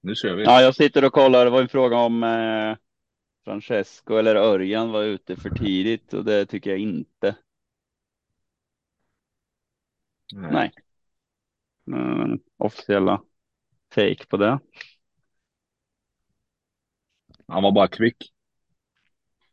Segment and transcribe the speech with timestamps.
[0.00, 0.42] Nu kör vi.
[0.44, 1.44] Ja, jag sitter och kollar.
[1.44, 2.76] Det var en fråga om eh,
[3.44, 7.36] Francesco eller Örjan var ute för tidigt och det tycker jag inte.
[10.34, 10.50] Nej.
[10.52, 10.72] Nej.
[12.00, 13.22] Mm, officiella
[13.94, 14.58] take på det.
[17.48, 18.32] Han var bara kvick.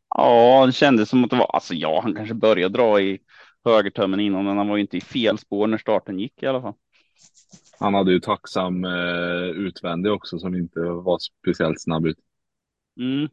[0.08, 3.18] Ja, det kändes som att det var, alltså ja, han kanske började dra i
[3.64, 6.62] högertömmen innan, men han var ju inte i fel spår när starten gick i alla
[6.62, 6.74] fall.
[7.78, 12.18] Han hade ju tacksam eh, utvändig också som inte var speciellt snabb ut.
[13.00, 13.28] Mm.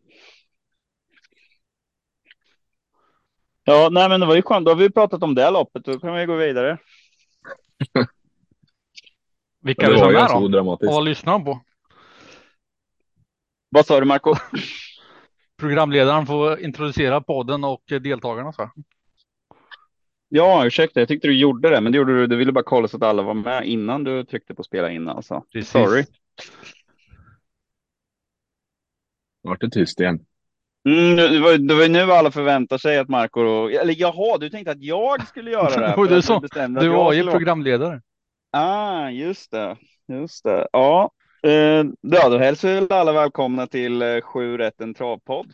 [3.63, 4.65] Ja, nej, men det var ju skönt.
[4.65, 5.85] Då har vi pratat om det loppet.
[5.85, 6.77] Då kan vi gå vidare.
[9.61, 10.45] Vilka det var som ju är ganska då?
[10.45, 10.89] odramatiskt.
[10.89, 11.62] Och vad lyssnar de på?
[13.70, 14.35] Vad sa du, Marco?
[15.57, 18.53] Programledaren får introducera podden och eh, deltagarna.
[18.53, 18.70] Så.
[20.35, 22.27] Ja, ursäkta, jag tyckte du gjorde det, men det gjorde du.
[22.27, 25.09] Du ville bara kolla så att alla var med innan du tryckte på spela in
[25.09, 25.43] alltså.
[25.53, 25.71] Precis.
[25.71, 26.05] Sorry.
[29.41, 30.19] Vart det tyst igen.
[30.90, 34.71] Mm, det var, det var nu alla förväntar sig att Marco, eller jaha, du tänkte
[34.71, 35.87] att jag skulle göra det.
[35.87, 38.01] här Och du att Du var ju programledare.
[38.51, 39.77] Ah, just det.
[40.07, 40.68] Just det.
[40.71, 41.12] Ja,
[41.43, 45.53] eh, ja då hälsar vi alla välkomna till eh, Sju rätten travpodd.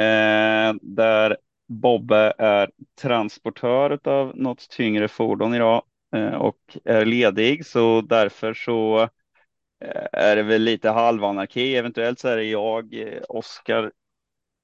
[0.00, 1.36] Eh, där
[1.72, 2.70] Bobbe är
[3.00, 5.82] transportör av något tyngre fordon idag
[6.16, 7.66] eh, och är ledig.
[7.66, 9.00] Så därför så
[9.80, 11.76] eh, är det väl lite halvanarki.
[11.76, 13.92] Eventuellt så är det jag, eh, Oskar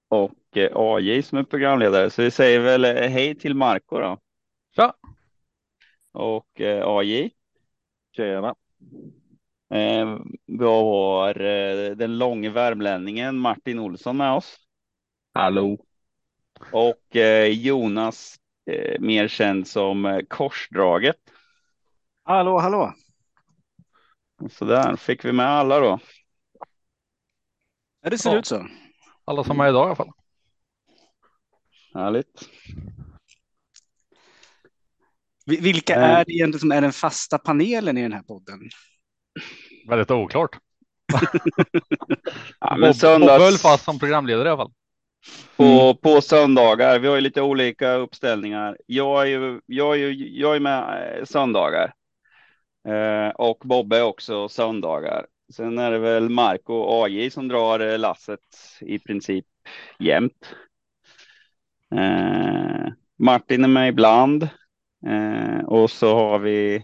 [0.09, 2.11] och AJ som är programledare.
[2.11, 4.19] Så vi säger väl hej till Marco då.
[4.77, 4.95] Ja.
[6.12, 7.31] Och AJ.
[8.17, 8.55] Tjena.
[10.47, 11.34] Vi har
[11.95, 14.59] den långe värmlänningen Martin Olsson med oss
[15.34, 15.88] Hallå.
[16.73, 18.37] Och eh, Jonas,
[18.70, 21.17] eh, mer känd som eh, Korsdraget.
[22.25, 22.95] Hallå, hallå.
[24.50, 25.98] Så där fick vi med alla då.
[28.03, 28.39] Ja, det ser Ja.
[28.39, 28.67] ut så.
[29.25, 30.12] Alla som är idag i alla fall.
[31.95, 32.48] Härligt.
[35.47, 38.61] Vi- Vilka är det egentligen som är den fasta panelen i den här podden?
[39.88, 40.59] Väldigt oklart.
[42.61, 44.72] Ja, Bob, men Bob söndags, höll fast som programledare i alla fall.
[45.56, 48.77] På, på söndagar, vi har ju lite olika uppställningar.
[48.87, 51.93] Jag är ju, jag är ju, jag är med eh, söndagar.
[52.89, 55.27] Eh, och Bobbe också söndagar.
[55.53, 58.41] Sen är det väl Marco och AJ som drar eh, lasset
[58.81, 59.47] i princip
[59.99, 60.55] jämt.
[61.95, 64.43] Eh, Martin är med ibland.
[65.06, 66.75] Eh, och så har vi,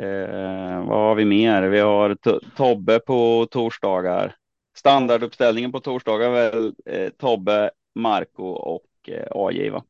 [0.00, 1.62] eh, vad har vi mer?
[1.62, 4.36] Vi har To- Tobbe på torsdagar.
[4.74, 9.84] Standarduppställningen på torsdagar är väl eh, Tobbe, Marco och eh, AJ va?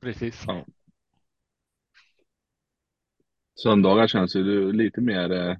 [0.00, 0.44] Precis.
[0.46, 0.64] Ja.
[3.62, 5.56] Söndagar känns ju lite mer, eh,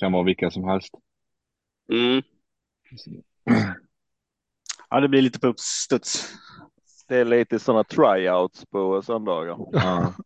[0.00, 0.94] kan vara vilka som helst.
[1.92, 2.22] Mm.
[4.90, 6.32] Ja, det blir lite på uppstuds.
[7.08, 9.56] Det är lite sådana tryouts på söndagar.
[9.72, 10.14] Ja.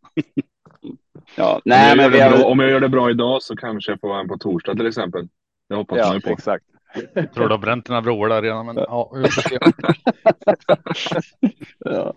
[1.37, 3.11] Ja, om, nej jag men gör vi det har bra, om jag gör det bra
[3.11, 5.29] idag så kanske jag får vara en på torsdag till exempel.
[5.69, 6.29] Det hoppas man Ja, ju på.
[6.31, 6.65] exakt.
[7.15, 8.67] Jag tror du har bränt dina broar där redan.
[8.67, 9.59] Men ja, vi får se.
[11.79, 12.15] ja.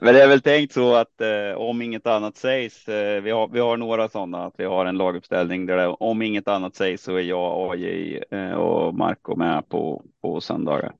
[0.00, 3.48] Men det är väl tänkt så att eh, om inget annat sägs, eh, vi, har,
[3.48, 7.02] vi har några sådana, att vi har en laguppställning där det, om inget annat sägs
[7.02, 10.92] så är jag, AJ eh, och Marco med på, på söndagar.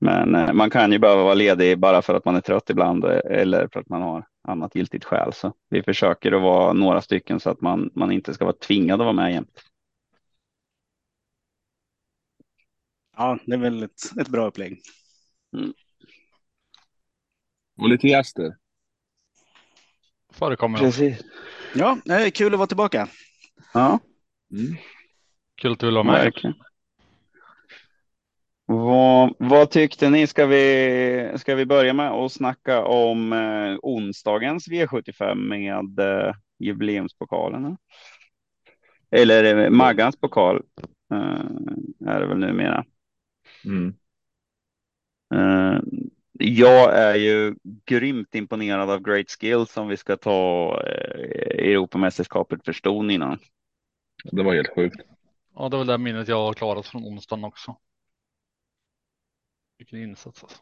[0.00, 3.04] Men eh, man kan ju behöva vara ledig bara för att man är trött ibland
[3.04, 5.32] eh, eller för att man har annat giltigt skäl.
[5.32, 9.00] Så vi försöker att vara några stycken så att man, man inte ska vara tvingad
[9.00, 9.62] att vara med jämt.
[13.16, 14.80] Ja, det är väl ett, ett bra upplägg.
[17.78, 18.56] Och lite gäster.
[20.32, 20.78] Förekommer.
[20.78, 21.24] Precis.
[21.74, 23.08] Ja, det är kul att vara tillbaka.
[23.74, 24.00] Ja.
[24.52, 24.76] Mm.
[25.54, 26.24] Kul att du vill vara med.
[26.24, 26.56] Verkligen.
[28.66, 30.26] Vad, vad tyckte ni?
[30.26, 37.76] Ska vi, ska vi börja med att snacka om eh, onsdagens V75 med eh, jubileumspokalen?
[39.10, 40.62] Eller eh, Maggans pokal
[41.12, 42.84] eh, är det väl numera.
[43.64, 43.94] Mm.
[45.34, 45.80] Eh,
[46.38, 47.54] jag är ju
[47.86, 53.38] grymt imponerad av Great Skills som vi ska ta eh, Europamästerskapet för ston innan.
[54.24, 54.96] Det var helt sjukt.
[55.54, 57.76] Ja, det väl det minnet jag har klarat från onsdagen också.
[59.78, 60.58] Vilken insats alltså.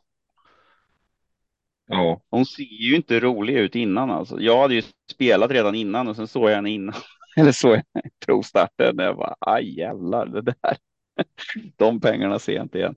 [1.86, 2.20] Ja.
[2.30, 4.40] Hon ser ju inte rolig ut innan alltså.
[4.40, 6.94] Jag hade ju spelat redan innan och sen såg jag henne innan.
[7.36, 7.84] Eller såg jag
[8.26, 8.98] provstarten.
[8.98, 10.76] Jag bara, aj jävlar, det där.
[11.76, 12.94] De pengarna ser jag inte igen.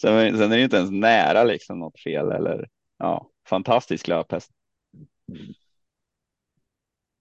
[0.00, 2.68] Sen, sen är det inte ens nära liksom något fel eller
[2.98, 4.50] ja, fantastisk löphäst.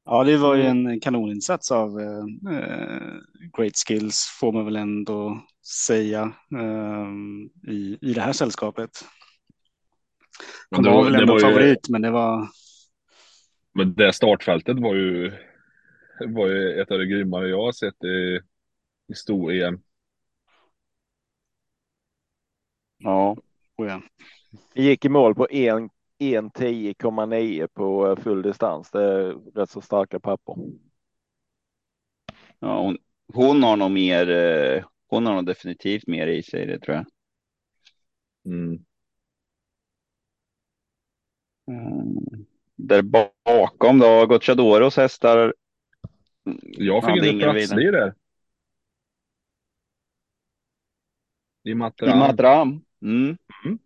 [0.06, 2.26] Ja, det var ju en kanoninsats av eh,
[3.58, 5.42] Great Skills får man väl ändå
[5.88, 7.08] säga eh,
[7.74, 8.90] i, i det här sällskapet.
[10.72, 12.48] Men De det var var- väl det ändå var ju- favorit, men det var
[13.74, 15.32] Men det startfältet var ju,
[16.28, 18.40] var ju ett av de grymmare jag har sett i,
[19.12, 19.80] i stor-EM.
[22.98, 23.36] Ja,
[23.78, 24.02] oh ja.
[24.74, 28.92] Det gick i mål på 1 1.10,9 på eh, full distans.
[28.92, 30.56] Det är rätt så starka papper.
[32.60, 32.98] ja hon,
[33.34, 34.30] hon har nog mer.
[34.30, 37.06] eh, Hon har nog definitivt mer i sig, det tror jag.
[38.46, 38.86] Mm.
[41.68, 42.46] Mm.
[42.76, 43.02] Där
[43.46, 45.54] bakom då, Gocciadoros hästar.
[46.62, 48.14] Jag fick inte plats i det.
[51.64, 52.87] I I Matram.
[53.02, 53.38] Mm.
[53.66, 53.80] Mm.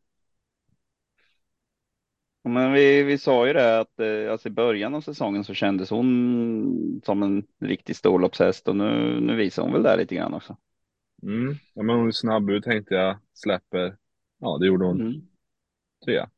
[2.44, 5.90] Men vi, vi sa ju det att eh, alltså i början av säsongen så kändes
[5.90, 10.58] hon som en riktig storloppshäst och nu, nu visar hon väl det lite grann också.
[11.24, 11.56] Mm.
[11.74, 13.18] Ja, men hon är snabb ut tänkte jag.
[13.34, 13.98] Släpper.
[14.40, 15.02] Ja, det gjorde hon.
[15.02, 15.22] Mm.
[16.06, 16.30] Trea.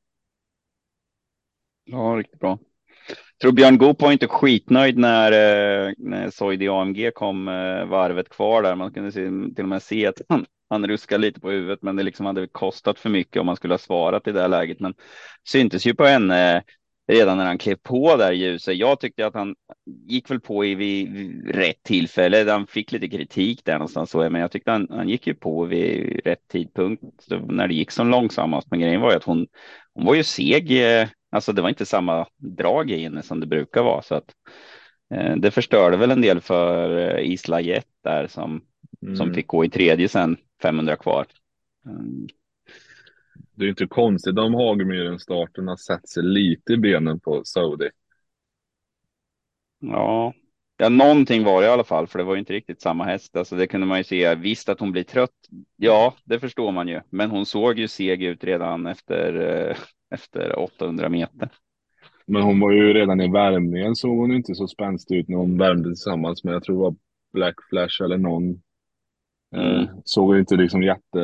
[1.84, 2.60] Ja, riktigt bra.
[3.08, 8.30] Jag tror Björn Goop var inte skitnöjd när, eh, när Soidi AMG kom eh, varvet
[8.30, 8.76] kvar där.
[8.76, 9.26] Man kunde se,
[9.56, 12.48] till och med se att han, han ruskade lite på huvudet, men det liksom hade
[12.48, 14.80] kostat för mycket om man skulle ha svarat i det här läget.
[14.80, 14.94] Men
[15.50, 16.62] syntes ju på henne eh,
[17.08, 18.76] redan när han klev på där ljuset.
[18.78, 19.56] Jag tyckte att han
[20.08, 22.52] gick väl på i vid, rätt tillfälle.
[22.52, 25.66] Han fick lite kritik där någonstans, så, men jag tyckte han, han gick ju på
[25.66, 27.04] vid rätt tidpunkt
[27.48, 28.68] när det gick som långsammast.
[28.72, 29.48] Men grejen var ju att hon,
[29.94, 30.72] hon var ju seg.
[31.02, 34.02] eh, Alltså det var inte samma drag i henne som det brukar vara.
[34.02, 34.34] Så att,
[35.16, 38.62] eh, det förstörde väl en del för eh, Isla Jet där som,
[39.04, 39.16] Mm.
[39.16, 41.26] som fick gå i tredje sen 500 kvar.
[41.86, 42.28] Mm.
[43.56, 47.90] Det är inte konstigt om Hagemyren-starten har sett sig lite i benen på Saudi.
[49.80, 50.34] Ja.
[50.78, 53.36] ja, någonting var det i alla fall, för det var ju inte riktigt samma häst.
[53.36, 54.36] Alltså det kunde man ju se.
[54.36, 55.30] Visst att hon blir trött.
[55.76, 57.02] Ja, det förstår man ju.
[57.10, 59.78] Men hon såg ju seg ut redan efter, eh,
[60.12, 61.50] efter 800 meter.
[62.26, 65.58] Men hon var ju redan i värmningen såg hon inte så spänstig ut när hon
[65.58, 66.96] värmde tillsammans med, jag tror det var
[67.34, 68.62] Black Flash eller någon.
[69.54, 69.82] Mm.
[69.82, 71.20] Eh, såg inte liksom jätte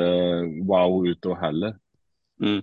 [0.64, 1.78] wow ut då heller.
[2.42, 2.62] Mm.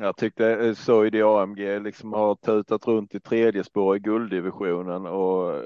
[0.00, 5.62] Jag tyckte eh, Soidi AMG liksom har tutat runt i tredje spår i gulddivisionen och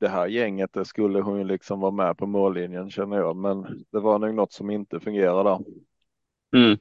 [0.00, 3.36] det här gänget det skulle hon ju liksom vara med på mållinjen känner jag.
[3.36, 5.58] Men det var nog något som inte fungerade där.
[6.56, 6.78] Mm.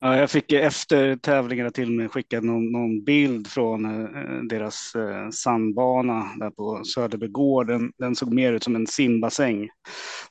[0.00, 5.30] Ja, jag fick efter tävlingarna till mig skickad någon, någon bild från eh, deras eh,
[5.30, 7.92] sandbana där på Söderbygård.
[7.98, 9.68] Den, såg mer ut som en simbassäng.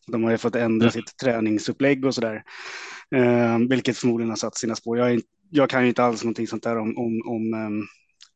[0.08, 0.92] De har ju fått ändra Mm.
[0.92, 2.44] sitt träningsupplägg och sådär.
[3.16, 4.98] Eh, vilket förmodligen har satt sina spår.
[4.98, 7.82] Jag, är, jag kan ju inte alls någonting sånt där om, om, om ehm,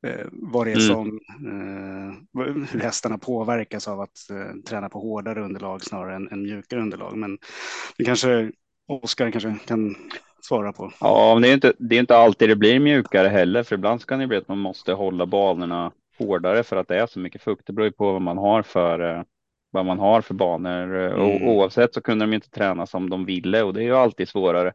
[0.07, 0.87] eh, vad det är Mm.
[0.87, 6.41] som, eh, hur hästarna påverkas av att eh, träna på hårdare underlag snarare än, än
[6.43, 7.17] mjukare underlag.
[7.17, 7.37] Men
[7.97, 8.51] det kanske
[8.87, 9.95] Oskar kanske kan
[10.45, 10.91] svara på.
[10.99, 14.05] Ja, men det är inte, det är inte alltid det blir mjukare heller, för ibland
[14.05, 17.41] kan det bli att man måste hålla banorna hårdare för att det är så mycket
[17.41, 17.67] fukt.
[17.67, 19.23] Det beror ju på vad man har för, eh,
[19.71, 20.95] vad man har för banor.
[21.05, 21.47] Eh, Och Mm.
[21.49, 24.73] oavsett så kunde de inte träna som de ville och det är ju alltid svårare.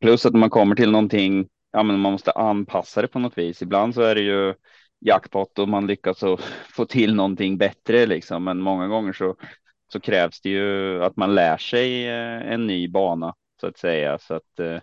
[0.00, 3.38] Plus att när man kommer till någonting, ja men man måste anpassa det på något
[3.38, 3.62] vis.
[3.62, 4.54] Ibland så är det ju
[5.00, 6.20] jackpot och man lyckas
[6.76, 8.44] få till någonting bättre liksom.
[8.44, 9.36] Men många gånger så,
[9.92, 14.18] så krävs det ju att man lär sig eh, en ny bana så att säga.
[14.18, 14.78] Så att eh,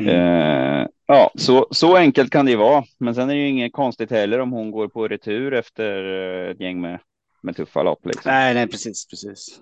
[0.00, 0.08] Mm.
[0.08, 2.84] Eh, ja, så, så enkelt kan det ju vara.
[2.98, 6.04] Men sen är det ju inget konstigt heller om hon går på retur efter
[6.44, 7.00] eh, ett gäng med,
[7.42, 8.06] med tuffa lopp.
[8.06, 8.22] Liksom.
[8.32, 9.60] Nej, nej, precis, precis.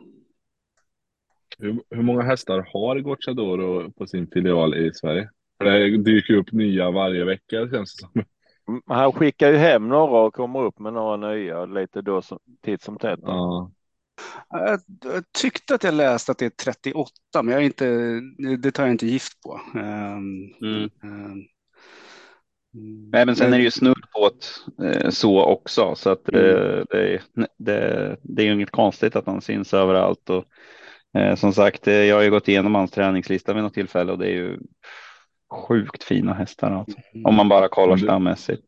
[1.58, 5.30] Hur, hur många hästar har Gocciadoro på sin filial i Sverige?
[5.58, 8.24] För det dyker ju upp nya varje vecka känns det som.
[8.68, 12.38] Mm, Han skickar ju hem några och kommer upp med några nya lite då som,
[12.62, 13.20] titt som tätt.
[13.22, 13.70] Ja.
[14.50, 17.10] Jag, jag tyckte att jag läste att det är 38,
[17.42, 18.20] men jag är inte,
[18.62, 19.60] det tar jag inte gift på.
[19.78, 20.90] Ehm, Mm.
[21.02, 21.44] ehm,
[23.12, 24.46] Nej, men sen är det ju snudd på ett,
[24.84, 25.94] eh, så också.
[25.94, 27.20] Så att eh, det,
[27.58, 30.30] det, det är ju inget konstigt att han syns överallt.
[30.30, 30.44] Och,
[31.20, 34.18] eh, som sagt, eh, jag har ju gått igenom hans träningslista vid något tillfälle och
[34.18, 34.58] det är ju
[35.68, 36.70] sjukt fina hästar.
[36.70, 36.98] Alltså.
[37.24, 38.62] Om man bara kollar stammässigt.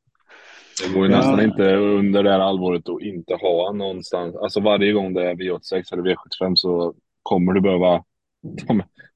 [0.82, 1.18] Det går ju Ja.
[1.18, 4.36] nästan inte under det här allvaret att inte ha någonstans.
[4.36, 8.04] Alltså varje gång det är V86 eller V75 så kommer du behöva.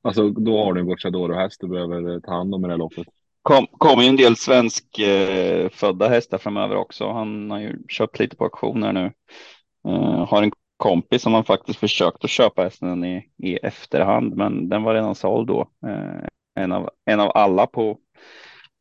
[0.02, 3.06] Alltså då har du en Gocciadoro-häst du behöver ta hand om i det här loppet.
[3.42, 7.10] kom, kommer ju en del svensk eh, födda hästar framöver också.
[7.10, 9.12] Han har ju köpt lite på auktioner nu.
[9.88, 14.68] Eh, har en kompis som han faktiskt försökt att köpa hästen i, i efterhand, men
[14.68, 15.60] den var redan såld då.
[15.86, 16.26] Eh,
[16.62, 17.98] en, av, en av alla på,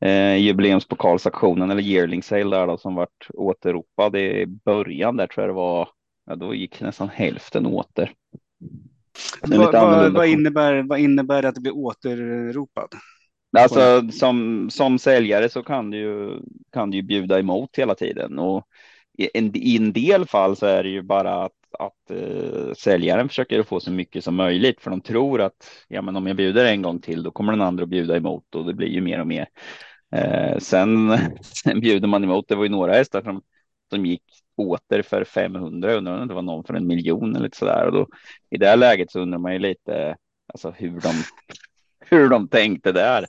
[0.02, 5.50] eh, jubileumspokalsaktionen eller yearling sale där då, som vart återropad i början där tror jag
[5.50, 5.90] det var.
[6.26, 8.14] Ja, då gick nästan hälften åter.
[9.42, 12.90] Vad, vad, vad, innebär, vad innebär det att det blir återropad?
[13.58, 16.40] Alltså som, som säljare så kan du ju,
[16.72, 18.66] kan du ju bjuda emot hela tiden och
[19.18, 23.30] i en, i en del fall så är det ju bara att, att uh, säljaren
[23.30, 26.66] försöker få så mycket som möjligt för de tror att ja, men om jag bjuder
[26.66, 29.20] en gång till då kommer den andra att bjuda emot och det blir ju mer
[29.20, 29.48] och mer.
[30.12, 32.48] Eh, sen, sen bjuder man emot.
[32.48, 33.42] Det var ju några hästar som,
[33.90, 34.24] som gick
[34.58, 35.94] åter för 500.
[35.94, 38.08] undrar om det var någon för en miljon eller så där och då
[38.50, 40.16] i det här läget så undrar man ju lite
[40.54, 41.14] alltså hur de
[42.00, 43.26] hur de tänkte där.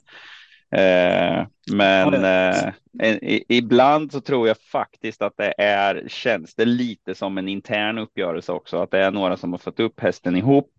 [0.75, 2.73] Eh, men eh,
[3.49, 8.51] ibland så tror jag faktiskt att det är, känns det lite som en intern uppgörelse
[8.51, 10.71] också, att det är några som har fått upp hästen ihop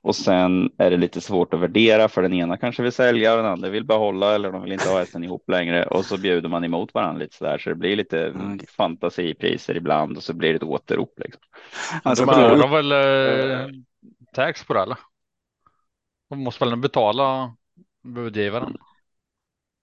[0.00, 3.46] och sen är det lite svårt att värdera för den ena kanske vill sälja, den
[3.46, 6.64] andra vill behålla eller de vill inte ha hästen ihop längre och så bjuder man
[6.64, 8.58] emot varandra lite så där så det blir lite mm.
[8.58, 11.14] fantasipriser ibland och så blir det ett återrop.
[11.16, 11.42] Liksom.
[12.02, 13.68] Alltså, de har väl eh,
[14.32, 14.98] tax på det eller?
[16.30, 17.54] De måste väl betala
[18.02, 18.76] budgivaren?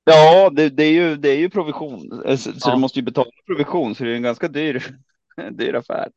[0.03, 2.71] Ja, det, det, är ju, det är ju provision, eh, så ja.
[2.71, 4.83] du måste ju betala provision, så det är en ganska dyr,
[5.51, 6.09] dyr affär.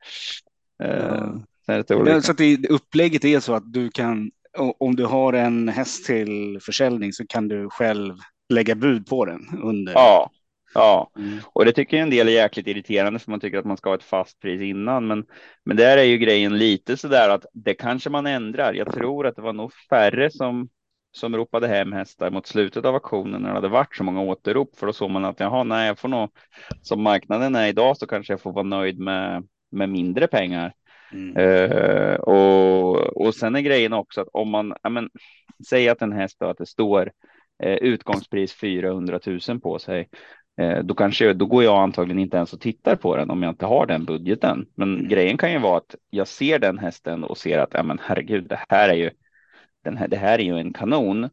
[0.82, 1.28] Eh,
[1.66, 2.20] ja.
[2.22, 4.30] Så att det, upplägget är så att du kan,
[4.78, 8.14] om du har en häst till försäljning så kan du själv
[8.48, 9.92] lägga bud på den under.
[9.92, 10.30] Ja,
[10.74, 11.38] Ja, mm.
[11.52, 13.90] och det tycker jag en del är jäkligt irriterande för man tycker att man ska
[13.90, 15.06] ha ett fast pris innan.
[15.06, 15.24] Men,
[15.64, 18.72] men där är ju grejen lite så där att det kanske man ändrar.
[18.72, 20.68] Jag tror att det var nog färre som,
[21.16, 24.76] som ropade hem hästar mot slutet av auktionen när det hade varit så många återrop.
[24.76, 26.30] För då såg man att jaha, nej, jag får nog
[26.82, 30.72] som marknaden är idag så kanske jag får vara nöjd med, med mindre pengar.
[31.12, 31.36] Mm.
[31.36, 35.10] Uh, och, och sen är grejen också att om man, ja, men,
[35.68, 37.12] säg att en häst då, att det står
[37.62, 40.08] eh, utgångspris 400 000 på sig
[40.60, 43.52] Eh, då kanske då går jag antagligen inte ens och tittar på den om jag
[43.52, 44.66] inte har den budgeten.
[44.74, 45.08] Men mm.
[45.08, 48.48] grejen kan ju vara att jag ser den hästen och ser att ja, men herregud,
[48.48, 49.10] det här är ju
[49.84, 50.08] den här.
[50.08, 51.30] Det här är ju en kanon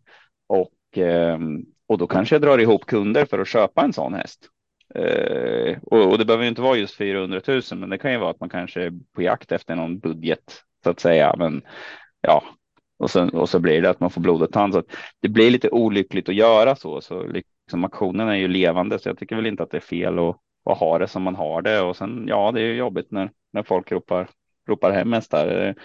[0.47, 4.49] och ehm, och då kanske jag drar ihop kunder för att köpa en sån häst.
[4.95, 8.29] Eh, och, och, det behöver inte vara just 400 000, men det kan ju vara
[8.29, 11.35] att man kanske är på jakt efter någon budget så att säga.
[11.37, 11.61] Men
[12.21, 12.43] ja,
[12.99, 14.73] och, sen, och så blir det att man får blod och tand.
[14.73, 14.83] Så
[15.19, 17.01] det blir lite olyckligt att göra så.
[17.01, 20.19] Så liksom, aktionen är ju levande, så jag tycker väl inte att det är fel
[20.19, 21.81] att, att ha det som man har det.
[21.81, 24.27] Och sen, ja, det är ju jobbigt när, när folk ropar,
[24.67, 25.75] ropar hem hästar.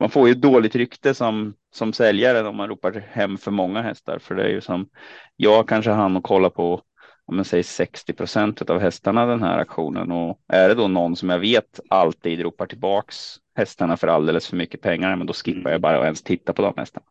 [0.00, 4.18] Man får ju dåligt rykte som, som säljare om man ropar hem för många hästar.
[4.18, 4.88] För det är ju som,
[5.36, 6.82] jag kanske hann och kolla på
[7.26, 11.16] om man säger 60 procent av hästarna den här aktionen och är det då någon
[11.16, 13.16] som jag vet alltid ropar tillbaks
[13.54, 16.62] hästarna för alldeles för mycket pengar, men då skippar jag bara att ens titta på
[16.62, 17.06] de hästarna.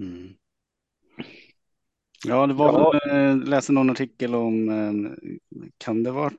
[0.00, 0.34] Mm.
[2.26, 2.92] Ja, det var ja.
[2.92, 5.10] väl, eh, läste någon artikel om, eh,
[5.78, 6.36] kan det varit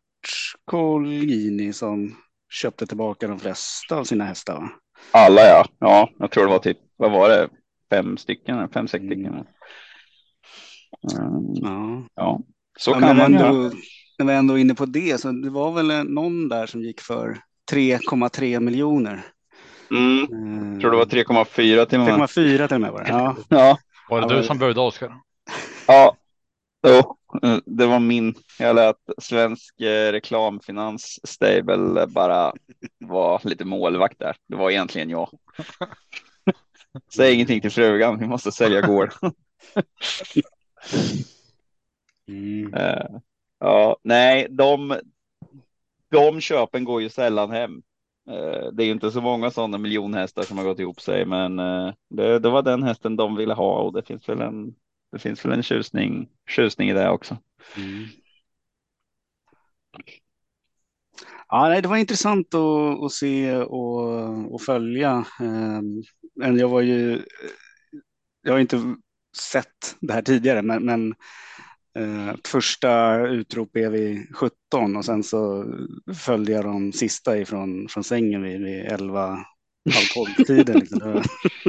[0.66, 2.16] Colgjini som
[2.50, 4.54] köpte tillbaka de flesta av sina hästar?
[4.54, 4.70] Va?
[5.12, 7.50] Alla ja, ja, jag tror det var typ, vad var det,
[7.90, 9.26] fem stycken, fem, sex stycken.
[9.26, 9.46] Mm.
[11.54, 12.04] ja.
[12.16, 12.40] ja,
[12.80, 13.72] så ja, kan man ändå,
[14.18, 17.02] När vi ändå är inne på det, så det var väl någon där som gick
[17.02, 17.38] för
[17.72, 19.26] 3,3 miljoner.
[19.92, 20.24] Mm.
[20.24, 22.20] Eh, tror det var 3,4 till och med.
[22.20, 23.10] 3,4 till och med var det.
[23.10, 23.36] Ja.
[23.50, 23.78] ja.
[24.10, 25.14] Var det du som började Oskar?
[25.88, 26.16] Ja,
[26.88, 27.16] jo,
[27.66, 28.36] det var min.
[28.60, 32.54] Jag lät svensk eh, reklamfinans stable bara
[32.98, 34.36] vara lite målvakt där.
[34.48, 35.30] Det var egentligen jag.
[37.16, 39.14] Säg ingenting till frugan, vi måste sälja gård.
[42.28, 42.74] Mm.
[42.74, 43.20] Uh,
[43.60, 45.00] ja, nej, de,
[46.12, 47.82] de köpen går ju sällan hem.
[48.74, 51.56] Det är inte så många sådana miljonhästar som har gått ihop sig, men
[52.10, 54.76] det, det, var den hästen de ville ha och det finns väl en
[55.12, 57.38] det finns väl en tjusning, tjusning i det också.
[57.78, 58.06] Mm.
[61.48, 65.26] Ja, nej, det var intressant att, att se och, och följa.
[65.40, 66.04] Ehm,
[66.36, 67.22] men jag var ju.
[68.42, 68.96] Jag har inte
[69.38, 71.16] sett det här tidigare, men, men
[71.98, 75.66] eh, första utrop är vid 17 och sen så
[76.26, 79.26] följde jag de sista ifrån från sängen vid, vid 11
[79.94, 80.80] halv tolv tiden.
[80.80, 81.02] Liksom.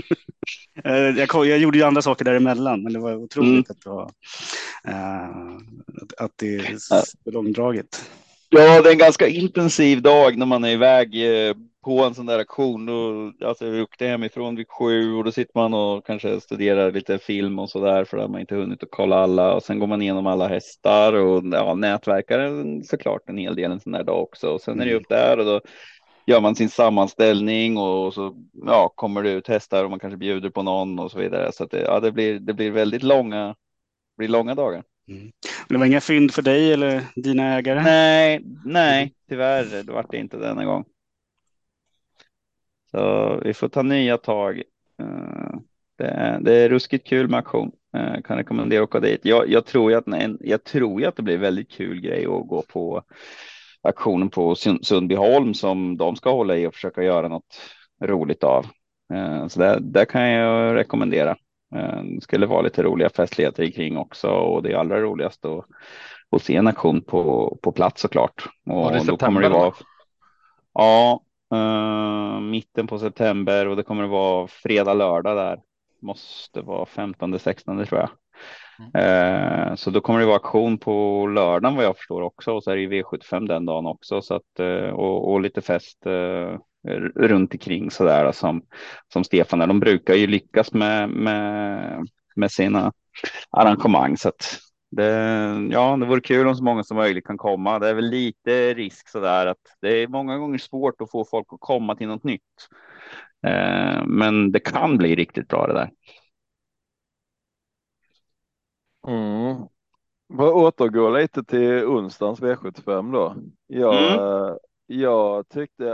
[0.85, 3.64] Eh, jag, jag, gjorde ju andra saker däremellan, men det var otroligt mm.
[3.69, 4.11] att, det var,
[4.88, 5.59] uh,
[6.19, 8.11] att det är så långdraget.
[8.49, 11.54] Ja, det är en ganska intensiv dag när man är iväg eh,
[11.85, 12.87] på en sån där aktion.
[12.87, 17.19] Då, alltså, jag åkte hemifrån vid sju och då sitter man och kanske studerar lite
[17.19, 19.87] film och så där för att man inte hunnit att kolla alla och sen går
[19.87, 24.23] man igenom alla hästar och ja, nätverkar såklart en hel del en sån där dag
[24.23, 24.49] också.
[24.49, 25.02] Och sen är det mm.
[25.02, 25.61] upp där och då
[26.30, 28.34] gör man sin sammanställning och så
[28.66, 31.52] ja, kommer det ut hästar och man kanske bjuder på någon och så vidare.
[31.52, 33.54] Så det, ja, det, blir, det blir väldigt långa,
[34.16, 34.82] blir långa dagar.
[35.08, 35.32] Mm.
[35.68, 37.82] Det var inga fynd för dig eller dina ägare?
[37.82, 39.82] Nej, nej, tyvärr.
[39.82, 40.84] Det vart det inte denna gång.
[42.90, 44.62] Så vi får ta nya tag.
[44.99, 45.58] Eh,
[45.99, 47.72] det är, det är ruskigt kul med auktion.
[47.90, 49.20] Jag eh, kan rekommendera att åka dit.
[49.22, 50.04] Jag, jag, tror ju att,
[50.40, 53.02] jag tror att det blir väldigt kul grej att gå på
[53.82, 57.60] aktionen på Sundbyholm som de ska hålla i och försöka göra något
[58.04, 58.66] roligt av.
[59.14, 61.37] Eh, så det, det kan jag rekommendera.
[62.14, 65.64] Det skulle vara lite roliga festligheter kring också och det är allra roligast att,
[66.30, 68.44] att se en aktion på, på plats såklart.
[68.66, 69.72] Och ja, då kommer det vara.
[70.75, 71.22] Ja,
[71.54, 75.60] uh, mitten på september och det kommer att vara fredag, lördag där.
[76.02, 78.10] Måste vara 15, 16 tror jag.
[78.80, 78.90] Mm.
[78.94, 82.70] Eh, så då kommer det vara aktion på lördagen vad jag förstår också och så
[82.70, 86.58] är det V75 den dagen också så att eh, och, och, lite fest eh,
[87.16, 88.62] runt omkring så där som
[89.12, 89.58] som Stefan.
[89.58, 92.06] De brukar ju lyckas med med
[92.37, 92.92] med sina
[93.50, 94.58] arrangemang så att
[94.90, 95.06] det,
[95.70, 97.78] ja, det vore kul om så många som möjligt kan komma.
[97.78, 101.25] Det är väl lite risk så där att det är många gånger svårt att få
[101.25, 102.68] folk att komma till något nytt.
[104.04, 105.90] Men det kan bli riktigt bra det där.
[109.07, 109.57] Mm.
[110.38, 113.37] Återgå lite till onsdagens V75 då.
[113.66, 114.59] Jag, mm.
[114.87, 115.85] jag tyckte,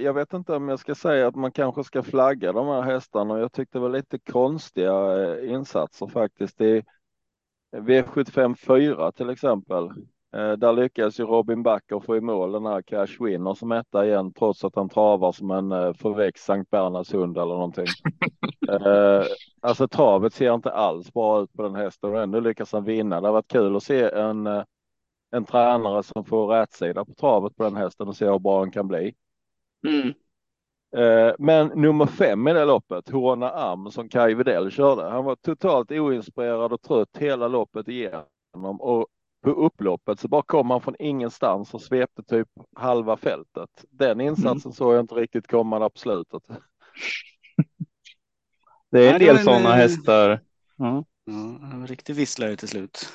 [0.00, 3.38] jag vet inte om jag ska säga att man kanske ska flagga de här hästarna.
[3.38, 6.58] Jag tyckte det var lite konstiga eh, insatser faktiskt.
[6.58, 6.84] Det,
[7.76, 9.90] V75 4 till exempel.
[10.34, 14.06] Eh, där lyckades ju Robin Backer få i mål den här Cash Winner som etta
[14.06, 17.86] igen trots att han travar som en eh, förväxt Sankt Bernhards hund eller någonting.
[18.68, 19.24] eh,
[19.60, 23.20] alltså travet ser inte alls bra ut på den hästen och ändå lyckas han vinna.
[23.20, 24.46] Det har varit kul att se en,
[25.30, 28.70] en tränare som får rätsida på travet på den hästen och se hur bra den
[28.70, 29.14] kan bli.
[29.86, 30.14] Mm.
[30.96, 35.36] Eh, men nummer fem i det loppet, Horna Am som Kaj Widell körde, han var
[35.36, 39.06] totalt oinspirerad och trött hela loppet igenom och
[39.44, 43.84] på upploppet så bara kom han från ingenstans och svepte typ halva fältet.
[43.90, 44.72] Den insatsen mm.
[44.72, 46.42] såg jag inte riktigt komma där på slutet.
[48.90, 49.78] Det är en del sådana en...
[49.78, 50.28] hästar.
[50.80, 51.04] Mm.
[51.24, 53.08] Ja, en riktig visslare till slut.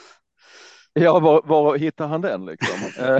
[0.93, 2.75] Ja, var, var hittar han den liksom?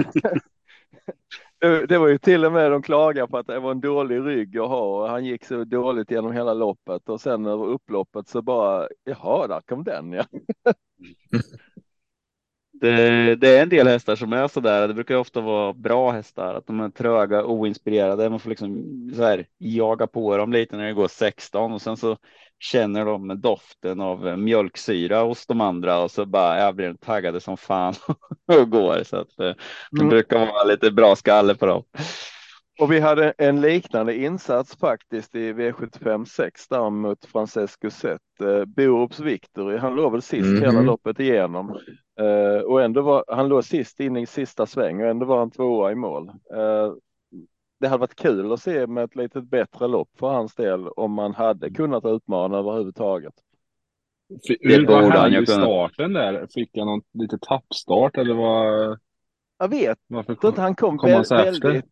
[1.64, 4.20] Eh, det var ju till och med de klagade på att det var en dålig
[4.20, 8.28] rygg att ha och han gick så dåligt genom hela loppet och sen över upploppet
[8.28, 10.24] så bara jaha, där kom den ja.
[12.80, 14.88] Det, det, är en del hästar som är så där.
[14.88, 18.30] Det brukar ofta vara bra hästar, att de är tröga, oinspirerade.
[18.30, 18.84] Man får liksom
[19.16, 22.16] så här, jaga på dem lite när det går 16 och sen så
[22.58, 27.56] känner de doften av mjölksyra hos de andra och så bara jag blir taggade som
[27.56, 27.94] fan
[28.60, 29.54] och går så att eh,
[29.90, 30.08] det mm.
[30.08, 31.82] brukar vara lite bra skalle på dem.
[32.80, 38.20] Och vi hade en liknande insats faktiskt i V75 6 där mot Francesco Zet.
[38.40, 40.62] Eh, Borups Victory, han låg väl sist mm.
[40.62, 41.78] hela loppet igenom.
[42.20, 45.50] Eh, och ändå var, han låg sist in i sista sväng och ändå var han
[45.50, 46.28] tvåa i mål.
[46.28, 46.92] Eh,
[47.80, 51.12] det hade varit kul att se med ett lite bättre lopp för hans del om
[51.12, 53.34] man hade kunnat utmana överhuvudtaget.
[54.60, 56.46] Hur var han i starten där?
[56.54, 58.98] Fick han någon lite tappstart eller vad?
[59.58, 60.60] Jag vet inte.
[60.60, 61.84] Han kom, kom han väldigt,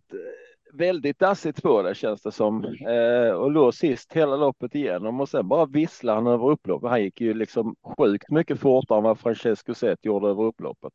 [0.72, 2.64] väldigt dassigt på det känns det som.
[2.64, 6.90] Eh, och låg sist hela loppet igenom och sen bara visslade han över upploppet.
[6.90, 10.92] Han gick ju liksom sjukt mycket fortare än vad Francesco Zet gjorde över upploppet.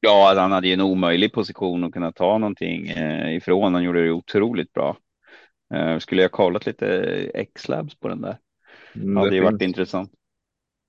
[0.00, 3.74] Ja, han hade ju en omöjlig position att kunna ta någonting eh, ifrån.
[3.74, 4.96] Han gjorde det otroligt bra.
[5.74, 6.86] Eh, skulle jag kollat lite
[7.34, 8.38] X-labs på den där.
[8.94, 10.12] Mm, hade det ju varit intressant.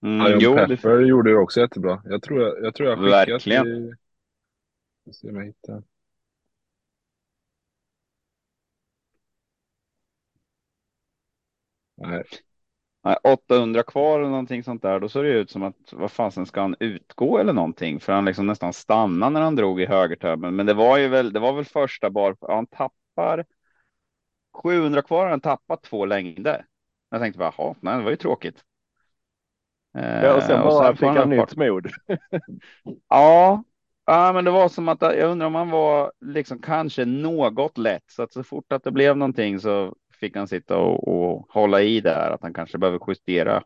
[0.03, 1.07] Mm, Iron jo, Pepper det...
[1.07, 2.01] gjorde det också jättebra.
[2.05, 3.67] Jag tror jag, jag, tror jag skickat Verkligen.
[3.67, 3.93] I...
[5.05, 5.83] Jag ser om jag hittar.
[11.95, 12.23] Nej.
[13.23, 14.99] 800 kvar eller någonting sånt där.
[14.99, 17.99] Då såg det ut som att vad fasen ska han utgå eller någonting?
[17.99, 20.55] För han liksom nästan stannade när han drog i högertömmen.
[20.55, 22.35] Men det var ju väl, det var väl första bar.
[22.41, 23.45] Ja, han tappar
[24.53, 25.29] 700 kvar.
[25.29, 26.65] Han tappat två längder.
[27.09, 28.63] Jag tänkte bara, jaha, nej, det var ju tråkigt.
[29.93, 31.87] Ja, och sen bara och sen fick han nytt mod.
[33.09, 33.63] ja,
[34.05, 38.11] ja, men det var som att jag undrar om han var liksom kanske något lätt
[38.11, 41.81] så att så fort att det blev någonting så fick han sitta och, och hålla
[41.81, 43.63] i där, att han kanske behöver justera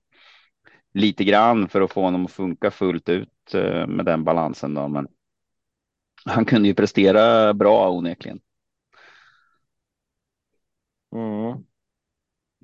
[0.94, 4.74] lite grann för att få honom att funka fullt ut eh, med den balansen.
[4.74, 4.88] Då.
[4.88, 5.08] Men
[6.26, 8.40] han kunde ju prestera bra onekligen.
[11.16, 11.64] Mm.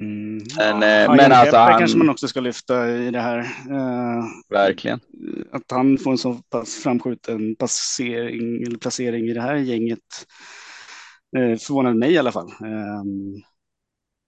[0.02, 1.80] Mm, men, ja, eh, men alltså han...
[1.80, 3.40] kanske man också ska lyfta i det här.
[3.40, 5.00] Uh, Verkligen.
[5.52, 10.28] Att han får en så pass framskjuten placering, eller placering i det här gänget
[11.38, 12.52] uh, förvånade mig i alla fall.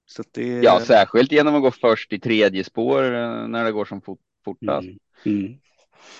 [0.05, 0.47] Så det...
[0.47, 4.19] Ja, särskilt genom att gå först i tredje spår eh, när det går som fort,
[4.45, 4.87] fortast.
[4.87, 4.99] Mm.
[5.25, 5.57] Mm.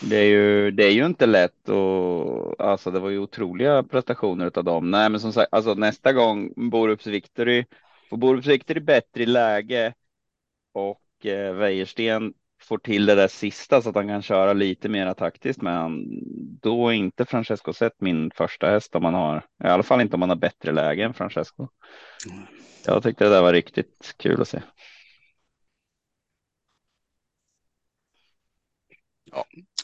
[0.02, 4.52] Det är ju, det är ju inte lätt och alltså det var ju otroliga prestationer
[4.56, 4.92] av dem.
[4.92, 7.66] Nej, men som sagt, alltså nästa gång Borups Victory
[8.10, 9.94] får Borups Victory bättre läge
[10.74, 12.34] och eh, Wäjersten
[12.68, 16.06] får till det där sista så att han kan köra lite mer taktiskt med han.
[16.62, 20.16] Då är inte Francesco sett min första häst om man har, i alla fall inte
[20.16, 21.68] om man har bättre läge än Francesco.
[22.86, 24.62] Jag tyckte det där var riktigt kul att se.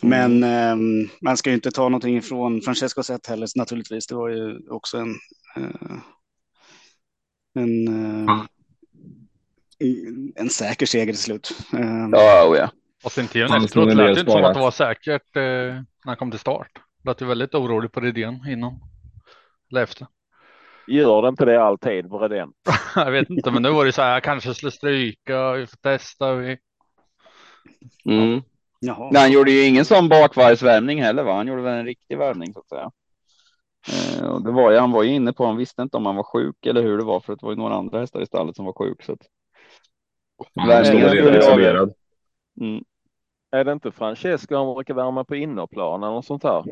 [0.01, 0.75] Men eh,
[1.21, 4.07] man ska ju inte ta någonting ifrån Francesco sätt heller naturligtvis.
[4.07, 5.15] Det var ju också en
[5.57, 5.97] eh,
[7.53, 8.45] en, eh,
[10.35, 11.51] en säker seger till slut.
[11.73, 12.69] Eh, Ja, oh ja.
[13.03, 16.15] Och sen tiden efteråt lät det inte som att det var säkert eh, när han
[16.15, 16.71] kom till start.
[17.03, 18.79] Lät ju väldigt orolig på Redén innan.
[19.71, 20.07] Eller efter.
[20.87, 22.51] Gör det inte det alltid på Redén?
[22.95, 25.77] Jag vet inte, men nu var det så här, jag kanske skulle stryka, vi får
[25.77, 26.33] testa.
[26.33, 26.57] Vi...
[28.05, 28.41] Mm.
[28.79, 29.09] jaha.
[29.11, 31.33] Nej, han gjorde ju ingen sån bakvarvsvärmning heller, va?
[31.35, 32.91] Han gjorde väl en riktig värmning så att säga.
[33.91, 36.15] Eh, och det var ju, han var ju inne på, han visste inte om han
[36.15, 38.55] var sjuk eller hur det var, för det var ju några andra hästar i stallet
[38.55, 39.03] som var sjuk.
[39.03, 39.21] Så att,
[40.55, 41.93] Han står redan isolerad.
[42.61, 42.83] mm.
[43.51, 46.63] Är det inte Francesco han brukar värma på innerplan eller något sånt här?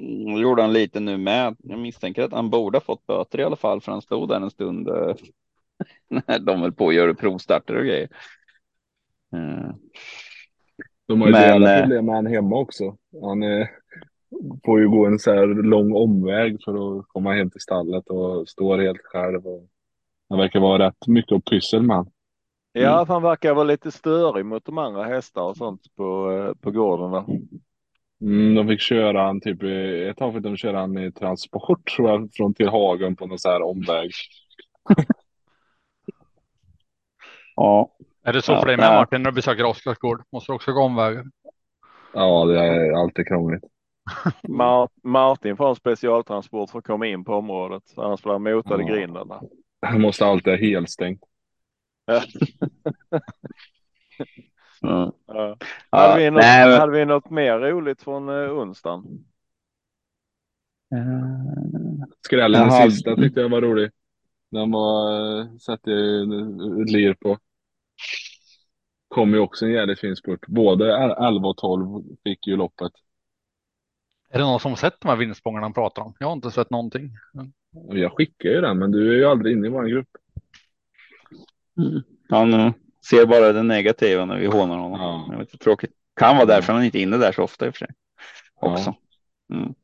[0.00, 1.56] Mm, Det gjorde han lite nu med.
[1.58, 4.36] Jag misstänker att han borde ha fått böter i alla fall, för han stod där
[4.40, 5.14] en stund eh,
[6.08, 8.08] när de höll på att göra provstarter och grejer.
[9.32, 9.74] Eh,
[11.06, 12.96] De har ju Men, eh, problem med han hemma också.
[13.22, 13.66] Han eh,
[14.64, 18.48] får ju gå en så här lång omväg för att komma hem till stallet och
[18.48, 19.46] står helt själv.
[19.46, 19.68] Och
[20.28, 22.10] han verkar vara rätt mycket att pyssel med han.
[22.82, 23.06] Ja, Mm.
[23.06, 26.70] för han verkar vara lite störig mot de andra hästar och sånt på, eh, på
[26.70, 27.10] gården.
[27.10, 27.26] Va?
[28.20, 29.62] Mm, de fick köra han typ,
[30.10, 33.38] ett tag fick de köra han i transport tror jag, från till Hagen på någon
[33.38, 34.10] så här omväg.
[37.56, 37.90] ja,
[38.24, 38.88] Är det så Ja, för dig med.
[38.94, 40.22] Martin när du besöker Oskars gård?
[40.32, 41.24] Måste du också gå omvägar?
[42.14, 43.64] Ja, det är alltid krångligt.
[44.48, 47.82] Mar- Martin får en specialtransport för att komma in på området.
[47.96, 48.94] Annars blir han motad i Ja.
[48.94, 49.40] grindarna.
[49.86, 51.20] Han måste alltid ha helstängt.
[54.80, 55.12] Ja.
[55.26, 55.56] Ja.
[55.90, 59.24] Hade, vi något, nej, men- hade vi något mer roligt från uh, onsdagen?
[60.94, 62.90] Eh, Skrällen Jaha.
[62.90, 63.90] sista tyckte jag var rolig.
[64.50, 66.22] Den var, eh, satte ju
[66.82, 67.38] ett lir på.
[69.08, 70.46] Kom ju också en jävligt fin spurt.
[70.46, 72.92] Både 11 och 12 fick ju loppet.
[74.30, 76.14] Är det någon som sett de här vinstspångarna han pratar om?
[76.18, 77.10] Jag har inte sett någonting.
[77.90, 80.08] Jag skickar ju den, men du är ju aldrig inne i vår grupp.
[82.28, 82.72] Han eh,
[83.10, 85.00] ser bara det negativa när vi hånar honom.
[85.00, 85.36] Ja.
[85.36, 85.90] Det är tråkigt.
[86.16, 87.94] Kan vara därför han inte är inne där så ofta i och för sig.
[88.60, 88.72] Ja.
[88.72, 88.94] Också.
[89.52, 89.74] Mm.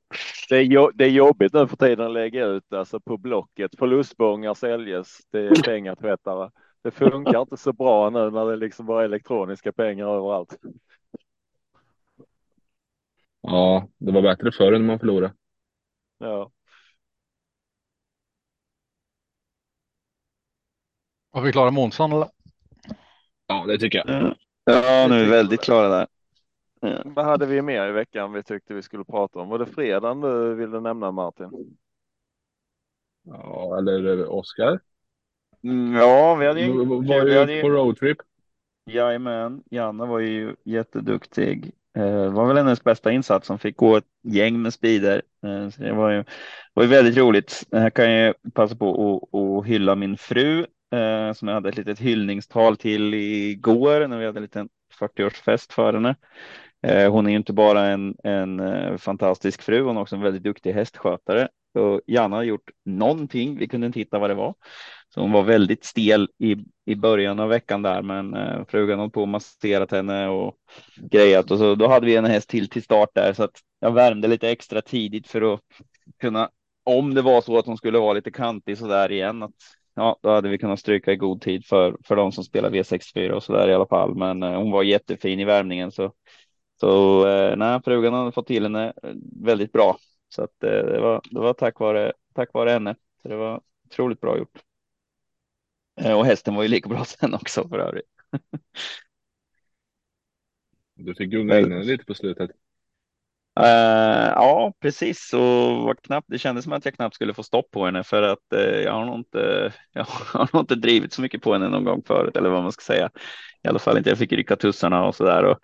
[0.49, 3.79] Det är, jo- det är jobbigt nu för tiden att lägga ut alltså på Blocket.
[3.79, 5.19] Förlustbångar säljes.
[5.31, 6.51] Det är pengatvättare.
[6.83, 10.57] Det funkar inte så bra nu när det liksom bara är elektroniska pengar överallt.
[13.41, 15.35] Ja, det var bättre förr när man förlorade.
[16.19, 16.51] Ja.
[21.35, 22.29] Var vi klara med onsdagen eller?
[23.47, 24.35] Ja, det tycker jag.
[24.65, 26.07] Ja, nu är vi väldigt klara där.
[26.81, 27.03] Ja.
[27.05, 29.49] Vad hade vi mer i veckan vi tyckte vi skulle prata om?
[29.49, 31.77] Var det fredagen du ville nämna Martin?
[33.25, 34.81] Ja, eller Oskar.
[35.63, 38.19] Mm, ja, vi hade ju Du var vi hade på roadtrip.
[38.91, 41.73] Jajamän, Janna var ju jätteduktig.
[41.97, 45.23] Eh, var väl hennes bästa insats som fick gå ett gäng med speeder.
[45.47, 46.25] Eh, så det var ju,
[46.75, 47.63] var ju väldigt roligt.
[47.73, 51.99] Här kan jag passa på att hylla min fru eh, som jag hade ett litet
[51.99, 54.69] hyllningstal till igår när vi hade en liten
[55.01, 56.17] 40-årsfest för henne.
[56.87, 60.23] Eh, hon är ju inte bara en, en eh, fantastisk fru, hon är också en
[60.23, 61.49] väldigt duktig hästskötare.
[61.75, 64.55] Och Janna har gjort någonting, vi kunde inte hitta vad det var.
[65.15, 69.11] Så hon var väldigt stel i, i början av veckan där, men eh, frugan höll
[69.11, 70.55] på och masserat henne och
[70.97, 73.93] grejat och så då hade vi en häst till till start där så att jag
[73.93, 75.61] värmde lite extra tidigt för att
[76.21, 76.51] kunna,
[76.85, 79.55] om det var så att hon skulle vara lite kantig så där igen, att
[79.95, 83.31] ja, då hade vi kunnat stryka i god tid för, för de som spelar V64
[83.31, 84.15] och så där i alla fall.
[84.15, 86.13] Men eh, hon var jättefin i värmningen så
[86.81, 89.99] så eh, nej, frugan hade fått till henne eh, väldigt bra.
[90.29, 92.97] Så att eh, det var, det var tack vare, tack vare henne.
[93.23, 94.63] Så det var otroligt bra gjort.
[96.01, 98.07] Eh, och hästen var ju lika bra sen också för övrigt.
[100.95, 102.51] Du fick gunga in henne lite på slutet.
[103.61, 105.33] Uh, ja, precis.
[105.33, 105.41] Och
[105.83, 108.39] var knappt, det kändes som att jag knappt skulle få stopp på henne för att
[108.55, 111.85] uh, jag har nog inte, jag har nog inte drivit så mycket på henne någon
[111.85, 113.11] gång förut eller vad man ska säga.
[113.65, 114.11] I alla fall inte.
[114.11, 115.59] Jag fick rycka tussarna och så där och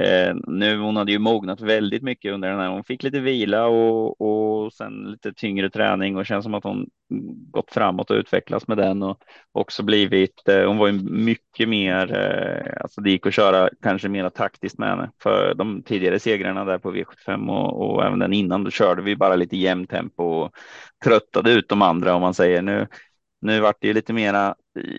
[0.00, 2.68] Eh, nu hon hade ju mognat väldigt mycket under den här.
[2.68, 6.86] Hon fick lite vila och, och sen lite tyngre träning och känns som att hon
[7.50, 10.48] gått framåt och utvecklats med den och också blivit.
[10.48, 12.16] Eh, hon var ju mycket mer.
[12.16, 16.64] Eh, alltså det gick att köra kanske mera taktiskt med henne för de tidigare segrarna
[16.64, 18.64] där på V75 och, och även den innan.
[18.64, 20.52] Då körde vi bara lite jämnt tempo och
[21.04, 22.86] tröttade ut de andra om man säger nu.
[23.40, 24.54] Nu vart det ju lite mera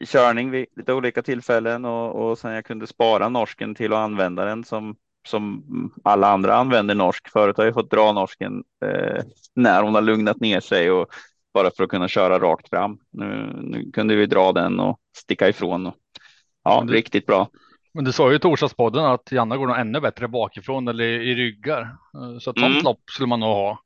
[0.06, 4.46] körning vid lite olika tillfällen och, och sen jag kunde spara norsken till att använda
[4.46, 4.96] den som
[5.28, 5.64] som
[6.04, 7.30] alla andra använder norsk.
[7.30, 9.24] Förut har jag fått dra norsken eh,
[9.56, 11.08] när hon har lugnat ner sig och
[11.54, 13.00] bara för att kunna köra rakt fram.
[13.12, 15.86] Nu, nu kunde vi dra den och sticka ifrån.
[15.86, 15.96] Och,
[16.64, 17.50] ja, du, riktigt bra.
[17.94, 21.36] Men du sa ju i torsdagspodden att Janna går nog ännu bättre bakifrån eller i
[21.36, 21.82] ryggar.
[21.82, 22.84] Eh, så ett sånt mm.
[22.84, 23.80] lopp skulle man nog ha.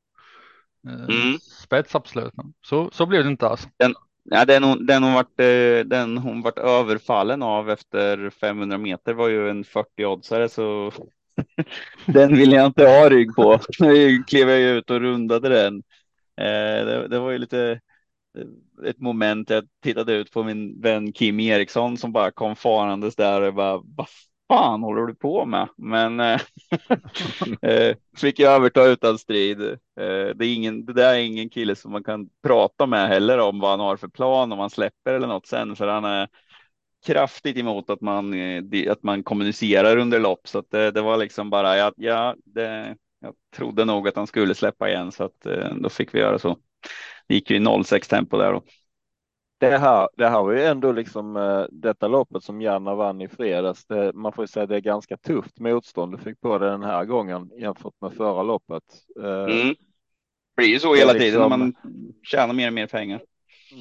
[0.88, 1.38] Eh, mm.
[1.38, 2.32] Spets absolut.
[2.66, 3.68] Så, så blev det inte alls.
[3.76, 8.78] Den, Ja, den, hon, den, hon vart, eh, den hon vart överfallen av efter 500
[8.78, 10.92] meter var ju en 40-oddsare så
[12.06, 13.60] den vill jag inte ha rygg på.
[13.78, 15.82] Nu klev jag ut och rundade den.
[16.36, 17.80] Eh, det, det var ju lite
[18.38, 23.16] eh, ett moment jag tittade ut på min vän Kim Eriksson som bara kom farandes
[23.16, 24.06] där och bara vad
[24.48, 25.68] fan håller du på med?
[25.76, 26.40] Men eh,
[27.62, 29.62] eh, fick jag överta utan strid.
[29.62, 29.76] Eh,
[30.34, 33.60] det, är ingen, det där är ingen kille som man kan prata med heller om
[33.60, 36.28] vad han har för plan om han släpper eller något sen, för han är
[37.06, 40.48] kraftigt emot att man, eh, att man kommunicerar under lopp.
[40.48, 44.26] Så att det, det var liksom bara, ja, ja det, jag trodde nog att han
[44.26, 45.46] skulle släppa igen så att
[45.80, 46.58] då fick vi göra så.
[47.28, 48.62] Det gick ju i 06 tempo där då
[49.70, 53.28] det här, det här var ju ändå liksom uh, detta loppet som Janna vann i
[53.28, 53.86] fredags.
[53.86, 56.82] Det, man får ju säga det är ganska tufft motstånd du fick på det den
[56.82, 58.82] här gången jämfört med förra loppet.
[59.20, 59.68] Uh, mm.
[59.68, 61.74] Det blir ju så hela liksom, tiden man
[62.22, 63.22] tjänar mer och mer pengar.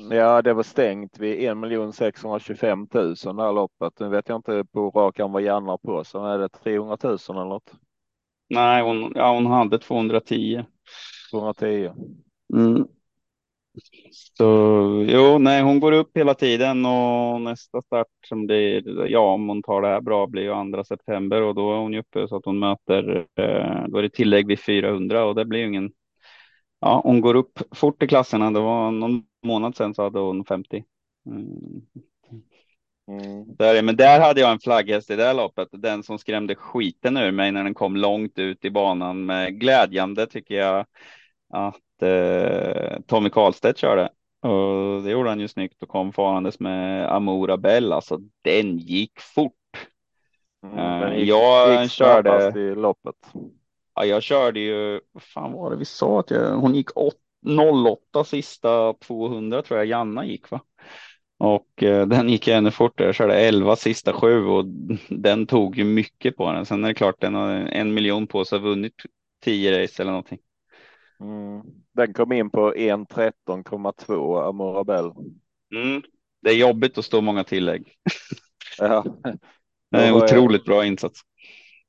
[0.09, 3.99] Ja, det var stängt vid 1 625 000 det här loppet.
[3.99, 7.17] Nu vet jag inte på rak arm vad Janna på, så är det 300 000
[7.29, 7.71] eller något?
[8.49, 10.63] Nej, hon, ja, hon hade 210.
[11.31, 11.91] 210.
[12.53, 12.87] Mm.
[14.37, 14.45] Så
[15.09, 19.63] jo, nej, hon går upp hela tiden och nästa start som blir, ja, om hon
[19.63, 22.35] tar det här bra blir ju andra september och då är hon ju uppe så
[22.35, 25.91] att hon möter, eh, då är det tillägg vid 400 och det blir ju ingen,
[26.79, 28.51] ja, hon går upp fort i klasserna.
[28.51, 30.83] Det var någon månad sedan så hade hon 50.
[31.25, 31.81] Mm.
[33.07, 33.55] Mm.
[33.55, 37.17] Där, men där hade jag en flagghäst i det här loppet, den som skrämde skiten
[37.17, 40.85] ur mig när den kom långt ut i banan med glädjande tycker jag
[41.53, 44.09] att eh, Tommy Karlstedt körde.
[44.41, 47.93] Och det gjorde han ju snyggt och kom farandes med Amora Bell.
[47.93, 49.53] Alltså den gick fort.
[50.63, 53.15] Mm, den gick, jag gick körde i loppet.
[53.95, 58.23] Ja, jag körde ju, vad fan var det vi sa att jag, hon gick 08
[58.23, 60.61] sista 200 tror jag Janna gick va?
[61.37, 63.07] Och eh, den gick ännu fortare.
[63.07, 64.65] Jag körde 11 sista sju och
[65.09, 66.65] den tog ju mycket på den.
[66.65, 68.93] Sen är det klart den har en miljon på sig vunnit
[69.43, 70.39] 10 race eller någonting.
[71.23, 71.61] Mm.
[71.91, 75.11] Den kom in på 1.13,2 Amorabell.
[75.75, 76.03] Mm.
[76.41, 77.93] Det är jobbigt att stå många tillägg.
[78.77, 79.05] ja.
[79.91, 81.21] Det är en otroligt bra insats.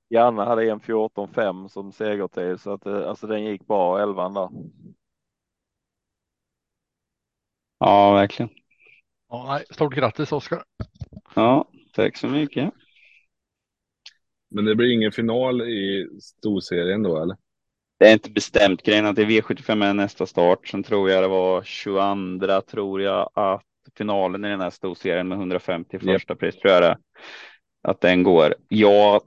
[0.09, 4.49] Janne hade en 14.5 som segertid så att eh, alltså den gick bra 11 där.
[7.79, 8.51] Ja, verkligen.
[9.29, 10.64] Ja, nej, stort grattis Oskar.
[11.35, 12.75] Ja, tack så mycket.
[14.51, 17.37] Men det blir ingen final i storserien då eller?
[17.99, 18.83] Det är inte bestämt.
[18.83, 20.69] Grejen att det är V75 är nästa start.
[20.69, 23.63] Sen tror jag det var 22 tror jag att
[23.97, 26.41] finalen i den här storserien med 150 första yep.
[26.41, 26.99] pris tror jag det,
[27.83, 28.55] att den går.
[28.69, 29.23] Jag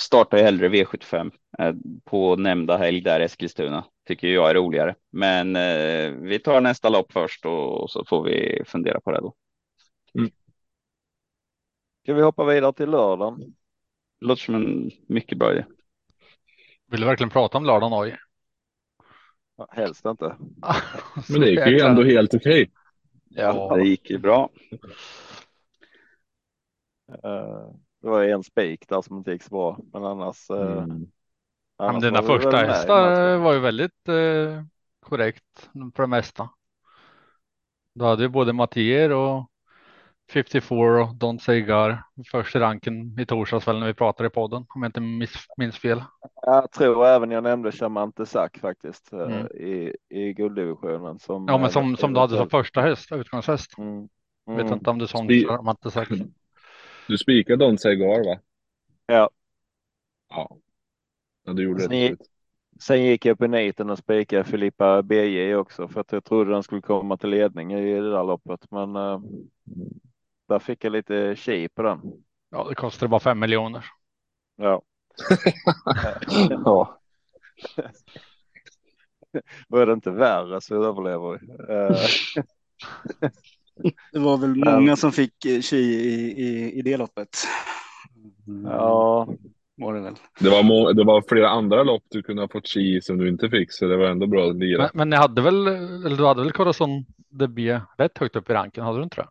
[0.00, 1.74] startar ju hellre V75 eh,
[2.04, 4.94] på nämnda helg där Eskilstuna tycker jag är roligare.
[5.10, 9.20] Men eh, vi tar nästa lopp först och, och, så får vi fundera på det
[9.20, 9.34] då.
[10.14, 10.30] Mm.
[12.02, 13.54] Ska vi hoppa vidare till lördagen?
[14.20, 15.64] Låter som en mycket bra idé.
[16.90, 18.18] Vill du verkligen prata om lördagen Oj?
[19.70, 20.36] Helst inte.
[21.28, 22.62] Men det gick ju ändå helt okej.
[22.62, 22.68] Okay.
[23.28, 24.50] Ja, det gick ju bra.
[27.24, 27.72] Uh,
[28.02, 30.50] det var en spik där som inte gick så bra, men annars.
[30.50, 31.10] Uh, mm.
[31.76, 34.08] annars men dina första hästar var ju väldigt
[35.00, 36.50] korrekt för det mesta.
[37.94, 39.49] Du hade ju både Mattier och
[40.30, 44.30] 54 och Don't Say Gar först i ranken i torsdags väl när vi pratade i
[44.30, 46.02] podden om jag inte minns, minns fel.
[46.42, 49.46] Jag tror även jag nämnde Chamante Sack faktiskt eh, mm.
[49.46, 51.18] i, i gulddivisionen.
[51.18, 53.78] Som, ja, men som, som du hade som första häst, utgångshäst.
[53.78, 54.08] Mm.
[54.48, 54.64] Mm.
[54.64, 56.08] Vet inte om du sa Chamante Sack.
[57.08, 58.40] Du spikade Don't Say Gar va?
[59.06, 59.30] Ja.
[60.28, 60.56] Ja.
[61.44, 62.16] Ja, du gjorde sen, det.
[62.80, 66.62] Sen gick jag på niten och spikade Filippa BJ också för att jag trodde den
[66.62, 68.70] skulle komma till ledning i det där loppet.
[68.70, 69.20] Men uh,
[70.50, 72.00] där fick jag lite tji på den.
[72.50, 73.84] Ja, det kostade bara fem miljoner.
[74.56, 74.82] Ja.
[76.50, 77.00] ja.
[79.68, 81.50] Var det inte värre så överlever vi.
[81.74, 81.96] Eh.
[84.12, 87.36] det var väl många som fick chi i, i, i det loppet.
[88.64, 89.28] Ja,
[89.76, 90.14] var det väl.
[90.40, 93.50] Det var, det var flera andra lopp du kunde ha fått chi som du inte
[93.50, 94.78] fick, så det var ändå bra att lira.
[94.82, 98.52] Men, men ni hade väl, eller du hade väl Corazon DB rätt högt upp i
[98.52, 99.28] ranken, hade du inte det?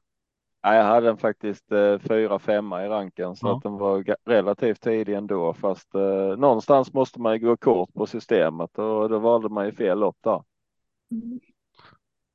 [0.62, 3.58] Ja, jag hade den faktiskt eh, fyra, femma i ranken så ja.
[3.58, 5.54] att den var relativt tidig ändå.
[5.54, 9.72] Fast eh, någonstans måste man ju gå kort på systemet och då valde man ju
[9.72, 10.44] fel lopp där.
[11.12, 11.40] Mm.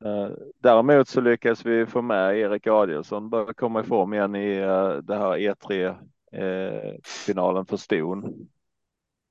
[0.04, 4.56] Eh, däremot så lyckades vi få med Erik Adielsson börja komma i form igen i
[4.56, 5.96] eh, det här E3
[6.32, 6.94] eh,
[7.26, 8.48] finalen för ston.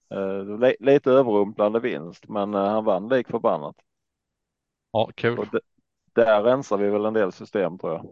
[0.09, 3.75] Eh, lite överrumplande vinst, men eh, han vann lik förbannat.
[4.91, 5.39] Ja, kul.
[5.39, 5.47] Och
[6.13, 8.05] där rensar vi väl en del system tror jag.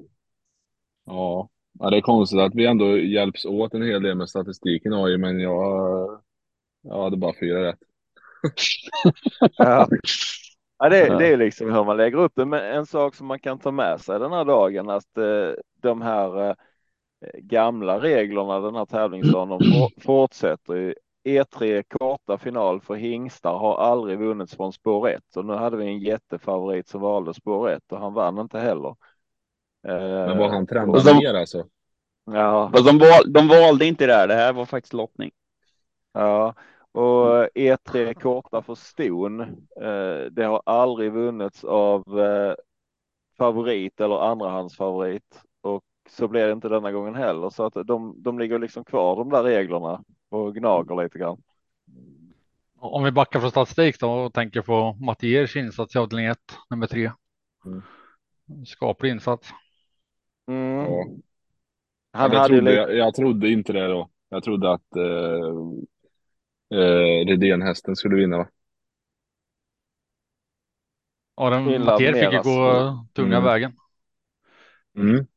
[1.06, 1.50] Ja.
[1.80, 5.18] ja, det är konstigt att vi ändå hjälps åt en hel del med statistiken AI,
[5.18, 6.22] men jag,
[6.82, 7.80] jag hade bara fyra rätt.
[9.58, 9.88] ja.
[10.78, 12.46] ja, det, det är liksom hur man lägger upp det.
[12.46, 16.02] Men en sak som man kan ta med sig den här dagen, att eh, de
[16.02, 16.56] här eh,
[17.34, 20.96] gamla reglerna den här tävlingsdagen de fortsätter.
[21.24, 25.86] E3 korta final för hingstar har aldrig vunnits från spår 1 och nu hade vi
[25.86, 28.96] en jättefavorit som valde spår 1 och han vann inte heller.
[29.84, 31.66] Men var han trendade de, ner alltså?
[32.26, 32.70] Ja.
[32.74, 34.28] Fast de, val, de valde inte det här.
[34.28, 35.32] Det här var faktiskt lottning.
[36.14, 36.54] Ja,
[36.92, 39.42] och E3 korta för ston.
[39.82, 42.54] Eh, det har aldrig vunnits av eh,
[43.38, 47.50] favorit eller andrahandsfavorit och så blir det inte denna gången heller.
[47.50, 51.42] Så att de, de ligger liksom kvar de där reglerna och gnager lite grann.
[52.80, 56.38] Om vi backar från statistik då och tänker på Mattiers insats i avdelning 1,
[56.70, 57.12] nummer 3.
[57.66, 57.82] Mm.
[58.66, 59.50] Skaplig insats.
[60.48, 60.86] Mm.
[60.86, 61.06] Ja.
[62.14, 62.76] Han jag, trodde, lite...
[62.76, 64.10] jag, jag, trodde inte det då.
[64.30, 65.54] Jag trodde att eh,
[66.80, 68.38] eh, Redén-hästen skulle vinna.
[68.38, 68.48] Va?
[71.36, 73.44] Den Mattier fick ju gå tunga mm.
[73.44, 73.78] vägen.
[74.96, 75.28] Mm.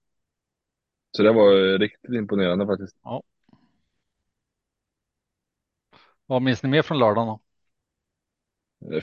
[1.16, 2.96] Så det var riktigt imponerande faktiskt.
[3.02, 3.22] Ja.
[6.26, 7.40] Vad minns ni mer från lördagen då?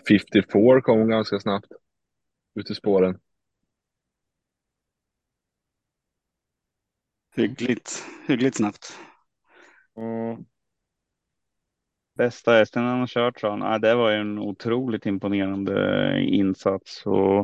[0.07, 1.71] 54 kom ganska snabbt
[2.55, 3.19] ut i spåren.
[7.35, 8.97] Hyggligt, hyggligt snabbt.
[9.97, 10.45] Mm.
[12.17, 13.61] Bästa hästen han har kört sa han.
[13.61, 17.39] Ja, det var en otroligt imponerande insats och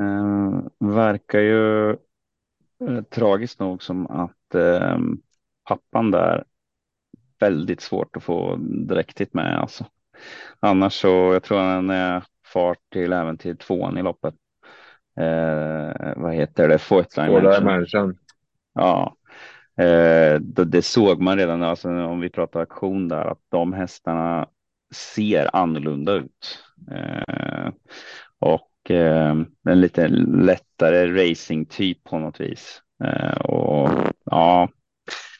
[0.00, 4.98] eh, verkar ju eh, tragiskt nog som att eh,
[5.68, 6.44] pappan där
[7.38, 9.86] väldigt svårt att få dräktigt med alltså.
[10.60, 14.34] Annars så jag tror han är fart till även till tvåan i loppet.
[15.16, 16.78] Eh, vad heter det?
[16.78, 17.18] Fourth
[17.64, 18.18] Mansion.
[18.74, 19.16] Ja,
[19.78, 24.48] eh, det, det, såg man redan alltså, om vi pratar aktion där att de hästarna
[24.94, 26.58] ser annorlunda ut.
[26.90, 27.72] Eh,
[28.38, 29.34] och eh,
[29.68, 32.82] en lite lättare racingtyp på något vis.
[33.04, 33.90] Eh, och
[34.24, 34.68] ja,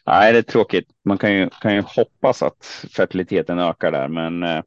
[0.06, 0.88] nej, det är tråkigt.
[1.04, 4.62] Man kan ju, kan ju hoppas att fertiliteten ökar där, men eh,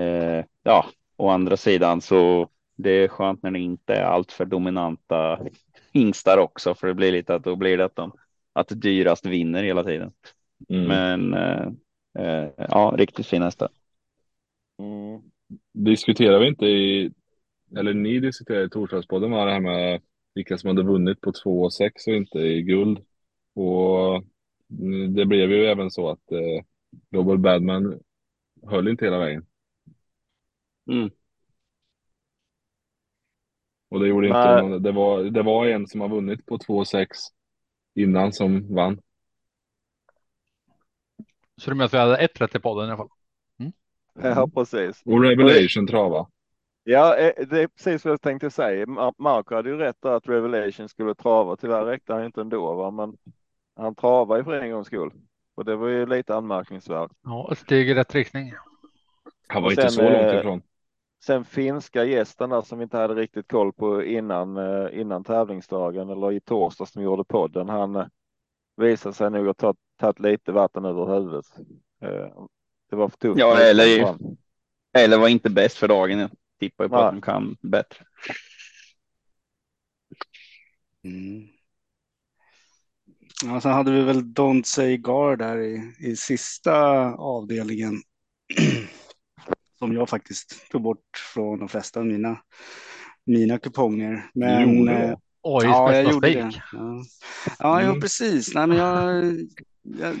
[0.00, 0.86] eh ja,
[1.16, 5.38] å andra sidan så det är skönt när det inte är alltför dominanta
[5.96, 8.12] hingstar också, för det blir lite att då blir det att de
[8.52, 10.12] att dyrast vinner hela tiden.
[10.68, 10.84] Mm.
[10.86, 11.66] Men eh,
[12.18, 13.68] eh, ja, riktigt fin hästar.
[14.78, 15.22] Mm.
[15.72, 17.12] Diskuterar vi inte i,
[17.76, 20.00] eller ni diskuterade i torsdagspodden var det här med
[20.34, 22.98] vilka som hade vunnit på 2 och 6 och inte i guld.
[23.54, 24.24] Och
[25.14, 26.64] det blev ju även så att eh,
[27.10, 28.00] Global Badman
[28.66, 29.46] höll inte hela vägen.
[30.90, 31.10] Mm.
[33.88, 37.06] Och det gjorde inte någon, det var, det var en som har vunnit på 2,6
[37.94, 39.00] innan som vann.
[41.56, 43.08] Så du menar att vi hade ett rätt i podden i alla fall?
[43.58, 43.72] Mm.
[44.22, 45.02] Ja, precis.
[45.04, 46.26] Och Revelation trava.
[46.84, 48.86] Ja, eh, det är precis vad jag tänkte säga.
[49.18, 51.56] Marco hade ju rätt att Revelation skulle trava.
[51.56, 52.90] Tyvärr räckte han inte ändå, va?
[52.90, 53.16] men
[53.76, 55.10] han travade för en gångs skull.
[55.54, 57.10] Och det var ju lite anmärkningsvärt.
[57.24, 58.52] Ja, ett steg i rätt riktning.
[59.46, 60.62] Han var sen, inte så långt eh, ifrån.
[61.26, 66.10] Sen finska gästen där som vi inte hade riktigt koll på innan, eh, innan tävlingsdagen
[66.10, 67.68] eller i torsdags som gjorde podden.
[67.68, 68.06] Han eh,
[68.76, 71.46] visade sig nog ha tagit, tagit lite vatten över huvudet.
[72.02, 72.46] Eh,
[72.90, 73.38] det var för tufft.
[73.38, 74.16] Ja, eller,
[74.92, 76.18] eller var inte bäst för dagen.
[76.18, 77.06] Jag tippar ju på ja.
[77.06, 78.04] att de kan bättre.
[81.04, 81.48] Mm.
[83.44, 86.74] Ja, sen hade vi väl Don't Say Gar där i, i sista
[87.14, 87.94] avdelningen.
[89.78, 92.38] som jag faktiskt tog bort från de flesta av mina,
[93.26, 94.30] mina kuponger.
[94.34, 95.16] Men, eh,
[95.48, 96.62] Oj, ja, jag gjorde det.
[96.72, 97.04] Ja,
[97.58, 97.94] ja mm.
[97.94, 98.54] jo, precis.
[98.54, 99.24] Nej, men jag,
[99.82, 100.16] jag,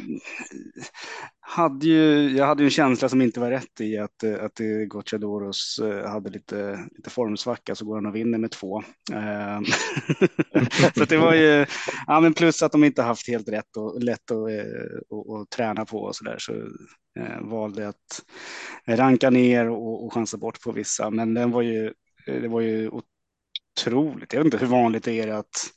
[1.40, 5.78] hade ju, jag hade ju en känsla som inte var rätt i att, att Gocciadoros
[5.82, 8.82] eh, hade lite, lite formsvacka så går han och vinner med två.
[9.12, 9.64] Ehm,
[10.94, 11.66] så det var ju,
[12.06, 15.50] ja men plus att de inte haft helt rätt och lätt att, eh, och, och
[15.50, 16.58] träna på och så där så eh,
[17.16, 18.24] Eh, valde att
[18.86, 21.10] ranka ner och, och chansa bort på vissa.
[21.10, 21.86] Men den var ju,
[22.26, 22.90] eh, det var ju
[23.80, 24.32] otroligt.
[24.32, 25.70] Jag vet inte hur vanligt det är att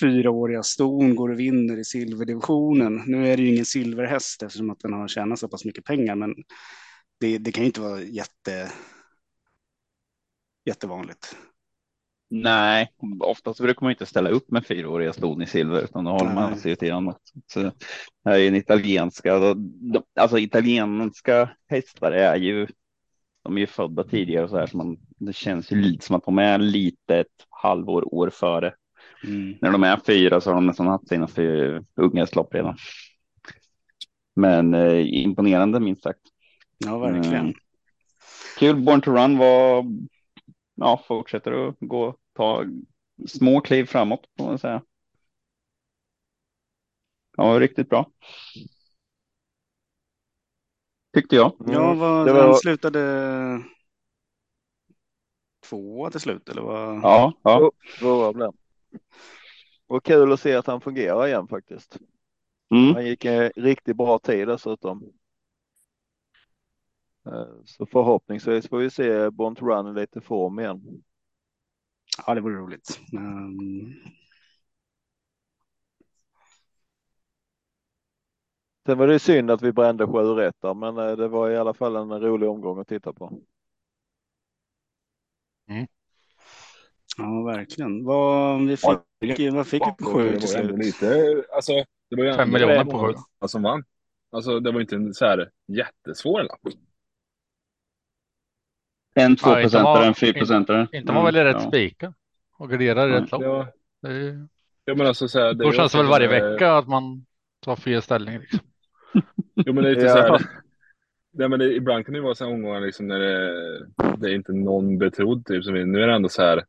[0.00, 3.02] fyraåriga ston går och vinner i silverdivisionen.
[3.06, 6.14] Nu är det ju ingen silverhäst eftersom att den har tjänat så pass mycket pengar,
[6.14, 6.34] men
[7.20, 8.72] det, det kan ju inte vara jätte,
[10.64, 11.36] jättevanligt.
[12.28, 12.88] Nej,
[13.20, 16.56] oftast brukar man inte ställa upp med fyraåriga ston i silver, utan då håller man
[16.56, 17.20] sig till annat.
[17.46, 17.72] Så det
[18.24, 19.56] här är en italienska,
[20.20, 22.66] alltså italienska hästar är ju,
[23.42, 26.24] de är ju födda tidigare så här, så man, det känns ju lite som att
[26.24, 28.74] de är lite ett halvår, år före
[29.24, 29.54] Mm.
[29.60, 31.28] När de är fyra så har de nästan haft sina
[31.96, 32.76] unghästlopp redan.
[34.36, 36.20] Men eh, imponerande minst sagt.
[36.78, 37.40] Ja, verkligen.
[37.40, 37.54] Mm.
[38.58, 38.76] Kul.
[38.76, 39.84] Born to Run var,
[40.76, 42.64] ja, fortsätter att gå, ta
[43.26, 44.82] små kliv framåt får man säga.
[47.36, 48.10] Ja, riktigt bra.
[51.14, 51.52] Tyckte jag.
[51.66, 52.42] Ja, vad, det var...
[52.42, 53.62] han slutade
[55.64, 56.96] två till slut eller vad?
[57.02, 57.70] Ja, ja.
[57.98, 58.52] Tvåa blev
[59.86, 61.98] och kul att se att han fungerar igen faktiskt.
[62.70, 62.94] Mm.
[62.94, 65.12] Han gick en riktigt bra tid dessutom.
[67.26, 71.02] Eh, så förhoppningsvis får vi se Bont Run i lite form igen.
[72.26, 73.00] Ja, det vore roligt.
[73.12, 73.94] Um...
[78.86, 81.74] Sen var det synd att vi brände sju rätt men eh, det var i alla
[81.74, 83.40] fall en rolig omgång att titta på.
[85.68, 85.86] Mm.
[87.16, 88.04] Ja, verkligen.
[88.04, 90.78] Vad, vi fick, ja, vad fick vi på sju till slut?
[90.78, 91.72] Lite, alltså,
[92.10, 93.14] det var ju Fem miljoner på sju.
[93.46, 93.84] Som vann.
[94.30, 96.60] Alltså, det var inte en så här jättesvår lapp.
[99.18, 100.88] En tvåprocentare, ja, en fyrprocentare.
[100.92, 101.68] Inte man väljer rätt ja.
[101.68, 102.14] spika
[102.58, 103.42] och garderar rätt lopp.
[103.42, 103.68] Ja.
[104.02, 104.48] Det, är...
[104.84, 107.26] ja, men alltså, så här, det Då känns det väl varje vecka att man
[107.64, 108.38] tar fel ställning.
[108.38, 108.60] Liksom.
[109.54, 110.40] jo, men det är lite så här.
[111.32, 113.86] Nej, men det, ibland kan det vara så här omgångar liksom när det,
[114.16, 115.46] det är inte någon betrodd.
[115.46, 116.64] Typ, som nu är det ändå så här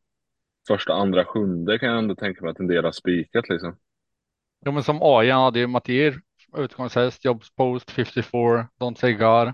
[0.67, 3.75] första, andra, sjunde kan jag ändå tänka mig att en del har spikat liksom.
[4.65, 6.19] Jo, men som AI hade ju Mattier,
[6.57, 9.53] utgångshäst, Jobs Post, 54, Don't Say God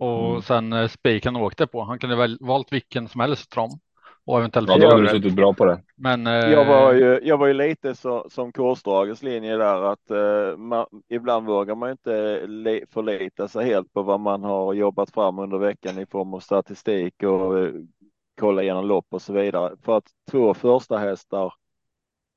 [0.00, 0.42] och mm.
[0.42, 1.82] sen eh, spiken åkte på.
[1.82, 3.70] Han kunde väl valt vilken som helst trom
[4.26, 4.68] och eventuellt.
[4.68, 5.82] Ja, då hade du suttit bra på det.
[5.96, 6.32] Men eh...
[6.32, 10.86] jag var ju, jag var ju lite så, som kursdragets linje där att eh, man,
[11.08, 15.58] ibland vågar man inte le, förlita sig helt på vad man har jobbat fram under
[15.58, 17.72] veckan i form av statistik och eh,
[18.40, 19.76] kolla igenom lopp och så vidare.
[19.84, 21.52] För att två första hästar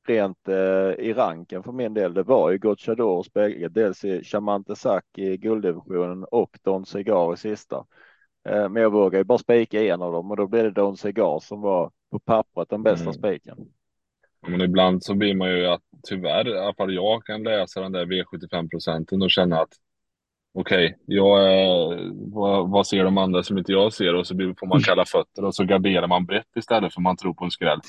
[0.10, 4.76] rent eh, i ranken för min del, det var ju Gocciadors bägge, dels i Chamante
[4.76, 7.86] Sack i gulddivisionen och Don Cigar i sista.
[8.50, 10.98] Eh, men jag vågar ju bara spika en av dem och då blev det Don
[10.98, 13.14] Cigar som var på pappret den bästa mm.
[13.14, 13.58] spiken.
[14.48, 17.92] Men ibland så blir man ju att tyvärr, i alla fall jag kan läsa den
[17.92, 19.74] där V75 procenten och känna att
[20.54, 21.40] okej, okay, jag,
[22.14, 25.46] vad, vad, ser de andra som inte jag ser och så får man kalla fötter
[25.46, 27.80] och så garderar man brett istället för man tror på en skräll.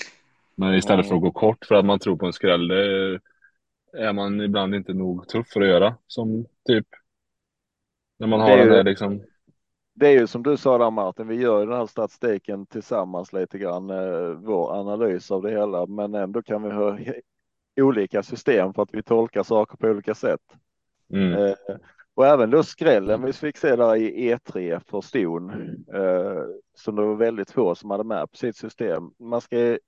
[0.56, 3.20] Men istället för att gå kort för att man tror på en skräll, det
[3.96, 5.96] är man ibland inte nog tuff för att göra.
[6.06, 6.86] Som typ
[8.18, 9.22] när man har den där liksom.
[9.94, 13.58] Det är ju som du sa där Martin, vi gör den här statistiken tillsammans lite
[13.58, 16.98] grann, eh, vår analys av det hela, men ändå kan vi ha
[17.80, 20.40] olika system för att vi tolkar saker på olika sätt.
[21.12, 21.32] Mm.
[21.32, 21.54] Eh,
[22.14, 25.50] och även då skrällen vi fick se där i E3 för ston,
[25.94, 26.42] eh,
[26.74, 29.10] som det var väldigt få som hade med på sitt system.
[29.18, 29.78] Man ska,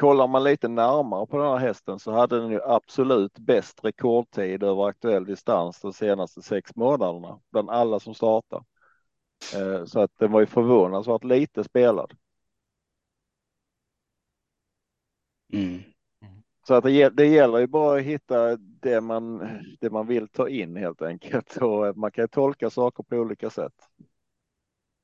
[0.00, 4.62] kollar man lite närmare på den här hästen så hade den ju absolut bäst rekordtid
[4.62, 8.64] över aktuell distans de senaste sex månaderna bland alla som startar.
[9.54, 12.12] Eh, så att den var ju förvånansvärt lite spelad.
[15.52, 15.82] Mm.
[16.66, 19.48] Så att det, det gäller ju bara att hitta det man,
[19.80, 21.56] det man vill ta in helt enkelt.
[21.62, 23.74] Och man kan tolka saker på olika sätt.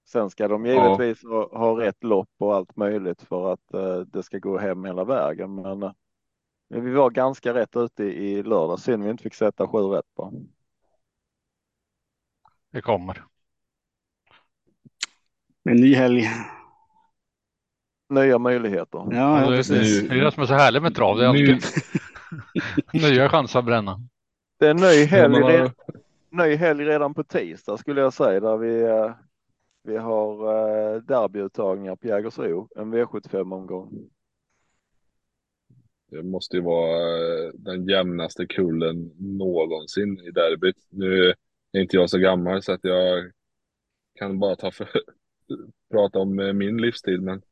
[0.07, 1.49] Sen ska de givetvis ja.
[1.53, 5.55] ha, rätt lopp och allt möjligt för att uh, det ska gå hem hela vägen.
[5.55, 5.93] Men uh,
[6.69, 8.79] vi var ganska rätt ute i, i lördag.
[8.79, 10.33] Synd vi inte fick sätta sju rätt på.
[12.73, 13.25] Det kommer.
[15.65, 16.29] En ny helg
[18.09, 19.09] nya möjligheter.
[19.11, 20.09] Ja, ja precis.
[20.09, 21.17] Det är det som är så härligt med trav.
[21.17, 21.65] Det är alltid
[23.13, 24.01] nya chanser att bränna.
[24.59, 25.71] Det är en ny helg, redan,
[26.31, 29.11] ny helg redan på tisdag skulle jag säga där vi, eh,
[29.87, 34.11] vi har eh, derbyuttagningar på Jägersro, en V75 omgång.
[36.11, 40.77] Det måste ju vara eh, den jämnaste kullen någonsin i derbyt.
[40.91, 41.35] Nu
[41.73, 43.33] är inte jag så gammal så att jag
[44.15, 44.89] kan bara ta för,
[45.91, 47.23] prata om min livstid.
[47.23, 47.43] Men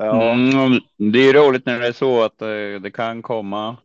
[0.00, 0.32] Ja.
[0.32, 0.80] Mm,
[1.12, 3.76] det är roligt när det är så att eh, det kan komma.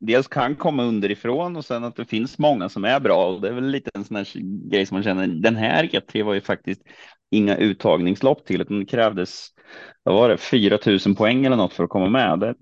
[0.00, 3.48] Dels kan komma underifrån och sen att det finns många som är bra och det
[3.48, 4.28] är väl lite en sån här
[4.70, 5.26] grej som man känner.
[5.26, 6.82] Den här E3 var ju faktiskt
[7.30, 9.48] inga uttagningslopp till utan det krävdes.
[10.02, 12.40] Vad var det 4000 poäng eller något för att komma med?
[12.40, 12.54] Det,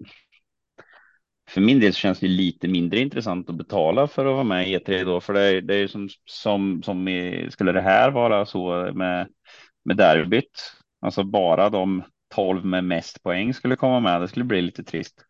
[1.48, 4.78] för min del känns det lite mindre intressant att betala för att vara med i
[4.78, 8.46] E3 då, för det är, det är som som som i, skulle det här vara
[8.46, 9.28] så med
[9.84, 12.02] med derbyt, alltså bara de
[12.34, 14.20] 12 med mest poäng skulle komma med.
[14.20, 15.24] Det skulle bli lite trist.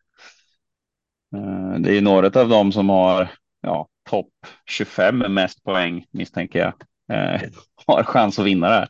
[1.35, 4.33] Eh, det är några av dem som har ja, topp
[4.65, 6.73] 25 med mest poäng misstänker jag
[7.17, 7.41] eh,
[7.87, 8.89] har chans att vinna det här.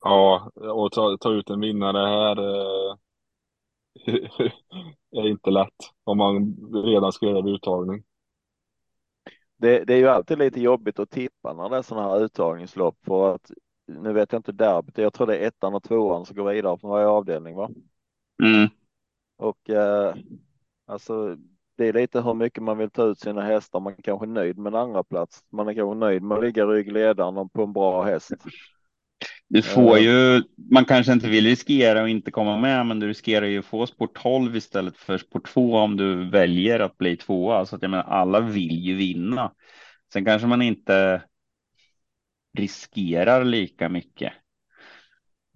[0.00, 2.96] Ja, och ta, ta ut en vinnare här eh,
[5.22, 8.04] är inte lätt om man redan ska göra uttagning.
[9.58, 12.98] Det, det, är ju alltid lite jobbigt att tippa när det är sådana här uttagningslopp
[13.06, 13.50] för att
[13.86, 16.78] nu vet jag inte derbyt, jag tror det är ettan och tvåan som går vidare
[16.78, 17.70] från varje avdelning va?
[18.42, 18.68] Mm.
[19.36, 20.14] Och eh,
[20.86, 21.36] alltså
[21.76, 23.80] det är lite hur mycket man vill ta ut sina hästar.
[23.80, 25.40] Man kanske är nöjd med en andra plats.
[25.52, 28.32] Man är kanske nöjd med att ligga ryggledaren på en bra häst.
[29.48, 33.46] Du får ju, man kanske inte vill riskera att inte komma med, men du riskerar
[33.46, 37.66] ju att få sport 12 istället för sport 2 om du väljer att bli tvåa.
[37.66, 39.52] Så att jag menar, alla vill ju vinna.
[40.12, 41.22] Sen kanske man inte
[42.58, 44.32] riskerar lika mycket.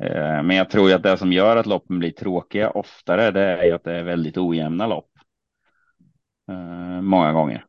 [0.02, 3.40] Eh, men jag tror ju att det som gör att loppen blir tråkiga oftare, det
[3.40, 5.09] är ju att det är väldigt ojämna lopp.
[6.51, 7.66] Eh, många gånger.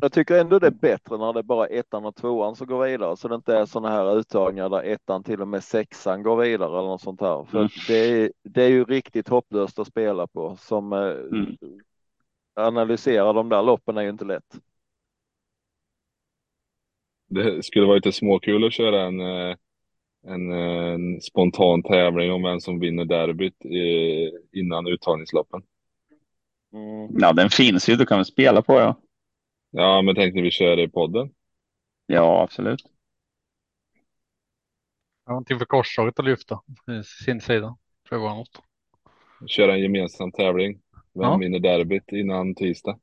[0.00, 2.84] Jag tycker ändå det är bättre när det är bara ettan och tvåan som går
[2.84, 6.36] vidare så det inte är sådana här uttagningar där ettan till och med sexan går
[6.36, 7.44] vidare eller något sånt här.
[7.44, 7.70] För mm.
[7.88, 11.56] det, är, det är ju riktigt hopplöst att spela på som eh, mm.
[12.54, 14.60] analyserar de där loppen är ju inte lätt.
[17.28, 19.56] Det skulle vara lite småkul att köra en, eh,
[20.26, 23.64] en, en spontan tävling om vem som vinner derbyt
[24.52, 25.62] innan uttagningsloppen.
[26.72, 27.08] Mm.
[27.18, 27.96] Ja, den finns ju.
[27.96, 29.00] Du kan väl spela på ja.
[29.70, 31.30] Ja, men tänk när vi kör det i podden.
[32.06, 32.82] Ja, absolut.
[35.28, 36.60] Någonting för korståget att lyfta
[37.04, 37.76] sin sida.
[38.08, 38.62] Pröva något.
[39.46, 40.80] Köra en gemensam tävling.
[41.14, 41.36] Vem ja.
[41.36, 42.98] vinner derbyt innan tisdag?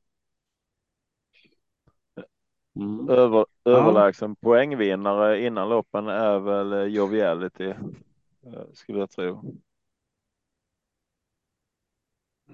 [2.76, 3.08] Mm.
[3.08, 4.48] Över, överlägsen ja.
[4.48, 7.74] poängvinnare innan loppen är väl Joviality, eh,
[8.72, 9.54] skulle jag tro.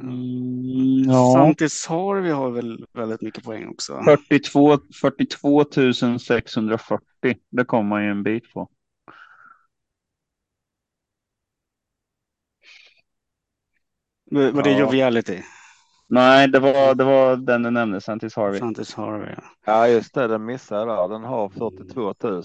[0.01, 1.33] Mm, ja.
[1.33, 4.03] Santis Harvey har väl väldigt mycket poäng också.
[4.05, 5.65] 42, 42
[6.19, 6.99] 640.
[7.51, 8.69] Det kommer man ju en bit på.
[14.31, 14.79] Var det ja.
[14.79, 15.43] Joviality?
[16.09, 18.59] Nej, det var, det var den du nämnde, Santis Harvey.
[18.59, 19.43] Santis Harvey, ja.
[19.67, 22.43] Ja, just det, den missade jag Den har 42 000.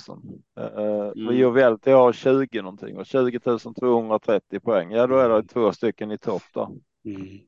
[0.59, 1.37] Uh, mm.
[1.37, 4.91] Joviality har 20 någonting och 20 230 poäng.
[4.91, 6.71] Ja, då är det två stycken i topp då.
[7.07, 7.39] Mm.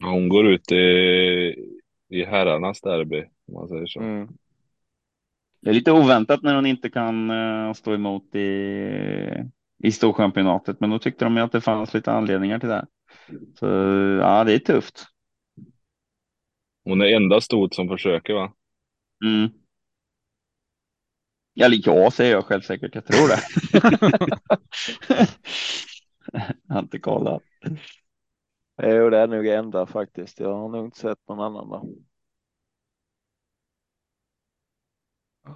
[0.00, 0.76] Hon går ut i,
[2.08, 4.00] i herrarnas derby, om man säger så.
[4.00, 4.28] Mm.
[5.60, 8.48] Det är lite oväntat när hon inte kan uh, stå emot i,
[9.78, 12.86] i storchampionatet, men då tyckte de ju att det fanns lite anledningar till det.
[13.58, 13.66] Så
[14.20, 15.06] ja, det är tufft.
[16.84, 18.52] Hon är enda stort som försöker, va?
[19.24, 19.63] Mm.
[21.60, 22.94] Eller ja, säger jag självsäkert.
[22.94, 23.40] Jag tror det.
[26.66, 27.42] jag har inte kollat.
[28.82, 30.40] Jo, det är nog enda faktiskt.
[30.40, 31.80] Jag har nog inte sett någon annan där.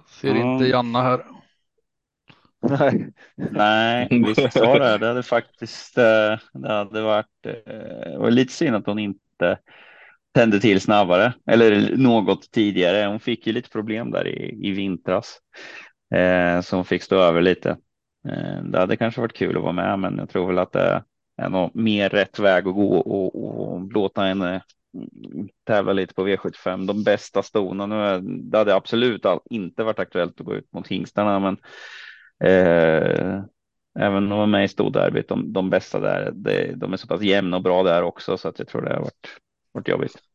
[0.07, 0.47] ser mm.
[0.47, 1.25] inte Janna här.
[2.61, 4.97] Nej, nej, visst var det.
[4.97, 5.97] Det hade faktiskt.
[5.97, 7.45] Eh, det hade varit.
[7.45, 9.59] Eh, det var lite synd att hon inte
[10.31, 13.07] tände till snabbare eller något tidigare.
[13.07, 15.39] Hon fick ju lite problem där i, i vintras
[16.15, 17.69] eh, som fick stå över lite.
[18.29, 21.03] Eh, det hade kanske varit kul att vara med, men jag tror väl att det
[21.37, 24.61] är nog mer rätt väg att gå och, och låta henne eh,
[25.67, 26.87] tävla lite på V75.
[26.87, 27.85] De bästa stona.
[27.85, 31.57] Nu det hade absolut inte varit aktuellt att gå ut mot hingstarna, men
[32.43, 33.41] eh,
[33.99, 37.21] även om de med i storderbyt, de, de bästa där, det, de är så pass
[37.21, 39.27] jämna och bra där också så att jag tror det har varit,
[39.71, 40.28] varit jobbigt.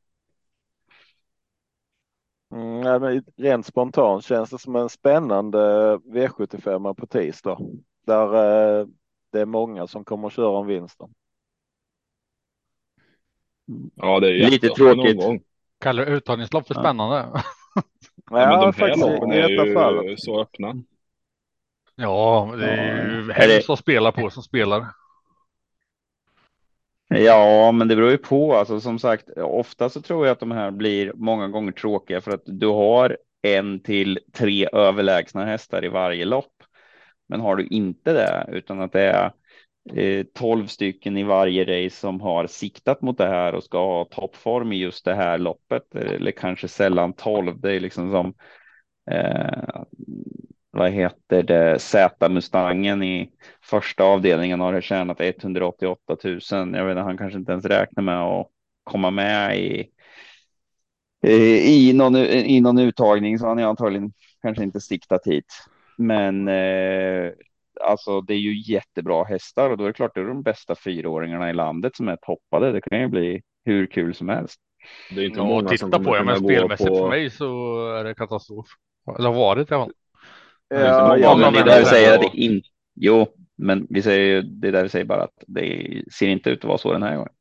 [2.54, 5.58] Mm, rent spontant känns det som en spännande
[5.96, 7.58] V75 på tisdag
[8.06, 8.26] där
[8.80, 8.86] eh,
[9.32, 11.08] det är många som kommer att köra om vinsten.
[13.94, 15.42] Ja, det är lite tråkigt.
[15.80, 17.16] Kallar du uttagningslopp för spännande?
[18.30, 20.20] Ja, ja men de faktiskt loppen är ju fallet.
[20.20, 20.74] så öppna.
[21.94, 23.34] Ja, det är ju ja.
[23.34, 24.86] hemskt att spela på som spelar.
[27.08, 28.54] Ja, men det beror ju på.
[28.56, 32.30] Alltså, som sagt, ofta så tror jag att de här blir många gånger tråkiga för
[32.30, 36.52] att du har en till tre överlägsna hästar i varje lopp.
[37.28, 39.32] Men har du inte det, utan att det är
[39.94, 44.04] eh, 12 stycken i varje race som har siktat mot det här och ska ha
[44.04, 47.60] toppform i just det här loppet, eh, eller kanske sällan 12.
[47.60, 48.34] Det är liksom som
[49.10, 49.82] eh,
[50.74, 53.30] vad heter det, Z-Mustangen i
[53.62, 56.40] första avdelningen har tjänat 188 000.
[56.50, 58.48] Jag vet inte, han kanske inte ens räknar med att
[58.84, 59.90] komma med i,
[61.62, 64.12] i, någon, i någon uttagning, så han är antagligen
[64.42, 65.52] kanske inte siktat hit.
[65.98, 67.32] Men eh,
[67.80, 70.74] alltså, det är ju jättebra hästar och då är det klart det är de bästa
[70.74, 72.72] fyraåringarna i landet som är toppade.
[72.72, 74.60] Det kan ju bli hur kul som helst.
[75.10, 76.96] Det är inte ja, många titta på det, men spelmässigt på...
[76.96, 78.66] för mig så är det katastrof.
[79.18, 79.92] Eller har varit i alla fall.
[80.68, 82.68] Ja, ja, men det är där vi säger att det inte.
[82.94, 86.58] Jo, men vi säger det är där vi säger bara att det ser inte ut
[86.58, 87.32] att vara så den här gången.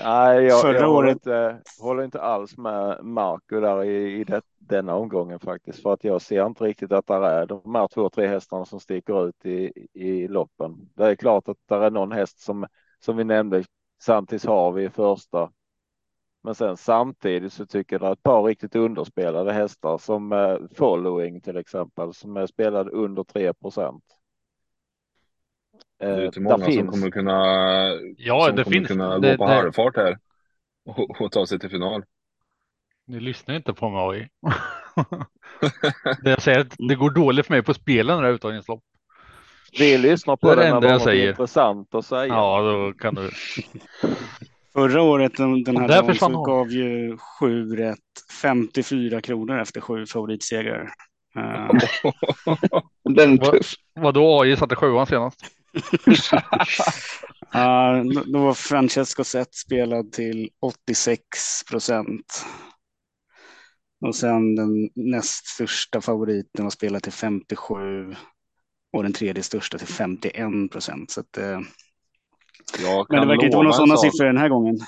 [0.00, 4.42] Nej, jag, Förra jag håller, inte, håller inte alls med Marco där i, i det,
[4.58, 8.10] denna omgången faktiskt, för att jag ser inte riktigt att det är de här två,
[8.10, 10.74] tre hästarna som sticker ut i, i loppen.
[10.94, 12.66] Det är klart att det är någon häst som,
[13.04, 13.64] som vi nämnde,
[14.02, 15.50] Santis har vi i första
[16.42, 21.40] men sen samtidigt så tycker jag är ett par riktigt underspelade hästar som eh, following
[21.40, 24.04] till exempel som är spelade under 3 procent.
[25.98, 26.90] Det är inte många som finns...
[26.90, 27.42] kommer kunna,
[28.16, 29.54] ja, som det finns, kunna det, gå på det...
[29.54, 30.18] halvfart här
[30.84, 32.04] och, och, ta sig till final.
[33.06, 34.28] Ni lyssnar inte på mig.
[36.22, 38.82] det jag säger att det går dåligt för mig på spelen när uttagningslopp.
[39.78, 42.26] Vi lyssnar på det, det när det är intressant att säga.
[42.26, 43.30] Ja, då kan du.
[44.72, 47.98] Förra året den här dagen så gav ju sju rätt
[48.42, 50.92] 54 kronor efter sju favoritsegrar.
[51.36, 51.70] Uh.
[53.14, 53.64] den vad,
[54.00, 55.40] vadå AI satte sjuan senast?
[57.54, 61.28] uh, då var Francesco Zet spelad till 86
[61.70, 62.44] procent.
[64.06, 68.14] Och sen den näst största favoriten var spelad till 57
[68.92, 71.10] och den tredje största till 51 procent.
[71.10, 71.60] Så att, uh,
[73.08, 74.78] men det verkar inte vara några sådana siffror den här gången.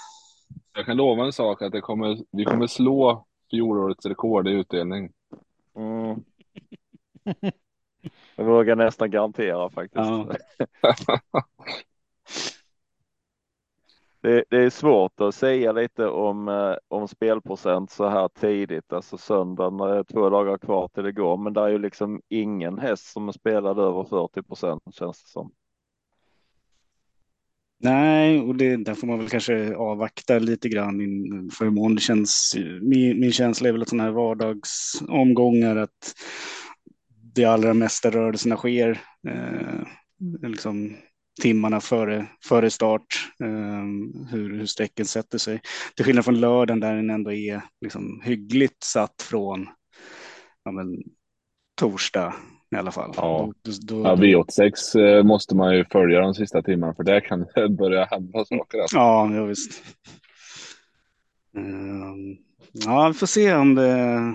[0.74, 5.12] Jag kan lova en sak att det kommer, vi kommer slå fjolårets rekord i utdelning.
[5.76, 6.24] Mm.
[8.36, 10.10] Jag vågar nästan garantera faktiskt.
[10.10, 10.26] Ja.
[14.20, 19.18] det, det, är svårt att säga lite om, eh, om spelprocent så här tidigt, alltså
[19.18, 21.36] söndagen när det är två dagar kvar till det går.
[21.36, 25.28] Men det är ju liksom ingen häst som är spelad över 40 procent känns det
[25.30, 25.52] som.
[27.82, 31.94] Nej, och det, där får man väl kanske avvakta lite grann inför imorgon.
[31.94, 36.14] Det känns, min, min känsla är väl att sådana här vardagsomgångar, att
[37.34, 39.86] det allra mesta rörelserna sker eh,
[40.48, 40.96] liksom
[41.42, 43.84] timmarna före, före start, eh,
[44.30, 45.60] hur, hur strecken sätter sig.
[45.96, 49.68] Till skillnad från lördagen där den ändå är liksom hyggligt satt från
[50.64, 51.02] ja, men,
[51.80, 52.34] torsdag
[52.70, 53.12] i alla fall.
[53.16, 57.20] Ja, då, då, ja V86 eh, måste man ju följa de sista timmarna för där
[57.20, 58.78] kan det börja hända saker.
[58.78, 58.96] Alltså.
[58.96, 59.82] Ja, ja visst.
[61.56, 62.36] Um,
[62.72, 64.34] ja, vi får se om det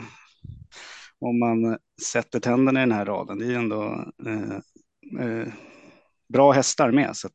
[1.19, 3.39] om man sätter tänderna i den här raden.
[3.39, 4.55] Det är ju ändå eh,
[5.25, 5.47] eh,
[6.33, 7.29] bra hästar med så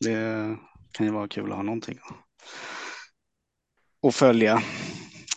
[0.00, 0.56] det
[0.92, 1.98] kan ju vara kul att ha någonting
[4.06, 4.62] att följa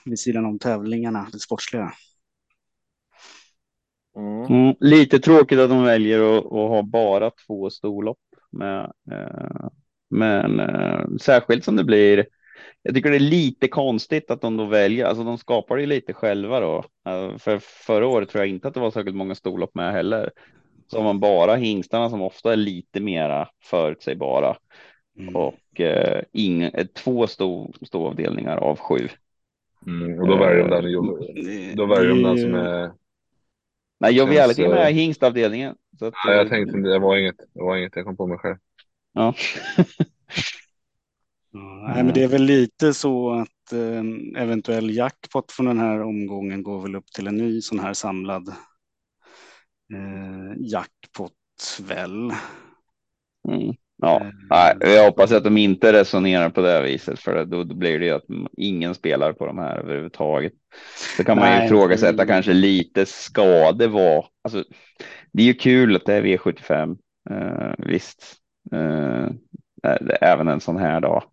[0.06, 1.94] vid sidan om tävlingarna, det sportsliga.
[4.16, 4.46] Mm.
[4.46, 8.18] Mm, lite tråkigt att de väljer att, att ha bara två storlopp.
[8.52, 9.68] Med, eh,
[10.10, 12.26] men eh, särskilt som det blir.
[12.82, 16.14] Jag tycker det är lite konstigt att de då väljer, alltså de skapar ju lite
[16.14, 16.84] själva då.
[17.08, 20.32] Eh, för förra året tror jag inte att det var särskilt många storlopp med heller.
[20.88, 24.56] Så har man bara hingstarna som ofta är lite mera förutsägbara.
[25.20, 25.36] Mm.
[25.36, 29.08] Och eh, ing, eh, två stor, avdelningar av sju.
[29.88, 32.92] Mm, och då väljer de den, då väljer de den som är
[34.00, 35.76] Nej, Joviality är med i hingstavdelningen.
[36.00, 37.38] Så att, nej, jag tänkte det var inget.
[37.38, 38.58] Det var inget jag kom på mig själv.
[39.18, 39.34] Ja.
[41.88, 46.64] nej, men det är väl lite så att eh, eventuell jackpot från den här omgången
[46.64, 48.48] går väl upp till en ny sån här samlad
[49.94, 51.34] eh, jackpot
[51.82, 52.32] väl.
[53.48, 53.76] Mm.
[54.02, 58.06] Ja, nej, jag hoppas att de inte resonerar på det viset för då, blir det
[58.06, 58.26] ju att
[58.58, 60.54] ingen spelar på de här överhuvudtaget.
[61.18, 64.26] Så kan man ju ifrågasätta kanske lite ska det vara.
[64.44, 64.64] Alltså,
[65.32, 66.98] det är ju kul att det är V75.
[67.30, 68.36] Eh, visst,
[68.72, 69.28] eh,
[70.22, 71.24] även en sån här dag.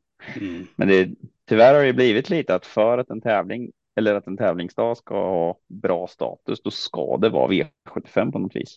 [0.41, 0.67] Mm.
[0.77, 1.09] Men det,
[1.49, 5.15] tyvärr har det blivit lite att för att en tävling eller att en tävlingsdag ska
[5.15, 8.77] ha bra status, då ska det vara V75 på något vis.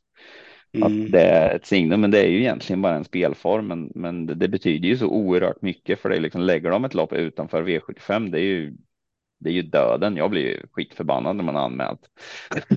[0.76, 1.06] Mm.
[1.06, 3.68] Att det är ett signum, men det är ju egentligen bara en spelform.
[3.68, 6.20] Men, men det, det, betyder ju så oerhört mycket för det.
[6.20, 8.74] Liksom, lägger de ett lopp utanför V75, det är ju
[9.40, 10.18] det är ju döden.
[10.18, 12.00] Jag blir ju skitförbannad när man har anmält.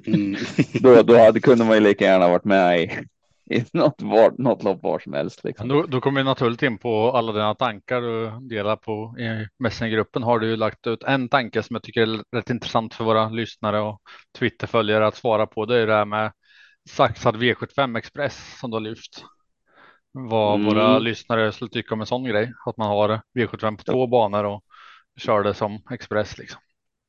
[0.06, 0.36] Mm.
[0.82, 2.84] då, då hade, kunde man ju lika gärna varit med i,
[3.56, 5.44] i något, var, något lopp var som helst.
[5.44, 5.68] Liksom.
[5.68, 10.22] Då, då kommer vi naturligt in på alla dina tankar du delar på i Messengergruppen.
[10.22, 13.80] Har du lagt ut en tanke som jag tycker är rätt intressant för våra lyssnare
[13.80, 14.00] och
[14.38, 15.66] Twitterföljare att svara på.
[15.66, 16.32] Det är det här med
[16.88, 19.24] saxad V75 Express som du har lyft.
[20.12, 20.66] Vad mm.
[20.66, 22.52] våra lyssnare skulle tycka om en sån grej.
[22.66, 24.64] Att man har V75 på två banor och
[25.16, 26.60] kör det som Express liksom.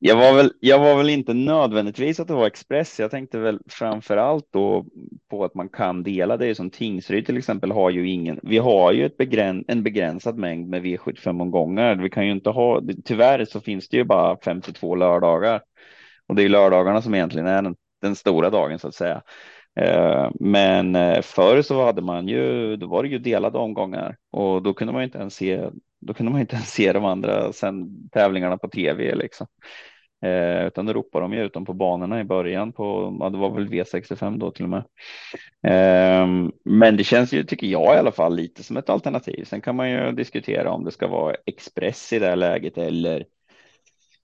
[0.02, 3.00] Jag var, väl, jag var väl inte nödvändigtvis att det var Express.
[3.00, 4.86] Jag tänkte väl framför allt då
[5.30, 8.40] på att man kan dela det som Tingsryd till exempel har ju ingen.
[8.42, 11.96] Vi har ju ett begräns, en begränsad mängd med V75 omgångar.
[11.96, 12.82] Vi kan ju inte ha.
[13.04, 15.62] Tyvärr så finns det ju bara 52 lördagar
[16.26, 19.22] och det är lördagarna som egentligen är den, den stora dagen så att säga.
[19.76, 24.62] Eh, men eh, förr så hade man ju, då var det ju delade omgångar och
[24.62, 25.68] då kunde man inte ens se,
[26.00, 29.46] då kunde man inte ens se de andra sen tävlingarna på tv liksom.
[30.22, 33.38] Eh, utan då ropade de ju ut dem på banorna i början på, ja, det
[33.38, 34.84] var väl V65 då till och med.
[35.66, 36.26] Eh,
[36.64, 39.44] men det känns ju, tycker jag i alla fall, lite som ett alternativ.
[39.44, 43.24] Sen kan man ju diskutera om det ska vara Express i det här läget eller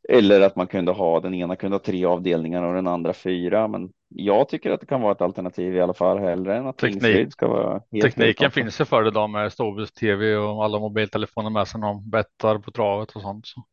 [0.08, 3.68] eller att man kunde ha den ena kunde ha tre avdelningar och den andra fyra.
[3.68, 6.78] Men jag tycker att det kan vara ett alternativ i alla fall hellre än att
[6.78, 7.32] Teknik.
[7.32, 7.80] ska vara.
[8.02, 11.88] Tekniken finns ju för det idag med Ståbus tv och alla mobiltelefoner med sig när
[11.88, 13.46] de bettar på travet och sånt.
[13.46, 13.64] Så.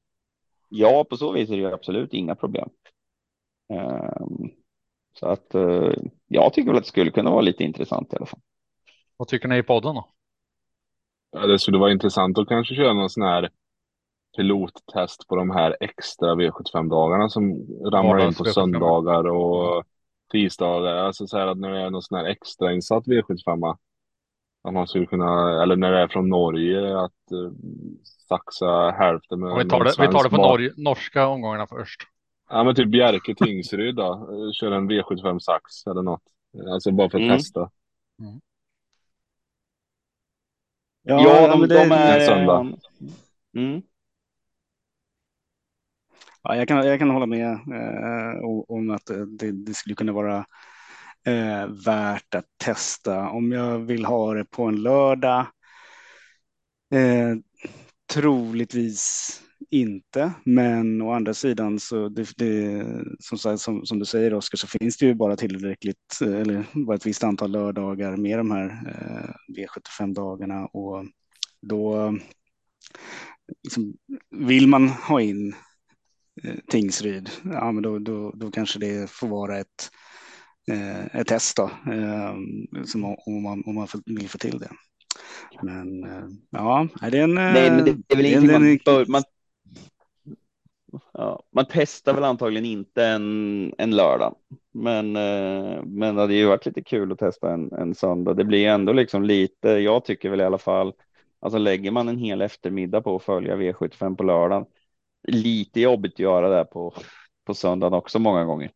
[0.70, 2.70] Ja, på så vis är det absolut inga problem.
[3.74, 4.52] Um,
[5.20, 5.94] så att uh,
[6.28, 8.40] jag tycker väl att det skulle kunna vara lite intressant i alla fall.
[9.18, 10.10] Vad tycker ni i podden då?
[11.32, 13.50] Ja, det skulle vara intressant att kanske köra någon sån här
[14.38, 19.84] pilottest på de här extra V75-dagarna som ramlar in på söndagar och
[20.32, 20.96] tisdagar.
[20.96, 23.76] Alltså så här att när det är någon sån här extrainsatt V75.
[24.64, 27.52] Att man skulle kunna, eller när det är från Norge, att uh,
[28.28, 32.02] saxa hälften med vi tar, det, vi tar det på Norge, norska omgångarna först.
[32.50, 36.24] Ja men typ Bjerke Tingsryd då, kör en V75 sax eller något.
[36.72, 37.38] Alltså bara för att mm.
[37.38, 37.70] testa.
[38.20, 38.42] Mm.
[41.04, 42.20] Ja, ja de, de, är...
[42.20, 42.78] En söndag.
[43.56, 43.82] Mm.
[46.44, 50.12] Ja, jag, kan, jag kan hålla med eh, om att eh, det, det, skulle kunna
[50.12, 50.46] vara
[51.26, 53.30] eh, värt att testa.
[53.30, 55.46] Om jag vill ha det på en lördag,
[56.94, 57.36] eh,
[58.14, 62.86] troligtvis inte, men å andra sidan så det, det
[63.20, 66.96] som, som, som, du säger Oskar så finns det ju bara tillräckligt eh, eller bara
[66.96, 71.06] ett visst antal lördagar med de här eh, V75 dagarna och
[71.62, 72.14] då
[73.64, 73.94] liksom,
[74.32, 75.56] vill man ha in
[76.68, 79.92] Tingsryd, ja, men då, då, då kanske det får vara ett,
[80.72, 82.36] eh, ett test då, eh,
[82.86, 84.70] som om, man, om man vill få till det.
[85.62, 86.06] Men
[86.50, 87.34] ja, är det en...
[87.34, 89.24] Nej, men det är väl ingenting man, bör, man,
[91.14, 94.36] ja, man testar väl antagligen inte en, en lördag,
[94.72, 95.12] men,
[95.84, 98.34] men det hade ju varit lite kul att testa en, en söndag.
[98.34, 100.94] Det blir ändå liksom lite, jag tycker väl i alla fall,
[101.40, 104.66] alltså lägger man en hel eftermiddag på att följa V75 på lördagen,
[105.24, 106.94] lite jobbigt att göra det på,
[107.46, 108.72] på söndagen också många gånger.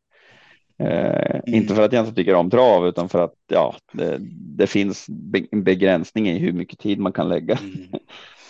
[0.79, 1.41] Eh, mm.
[1.45, 4.17] Inte för att jag inte tycker om trav utan för att ja, det,
[4.57, 5.07] det finns
[5.51, 7.57] en begränsning i hur mycket tid man kan lägga.
[7.57, 7.87] Mm.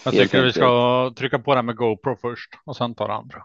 [0.05, 3.43] Jag tycker vi ska trycka på det med GoPro först och sen ta det andra.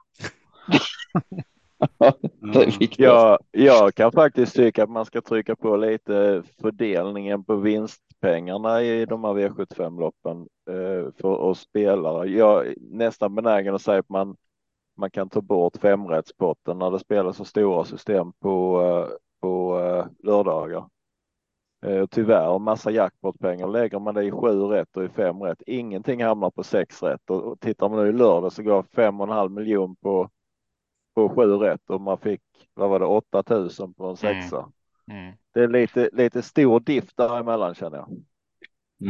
[2.97, 9.07] ja, jag kan faktiskt tycka att man ska trycka på lite fördelningen på vinstpengarna i
[9.07, 12.29] de här V75 loppen eh, för oss spelare.
[12.29, 14.37] Jag är nästan benägen att säga att man
[14.97, 20.07] man kan ta bort femrättspotten när det spelas så stora system på, eh, på eh,
[20.27, 20.85] lördagar.
[22.11, 25.63] Tyvärr massa jackpotpengar lägger man det i sju rätt och i fem rätt.
[25.67, 29.27] Ingenting hamnar på sex rätt och tittar man nu i lördag så går fem och
[29.27, 30.31] en halv miljon på
[31.15, 32.41] på sju rätt och man fick
[32.75, 34.57] vad var det 8000 på en sexa.
[35.11, 35.25] Mm.
[35.25, 35.35] Mm.
[35.55, 38.09] Det är lite lite stor diff däremellan känner jag.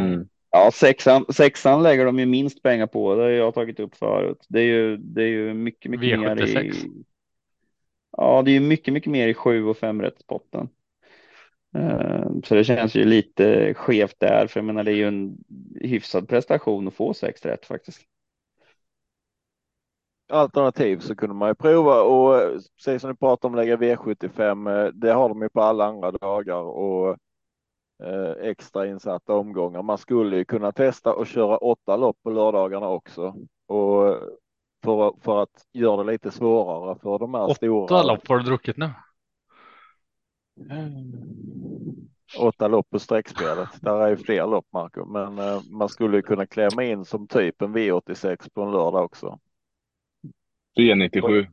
[0.00, 0.28] Mm.
[0.50, 3.14] Ja, sexan, sexan lägger de ju minst pengar på.
[3.14, 4.46] Det har jag tagit upp förut.
[4.48, 6.54] Det är ju, det är ju mycket, mycket V76.
[6.54, 6.72] mer i.
[8.16, 10.68] Ja, det är ju mycket, mycket mer i sju och fem rättspotten.
[11.76, 15.36] Uh, så det känns ju lite skevt där, för jag menar, det är ju en
[15.80, 18.00] hyfsad prestation att få sex rätt faktiskt.
[20.32, 24.84] Alternativ så kunde man ju prova och säg som du pratar om lägga V75.
[24.84, 27.16] Eh, det har de ju på alla andra dagar och
[28.04, 29.82] Eh, extra insatta omgångar.
[29.82, 33.34] Man skulle ju kunna testa och köra åtta lopp på lördagarna också
[33.66, 34.16] och
[34.84, 37.84] för, för att göra det lite svårare för de här åtta stora.
[37.84, 38.90] Åtta lopp har du druckit nu?
[42.38, 43.68] åtta lopp på sträckspelet.
[43.80, 45.34] Där är ju fler lopp Marco, men
[45.70, 49.38] man skulle kunna klämma in som typ en V86 på en lördag också.
[50.78, 51.46] V97.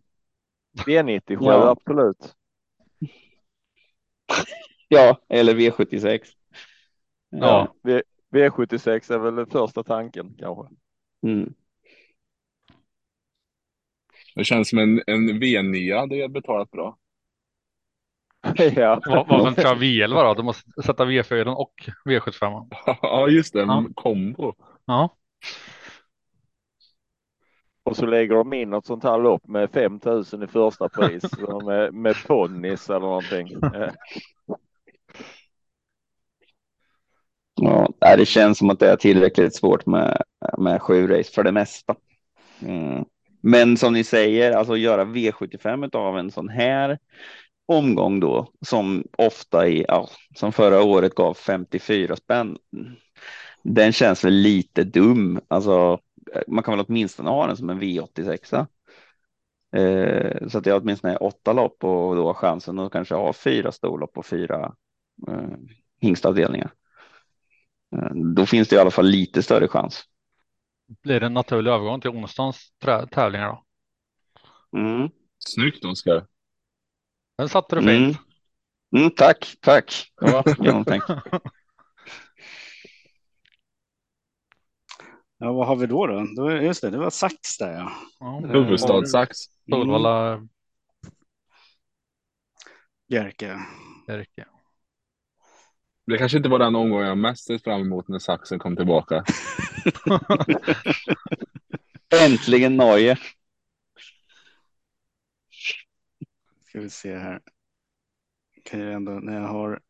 [0.85, 1.69] V97, ja.
[1.69, 2.35] absolut.
[4.87, 6.19] ja, eller V76.
[7.29, 8.01] Ja, v
[8.31, 10.75] V76 är väl den första tanken kanske.
[11.23, 11.53] Mm.
[14.35, 16.97] Det känns som en, en V9 hade betalat bra.
[18.75, 19.01] ja.
[19.05, 20.33] Vad, vad som kör V11 då?
[20.33, 21.73] Du måste sätta V4 och
[22.05, 22.67] V75.
[23.01, 23.59] ja, just det.
[23.59, 23.85] Ja.
[23.95, 24.53] Kombo.
[24.85, 25.15] Ja.
[27.89, 31.23] Och så lägger de in något sånt här lopp med 5000 i första pris
[31.65, 33.47] med, med ponnys eller någonting.
[37.61, 40.21] Ja, det känns som att det är tillräckligt svårt med,
[40.57, 41.95] med sju race för det mesta.
[42.61, 43.05] Mm.
[43.41, 46.97] Men som ni säger, alltså göra V75 av en sån här
[47.65, 52.57] omgång då, som ofta i, ja, som förra året gav 54 spänn.
[53.63, 55.39] Den känns väl lite dum.
[55.47, 55.99] Alltså,
[56.47, 58.67] man kan väl åtminstone ha den som en V86.
[59.75, 63.33] Eh, så att jag åtminstone är åtta lopp och då har chansen att kanske ha
[63.33, 64.75] fyra storlopp och fyra
[65.27, 65.57] eh,
[66.01, 66.71] hingstavdelningar.
[67.95, 70.03] Eh, då finns det i alla fall lite större chans.
[71.03, 72.73] Blir det en naturlig övergång till onsdagens
[73.11, 73.63] tävlingar då?
[74.79, 75.09] Mm.
[75.39, 76.25] Snyggt Oskar.
[77.37, 78.17] Den satte du fint.
[78.93, 79.03] Mm.
[79.03, 80.11] Mm, tack, tack.
[80.21, 81.05] Det var genomtänkt.
[85.41, 86.07] Ja, vad har vi då?
[86.07, 86.25] då?
[86.35, 87.91] då just det, det var sax där ja.
[88.19, 89.37] ja Huvudstadssax.
[89.69, 90.33] Solvalla.
[90.33, 90.49] Mm.
[93.07, 93.59] Bjerke.
[94.07, 94.45] Bjerke.
[96.05, 99.23] Det kanske inte var den omgången jag mest sett fram emot när saxen kom tillbaka.
[102.25, 103.17] Äntligen Norge.
[106.67, 107.41] Ska vi se här.
[108.63, 109.81] Kan jag ändå, när jag har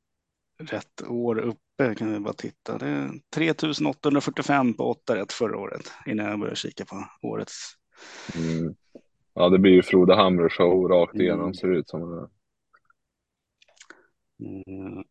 [0.58, 2.78] rätt år uppe kan vi bara titta.
[2.78, 7.74] Det är 3845 på 8 rätt förra året innan jag börjar kika på årets.
[8.36, 8.76] Mm.
[9.34, 11.54] Ja, det blir ju Frode Hamre show rakt igenom mm.
[11.54, 12.30] ser det ut som.
[14.40, 15.04] Mm.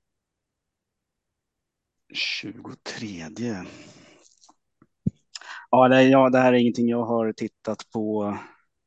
[2.15, 3.27] 23.
[5.71, 8.37] Ja det, ja, det här är ingenting jag har tittat på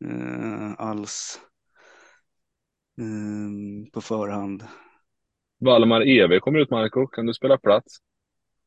[0.05, 1.39] eh, alls
[2.97, 4.63] eh, på förhand.
[5.61, 7.07] Valdemar EV kommer ut, Marco.
[7.07, 7.97] Kan du spela plats?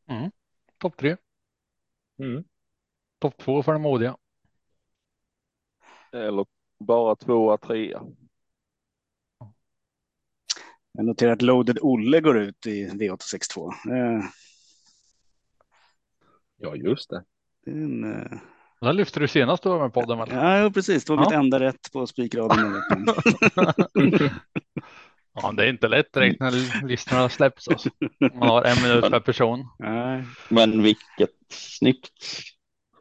[0.09, 0.31] Mm.
[0.79, 1.17] Topp tre.
[2.19, 2.45] Mm.
[3.19, 4.17] Topp två för de modiga.
[6.13, 6.47] Eller
[6.79, 8.03] bara tvåa, trea.
[10.93, 13.69] Jag noterar att Loaded Olle går ut i V862.
[13.69, 14.25] Eh.
[16.57, 17.25] Ja, just det.
[17.65, 18.39] Den, uh...
[18.81, 20.29] Den lyfte du senast du var med podden väl?
[20.31, 21.05] Ja, precis.
[21.05, 21.29] Det var ja.
[21.29, 22.75] mitt enda rätt på spikraden.
[25.35, 27.69] ja, det är inte lätt direkt när listorna släpps.
[27.69, 27.89] Alltså.
[28.21, 29.69] Man har en minut per person.
[30.49, 32.43] Men vilket snyggt.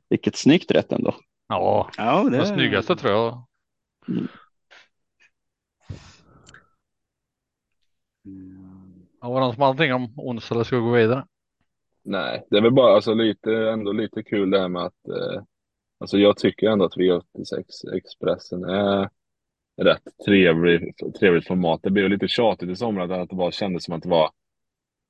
[0.09, 1.15] Vilket snyggt rätt ändå.
[1.47, 3.45] Ja, ja det, det snyggaste tror jag.
[4.07, 4.27] Mm.
[9.21, 11.25] Ja, var det någon som hade någonting om onsdag eller ska vi gå vidare?
[12.03, 15.43] Nej, det är väl bara alltså, lite, ändå lite kul det här med att eh,
[15.99, 19.09] alltså jag tycker ändå att V86 Expressen är
[19.81, 21.79] rätt trevlig, trevligt format.
[21.83, 24.31] Det blev lite tjatigt i somras att det bara kändes som att det var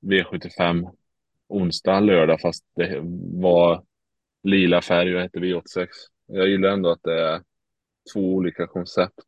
[0.06, 0.90] V75
[1.48, 3.00] onsdag, lördag fast det
[3.32, 3.84] var
[4.42, 5.88] lila färg och hette V86.
[6.26, 7.42] Jag gillar ändå att det är
[8.12, 9.24] två olika koncept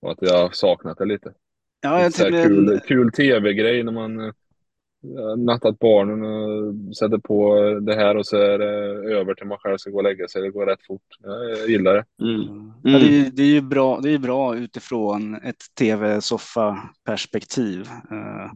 [0.00, 1.34] och att jag har saknat det lite.
[1.80, 2.42] Ja, jag tycker...
[2.42, 4.32] Kul, kul tv-grej när man eh,
[5.36, 8.66] nattat barnen och sätter på det här och så är det
[9.14, 10.42] över till man själv ska gå och lägga sig.
[10.42, 11.02] Det går rätt fort.
[11.22, 12.04] Jag gillar det.
[12.22, 12.40] Mm.
[12.40, 12.72] Mm.
[12.82, 17.80] Ja, det, är, det är ju bra, det är bra utifrån ett tv-soffa-perspektiv.
[18.12, 18.52] Uh,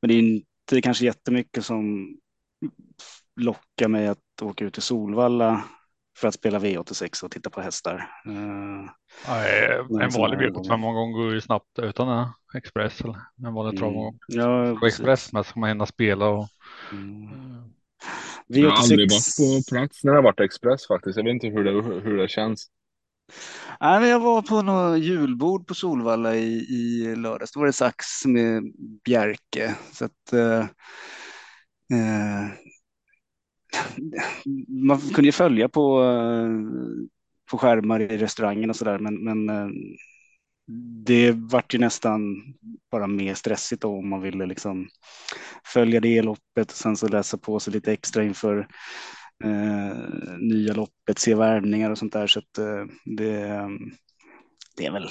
[0.00, 2.16] men det är inte kanske jättemycket som
[3.40, 5.64] lockar mig att åka ut till Solvalla
[6.16, 8.10] för att spela V86 och titta på hästar.
[8.26, 8.90] Uh,
[9.28, 14.18] Nej, en vanlig V75-omgång går ju snabbt utan en Express eller en vanlig mm.
[14.26, 16.48] Ja, på Express med ska man hinna spela och.
[16.92, 17.28] Mm.
[18.48, 18.58] V86...
[18.58, 21.16] Jag har aldrig varit på plats när det har varit Express faktiskt.
[21.16, 22.70] Jag vet inte hur det, hur det känns.
[23.80, 27.52] Nej, men jag var på något julbord på Solvalla i, i lördags.
[27.52, 28.62] Då var det sax med
[29.04, 29.74] Bjerke.
[29.92, 30.60] Så att, eh,
[31.98, 32.48] eh,
[34.68, 36.50] man kunde ju följa på, eh,
[37.50, 39.68] på skärmar i restaurangen och sådär, men, men eh,
[41.06, 42.20] det vart ju nästan
[42.90, 44.88] bara mer stressigt då, om man ville liksom
[45.66, 48.68] följa det loppet och sen så läsa på sig lite extra inför
[49.44, 52.26] eh, nya loppet, se värvningar och sånt där.
[52.26, 53.68] Så att, eh, det,
[54.76, 55.08] det är väl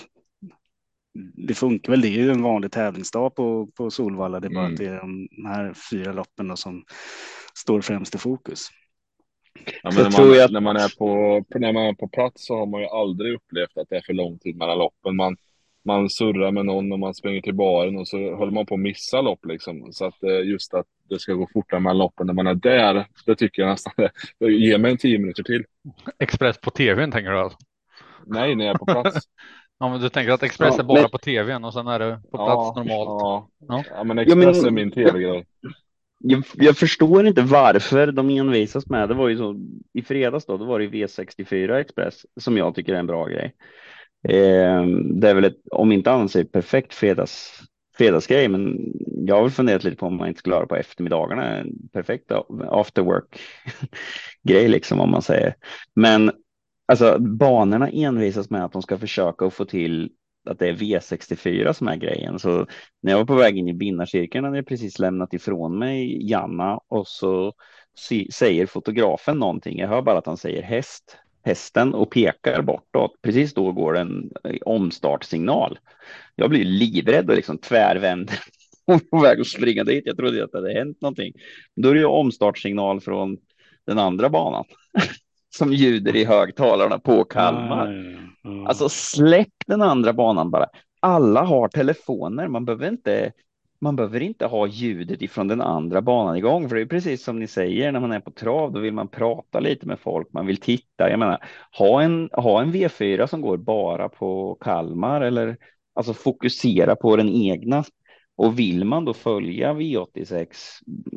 [1.47, 2.01] det funkar väl.
[2.01, 4.39] Det är ju en vanlig tävlingsdag på, på Solvalla.
[4.39, 4.74] Det är bara mm.
[4.74, 6.84] att det är de här fyra loppen då som
[7.58, 8.70] står främst i fokus.
[9.84, 10.51] Ja, men när, man, jag...
[10.51, 13.78] när, man är på, när man är på plats så har man ju aldrig upplevt
[13.78, 15.16] att det är för lång tid mellan loppen.
[15.16, 15.38] Man,
[15.86, 18.80] man surrar med någon och man springer till baren och så håller man på att
[18.80, 19.93] missa lopp liksom.
[19.93, 23.08] Så att eh, just att det ska gå fortare mellan loppen när man är där,
[23.26, 23.93] det tycker jag nästan.
[24.39, 25.64] Ge mig en tio minuter till.
[26.20, 27.58] Express på tvn tänker du alltså?
[28.26, 29.28] Nej, när jag är på plats.
[29.80, 31.10] ja, men du tänker att Express ja, är bara men...
[31.10, 33.22] på tvn och sen är det på plats ja, normalt?
[33.22, 33.49] Ja.
[33.68, 33.84] ja.
[33.89, 34.66] ja, men Express ja, men...
[34.66, 35.45] är min tv-grej.
[36.26, 39.09] Jag, jag, förstår inte varför de envisas med.
[39.09, 39.55] Det var ju så
[39.93, 43.55] i fredags då, då var det V64 Express som jag tycker är en bra grej.
[44.30, 47.61] Eh, det är väl ett, om inte annat, ett perfekt fredags,
[47.97, 50.76] fredagsgrej, men jag har väl funderat lite på om man inte skulle ha det på
[50.76, 51.57] eftermiddagarna.
[51.57, 52.32] En perfekt
[52.69, 53.39] after work
[54.43, 55.55] grej liksom om man säger.
[55.95, 56.32] Men
[56.86, 60.11] alltså banorna envisas med att de ska försöka att få till
[60.46, 62.39] att det är V64 som är grejen.
[62.39, 62.68] Så
[63.02, 66.80] när jag var på väg in i vinnarcirkeln hade jag precis lämnat ifrån mig Janna
[66.88, 67.54] och så
[68.34, 69.80] säger fotografen någonting.
[69.80, 73.22] Jag hör bara att han säger häst hästen och pekar bortåt.
[73.22, 75.80] Precis då går en eh, omstartsignal.
[76.36, 78.39] Jag blir livrädd och liksom tvärvänder
[79.12, 80.04] på väg att springa dit.
[80.06, 81.34] Jag trodde att det hade hänt någonting.
[81.76, 83.38] Då är det ju omstartsignal från
[83.86, 84.66] den andra banan
[85.58, 87.88] som ljuder i högtalarna på Kalmar.
[87.88, 88.68] Ah, Mm.
[88.68, 90.66] Alltså släpp den andra banan bara.
[91.00, 92.48] Alla har telefoner.
[92.48, 93.32] Man behöver inte
[93.84, 97.39] man behöver inte ha ljudet ifrån den andra banan igång, för det är precis som
[97.39, 100.46] ni säger, när man är på trav, då vill man prata lite med folk, man
[100.46, 101.10] vill titta.
[101.10, 101.44] Jag menar,
[101.78, 105.58] ha en, ha en V4 som går bara på Kalmar eller
[105.94, 107.84] alltså fokusera på den egna.
[108.36, 110.48] Och vill man då följa V86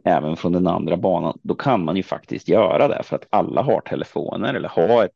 [0.05, 3.63] även från den andra banan, då kan man ju faktiskt göra det för att alla
[3.63, 5.05] har telefoner eller har.
[5.05, 5.13] ett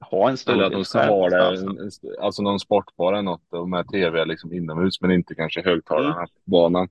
[0.00, 2.08] ha en stor Eller att de ska ha det, alltså.
[2.20, 6.26] alltså någon sportbar eller något med tv liksom inomhus men inte kanske högtalarna mm.
[6.26, 6.88] på banan.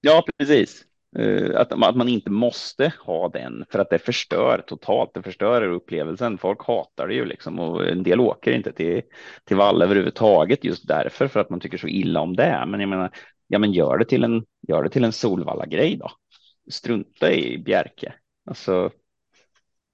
[0.00, 0.84] Ja, precis.
[1.18, 5.10] Uh, att, att man inte måste ha den för att det förstör totalt.
[5.14, 6.38] Det förstör upplevelsen.
[6.38, 9.02] Folk hatar det ju liksom och en del åker inte till,
[9.44, 12.64] till Valla överhuvudtaget just därför för att man tycker så illa om det.
[12.66, 13.10] Men jag menar,
[13.46, 16.10] ja, men gör det till en, gör det till en Solvalla grej då.
[16.70, 18.14] Strunta i Bjerke.
[18.46, 18.90] Alltså,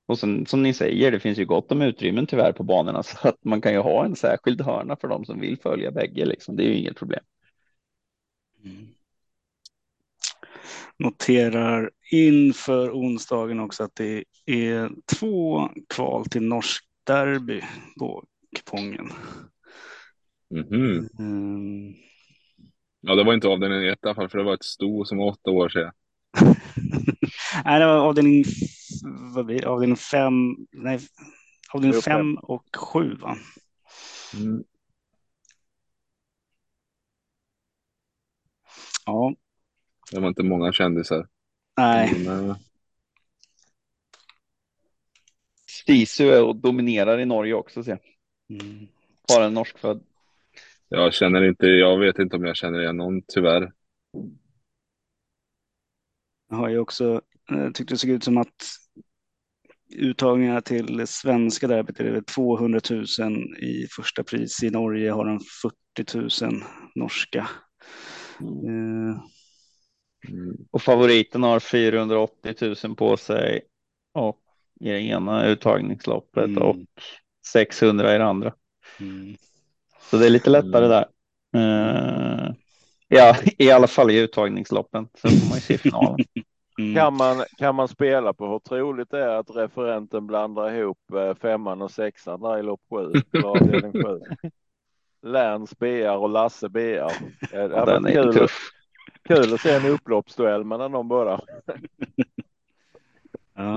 [0.09, 3.29] och sen, som ni säger, det finns ju gott om utrymmen tyvärr på banorna så
[3.29, 6.25] att man kan ju ha en särskild hörna för de som vill följa bägge.
[6.25, 6.57] Liksom.
[6.57, 7.25] Det är ju inget problem.
[8.65, 8.87] Mm.
[10.97, 17.61] Noterar inför onsdagen också att det är två kval till norsk derby
[17.99, 18.25] på
[18.57, 19.11] kupongen.
[20.55, 21.19] Mm -hmm.
[21.19, 21.95] mm.
[23.01, 25.19] Ja, det var inte avdelning ett i alla fall, för det var ett sto som
[25.19, 25.93] var åtta år sedan.
[27.65, 28.45] nej, det var avdelning,
[29.35, 29.69] vad blir det?
[29.69, 31.01] avdelning fem, nej,
[31.73, 33.37] avdelning fem och sju va?
[34.35, 34.65] Mm.
[39.07, 39.35] Ja.
[40.13, 41.29] Det var inte många kändisar.
[41.77, 42.25] Nej.
[42.25, 42.55] Men.
[45.67, 47.85] Stisu är och dominerar i Norge också.
[47.85, 47.99] Se.
[48.49, 48.87] Mm.
[49.33, 50.05] Har en norskfödd.
[50.89, 53.73] Jag känner inte, jag vet inte om jag känner igen någon tyvärr.
[56.49, 57.23] Jag har ju också
[57.53, 58.65] eh, tyckt det såg ut som att
[59.97, 63.05] uttagningarna till svenska derbyt är det 200 000
[63.59, 64.63] i första pris.
[64.63, 65.41] I Norge har de
[66.01, 66.63] 40 000
[66.95, 67.49] norska.
[68.41, 69.11] Mm.
[69.11, 69.17] Eh.
[70.71, 73.61] Och favoriten har 480 000 på sig
[74.15, 74.41] och
[74.81, 76.63] i det ena uttagningsloppet mm.
[76.63, 76.77] och
[77.47, 78.55] 600 i det andra.
[79.01, 79.37] Mm.
[80.11, 80.91] Så det är lite lättare mm.
[80.91, 81.07] där.
[81.57, 82.55] Uh,
[83.09, 85.09] Ja, i alla fall i uttagningsloppen.
[85.15, 86.19] Så får man ju se finalen.
[86.79, 86.95] Mm.
[86.95, 91.35] Kan, man, kan man spela på hur troligt det är att referenten blandar ihop eh,
[91.35, 93.13] femman och sexan där i lopp sju?
[93.93, 94.21] sju.
[95.23, 96.79] Läns BR och Lasse BR.
[96.79, 97.11] Det
[97.51, 98.71] ja, den är kul, tuff.
[99.23, 101.41] kul att se en upploppsduell mellan de båda.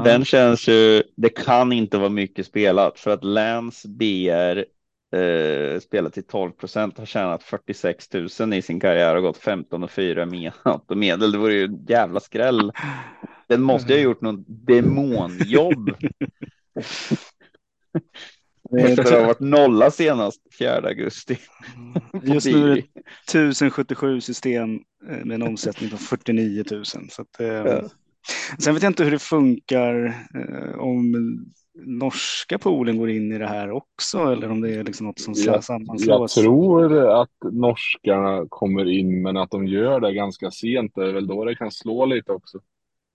[0.04, 4.64] Den känns ju, det kan inte vara mycket spelat för att Läns BR
[5.12, 9.84] eh, spelat till 12 procent, har tjänat 46 000 i sin karriär och gått 15
[9.84, 10.52] och 4 med
[10.88, 11.32] medel.
[11.32, 12.72] Det vore ju en jävla skräll.
[13.48, 15.90] Den måste ha gjort något demonjobb.
[18.78, 21.38] Efter att ha varit nolla senast 4 augusti.
[22.24, 22.84] Just nu är det
[23.28, 26.86] 1077 system eh, med en omsättning på 49 000.
[26.86, 27.82] Så att, eh, ja.
[28.60, 30.06] Sen vet jag inte hur det funkar
[30.36, 31.16] eh, om
[31.86, 35.34] norska poolen går in i det här också eller om det är liksom något som
[35.38, 36.38] jag, sammanslås?
[36.38, 40.92] Jag tror att norskarna kommer in men att de gör det ganska sent.
[40.96, 42.60] Det är väl då det kan slå lite också.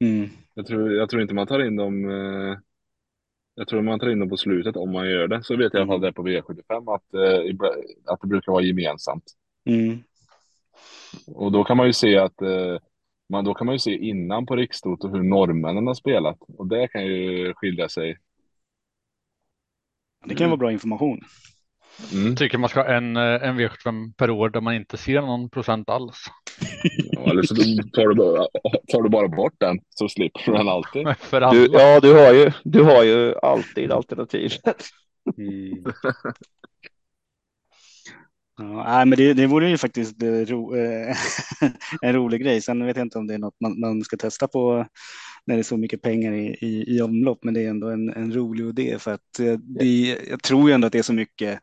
[0.04, 0.28] Mm.
[0.54, 2.10] Jag, tror, jag tror inte man tar in dem.
[2.10, 2.58] Eh,
[3.58, 5.42] Jag tror man tar in dem på slutet om man gör det.
[5.42, 7.54] Så vet jag i alla fall det på V75 att, eh,
[8.06, 9.24] att det brukar vara gemensamt.
[9.68, 9.98] Mm.
[11.26, 12.78] Och då kan man ju se att eh,
[13.28, 16.38] man, då kan man ju se innan på Rikstoto hur norrmännen har spelat.
[16.58, 18.18] Och det kan ju skilja sig.
[20.26, 21.20] Det kan vara bra information.
[22.12, 22.36] Mm.
[22.36, 25.50] Tycker man ska ha en, eh, en V75 per år där man inte ser någon
[25.50, 26.24] procent alls.
[27.12, 27.54] Ja, eller så
[27.92, 28.46] tar du, bara,
[28.88, 31.06] tar du bara bort den så slipper du den alltid.
[31.30, 34.60] Du, ja, du har, ju, du har ju alltid alternativet.
[35.38, 35.84] Mm.
[38.58, 41.16] Ja, men det, det vore ju faktiskt eh, ro, eh,
[42.02, 42.60] en rolig grej.
[42.60, 44.86] Sen vet jag inte om det är något man, man ska testa på
[45.46, 48.08] när det är så mycket pengar i, i, i omlopp, men det är ändå en,
[48.08, 51.12] en rolig idé för att eh, det, jag tror ju ändå att det är så
[51.12, 51.60] mycket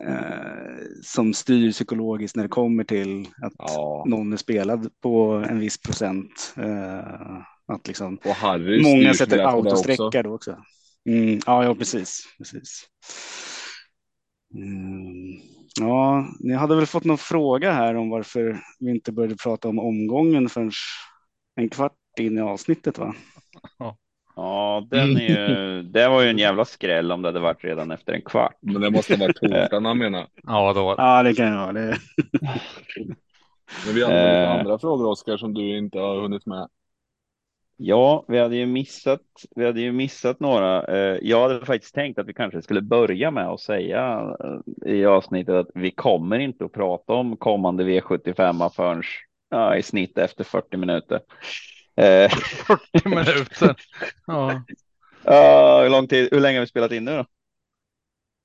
[0.00, 4.04] eh, som styr psykologiskt när det kommer till att ja.
[4.08, 6.54] någon är spelad på en viss procent.
[6.56, 7.38] Eh,
[7.72, 8.18] att liksom
[8.82, 10.56] många sätter autosträckar då också.
[11.08, 12.22] Mm, ja, ja, precis.
[12.38, 12.84] precis.
[14.54, 15.40] Mm.
[15.80, 19.78] Ja, ni hade väl fått någon fråga här om varför vi inte började prata om
[19.78, 20.72] omgången förrän
[21.56, 23.14] en kvart in i avsnittet va?
[24.38, 27.90] Ja, den är ju, det var ju en jävla skräll om det hade varit redan
[27.90, 28.56] efter en kvart.
[28.60, 30.26] Men det måste varit torsdagen han menar.
[30.42, 30.94] Ja, då.
[30.98, 31.72] ja, det kan det vara.
[31.72, 31.80] Det.
[33.86, 34.58] Men vi hade lite eh.
[34.58, 36.68] andra frågor, Oskar, som du inte har hunnit med.
[37.76, 39.22] Ja, vi hade ju missat.
[39.56, 40.84] Vi hade ju missat några.
[40.84, 44.34] Eh, jag hade faktiskt tänkt att vi kanske skulle börja med att säga
[44.84, 49.02] eh, i avsnittet att vi kommer inte att prata om kommande V75 förrän
[49.50, 51.20] ja, i snitt efter 40 minuter.
[51.98, 53.76] 40 minuter.
[54.26, 54.62] Ja.
[55.28, 56.28] Uh, hur lång tid?
[56.32, 57.26] Hur länge har vi spelat in nu då?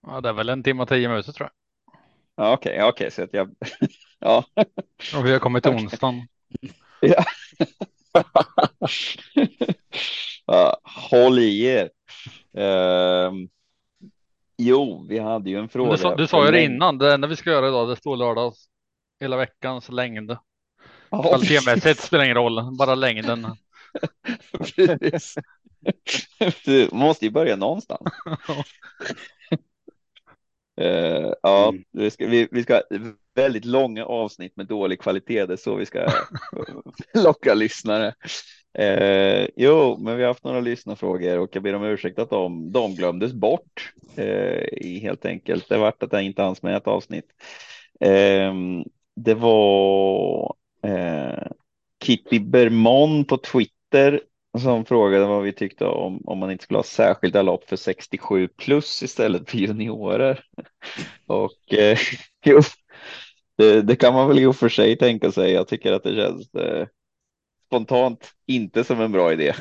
[0.07, 1.53] Ja, det är väl en timme och tio minuter tror jag.
[2.45, 3.55] Ja, okej, okay, okej, okay, så att jag.
[4.19, 4.45] ja.
[5.15, 6.27] Och vi har kommit till onsdagen.
[7.01, 7.23] ja.
[10.45, 10.77] ja.
[10.83, 11.89] Håll i er.
[12.57, 13.33] Uh,
[14.57, 15.91] jo, vi hade ju en fråga.
[15.91, 16.97] Du sa, du sa ju det innan.
[16.97, 18.69] Det enda vi ska göra idag, det står lördags
[19.19, 20.37] hela veckans längd.
[21.21, 23.47] Kvalitetsmässigt spelar ingen roll, bara längden.
[24.75, 25.35] Precis.
[26.65, 28.01] Du måste ju börja någonstans.
[30.81, 31.83] uh, ja, mm.
[31.91, 32.81] vi ska, vi, vi ska
[33.35, 35.45] väldigt långa avsnitt med dålig kvalitet.
[35.45, 36.07] Det är så vi ska
[37.13, 38.13] locka lyssnare.
[38.77, 42.71] Eh, jo, men vi har haft några lyssnarfrågor och jag ber om ursäkt att de,
[42.71, 45.69] de glömdes bort eh, i helt enkelt.
[45.69, 47.25] Det vart att det inte hanns med ett avsnitt.
[47.99, 48.53] Eh,
[49.15, 51.47] det var eh,
[52.03, 54.21] Kitty Bermon på Twitter
[54.57, 58.47] som frågade vad vi tyckte om om man inte skulle ha särskilda lopp för 67
[58.47, 60.43] plus istället för juniorer.
[61.27, 61.97] Och eh,
[62.45, 62.61] jo,
[63.57, 65.51] det, det, kan man väl i och för sig tänka sig.
[65.51, 66.87] Jag tycker att det känns eh,
[67.65, 69.47] spontant inte som en bra idé.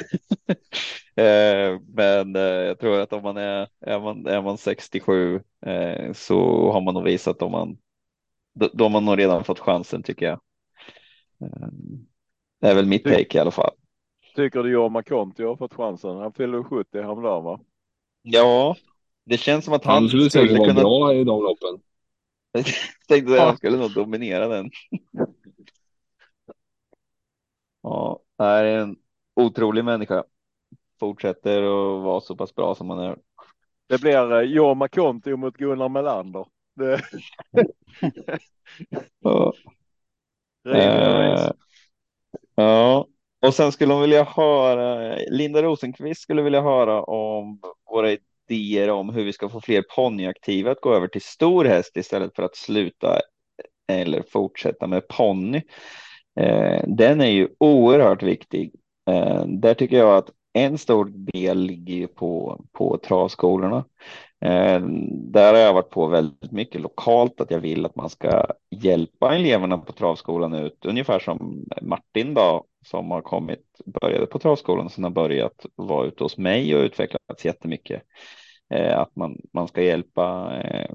[1.17, 6.13] eh, men eh, jag tror att om man är, är man, är man 67 eh,
[6.13, 7.79] så har man nog visat om man
[8.55, 10.41] då, då har man nog redan fått chansen tycker jag.
[11.43, 11.69] Eh,
[12.61, 13.75] det är väl mitt take i alla fall.
[14.35, 16.17] Tycker du Jorma Conti har fått chansen?
[16.17, 17.61] Han fyllde 70 häromdagen va?
[18.23, 18.77] Ja,
[19.25, 20.81] det känns som att han, han skulle, skulle vara kunna...
[20.81, 21.81] bra i de loppen.
[22.53, 22.65] Jag
[23.09, 24.71] tänkte att han skulle nog dominera den.
[27.83, 28.97] ja, det är en
[29.37, 30.25] otrolig människa.
[31.01, 33.19] Fortsätter att vara så pass bra som han är.
[33.89, 36.47] Det blir eh, Jorma Conti mot Gunnar Melander.
[36.75, 37.01] Det...
[39.21, 39.53] ja.
[40.67, 41.51] Eh,
[42.55, 43.07] ja,
[43.47, 47.61] och sen skulle hon vilja höra, Linda Rosenqvist skulle vilja höra om
[47.91, 48.11] våra
[48.49, 52.37] idéer om hur vi ska få fler ponnyaktiva att gå över till stor häst istället
[52.37, 53.21] för att sluta
[53.89, 55.63] eller fortsätta med ponny.
[56.41, 58.73] Eh, den är ju oerhört viktig.
[59.11, 63.85] Eh, där tycker jag att en stor del ligger på, på travskolorna.
[64.43, 64.81] Eh,
[65.13, 69.35] där har jag varit på väldigt mycket lokalt att jag vill att man ska hjälpa
[69.35, 74.93] eleverna på travskolan ut, ungefär som Martin då, som har kommit, började på travskolan och
[74.93, 78.03] sen har börjat vara ute hos mig och utvecklats jättemycket.
[78.75, 80.91] Eh, att man, man ska hjälpa eh,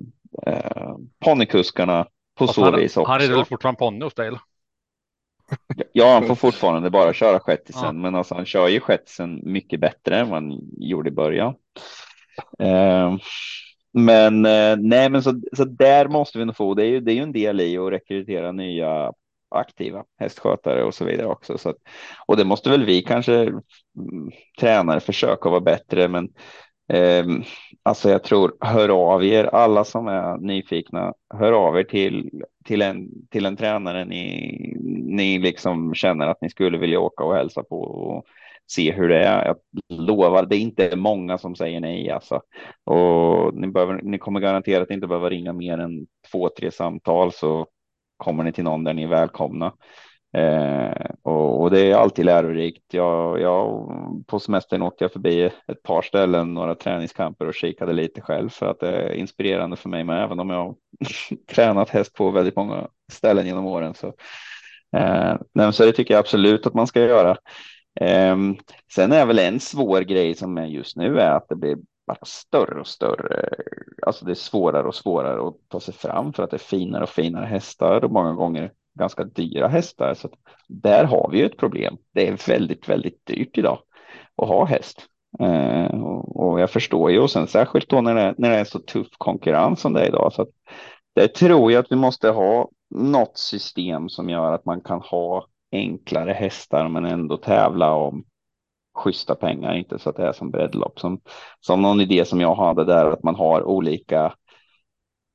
[0.48, 2.08] eh, ponnykuskarna
[2.38, 3.12] på alltså så han, vis också.
[3.12, 4.28] Han är väl fortfarande ponny hos dig?
[4.28, 4.40] Eller?
[5.92, 7.92] Ja, han får fortfarande bara köra shetisen, ja.
[7.92, 11.56] men alltså han kör ju shetisen mycket bättre än vad han gjorde i början.
[12.60, 13.20] Ehm,
[13.94, 16.74] men eh, nej, men så, så där måste vi nog få.
[16.74, 19.14] Det är ju, det är ju en del i att rekrytera nya
[19.50, 21.58] aktiva hästskötare och så vidare också.
[21.58, 21.78] Så att,
[22.28, 23.62] och det måste väl vi kanske mm,
[24.60, 26.30] tränare försöka vara bättre, men
[26.94, 27.26] eh,
[27.84, 31.14] alltså jag tror hör av er alla som är nyfikna.
[31.34, 32.30] Hör av er till
[32.66, 34.54] till en till en tränare ni
[35.06, 37.82] ni liksom känner att ni skulle vilja åka och hälsa på.
[37.82, 38.26] Och
[38.68, 39.46] se hur det är.
[39.46, 39.58] Jag
[39.90, 42.42] lovar, det är inte många som säger nej alltså.
[42.84, 47.68] Och ni, behöver, ni kommer garanterat inte behöva ringa mer än två, tre samtal så
[48.18, 49.74] kommer ni till någon där ni är välkomna.
[50.34, 52.94] Eh, och, och, det är alltid lärorikt.
[52.94, 53.90] Jag, jag,
[54.28, 58.66] på semestern åkte jag förbi ett par ställen, några träningskamper och kikade lite själv för
[58.66, 60.76] att det är inspirerande för mig med, även om jag har
[61.54, 63.94] tränat häst på väldigt många ställen genom åren.
[63.94, 64.14] Så,
[64.98, 67.38] eh, så det tycker jag absolut att man ska göra.
[68.02, 68.58] Ehm,
[68.96, 72.26] sen är väl en svår grej som är just nu är att det blir bara
[72.26, 73.50] större och större.
[74.06, 77.04] Alltså det är svårare och svårare att ta sig fram för att det är finare
[77.04, 80.14] och finare hästar och många gånger ganska dyra hästar.
[80.14, 80.30] Så
[80.68, 81.98] där har vi ju ett problem.
[82.14, 83.80] Det är väldigt, väldigt dyrt idag
[84.36, 85.06] att ha häst.
[85.40, 88.80] Eh, och jag förstår ju och sen särskilt då när det, när det är så
[88.80, 90.34] tuff konkurrens som det är idag.
[90.34, 90.50] Så att
[91.16, 95.46] det tror jag att vi måste ha något system som gör att man kan ha
[95.72, 98.24] enklare hästar men ändå tävla om
[98.94, 101.00] schyssta pengar, inte så att det är som breddlopp.
[101.00, 101.22] Som,
[101.60, 104.26] som någon idé som jag hade där att man har olika,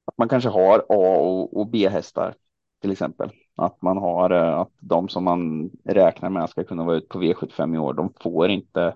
[0.05, 2.35] att man kanske har A och, och B-hästar
[2.81, 3.31] till exempel.
[3.57, 7.23] Att man har eh, att de som man räknar med ska kunna vara ute på
[7.23, 8.95] V75 i år, de får inte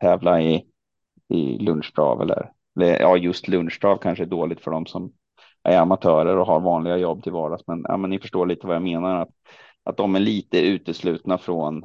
[0.00, 0.66] tävla i,
[1.28, 5.12] i lunchdrav eller, ja, just lunchdrav kanske är dåligt för de som
[5.62, 7.66] är amatörer och har vanliga jobb till vardags.
[7.66, 9.20] Men, ja, men ni förstår lite vad jag menar.
[9.20, 9.28] Att,
[9.84, 11.84] att de är lite uteslutna från,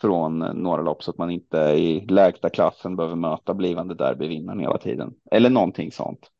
[0.00, 4.78] från några lopp så att man inte i lägsta klassen behöver möta blivande derbyvinnaren hela
[4.78, 5.14] tiden.
[5.30, 6.30] Eller någonting sånt.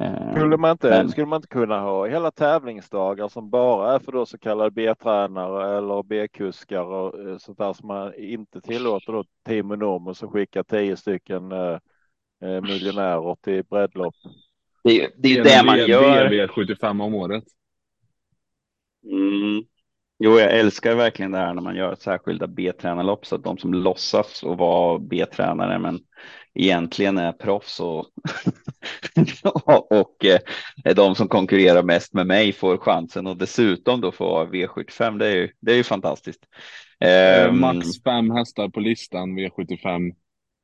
[0.00, 1.08] Eh, skulle man, inte, Men...
[1.08, 5.78] skulle man inte kunna ha hela tävlingsdagar som bara är för då så kallade B-tränare
[5.78, 10.62] eller B-kuskar och eh, sånt där som man inte tillåter då Team Enormous som skickar
[10.62, 11.78] tio stycken eh,
[12.42, 14.14] eh, miljonärer till breddlopp?
[14.84, 16.28] Det, det är det man gör.
[16.28, 17.44] V75 om året.
[19.04, 19.64] Mm.
[20.24, 23.74] Jo, jag älskar verkligen det här när man gör särskilda B-tränarlopp så att de som
[23.74, 26.00] låtsas och vara B-tränare men
[26.54, 28.06] egentligen är proffs och,
[29.90, 35.18] och eh, de som konkurrerar mest med mig får chansen och dessutom då få V75.
[35.18, 36.42] Det är ju, det är ju fantastiskt.
[37.48, 40.14] Um, Max fem hästar på listan V75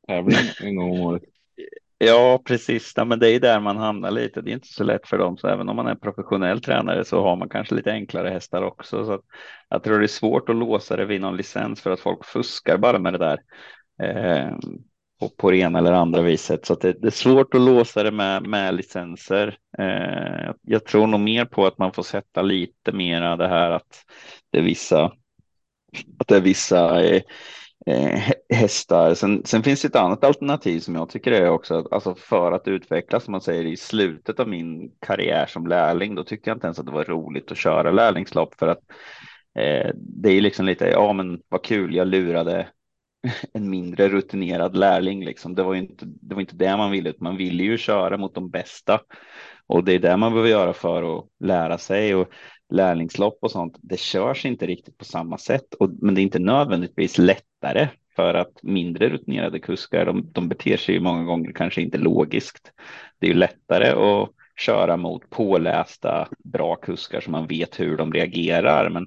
[0.06, 1.22] tävling en gång om året.
[1.98, 2.92] Ja, precis.
[2.96, 4.40] Ja, men det är där man hamnar lite.
[4.40, 7.22] Det är inte så lätt för dem, så även om man är professionell tränare så
[7.22, 9.04] har man kanske lite enklare hästar också.
[9.04, 9.22] Så
[9.68, 12.78] jag tror det är svårt att låsa det vid någon licens för att folk fuskar
[12.78, 13.38] bara med det där.
[14.02, 14.56] Eh,
[15.20, 16.66] på, på det ena eller andra viset.
[16.66, 19.58] Så det, det, är svårt att låsa det med, med licenser.
[19.78, 24.04] Eh, jag tror nog mer på att man får sätta lite mera det här att
[24.50, 25.04] det är vissa,
[26.18, 27.22] att det är vissa eh,
[27.86, 29.14] Eh, hästar.
[29.14, 32.68] Sen, sen, finns det ett annat alternativ som jag tycker är också, alltså för att
[32.68, 36.66] utvecklas, som man säger i slutet av min karriär som lärling, då tyckte jag inte
[36.66, 38.80] ens att det var roligt att köra lärlingslopp för att
[39.58, 42.68] eh, det är liksom lite, ja men vad kul, jag lurade
[43.52, 45.24] en mindre rutinerad lärling.
[45.24, 45.54] Liksom.
[45.54, 48.50] Det, var inte, det var inte det man ville, man ville ju köra mot de
[48.50, 49.00] bästa.
[49.66, 52.14] Och det är det man behöver göra för att lära sig.
[52.14, 52.28] Och
[52.70, 55.74] lärlingslopp och sånt, det körs inte riktigt på samma sätt.
[55.74, 60.76] Och, men det är inte nödvändigtvis lättare för att mindre rutinerade kuskar, de, de beter
[60.76, 62.72] sig ju många gånger kanske inte logiskt.
[63.18, 64.30] Det är ju lättare att
[64.60, 68.90] köra mot pålästa bra kuskar som man vet hur de reagerar.
[68.90, 69.06] Men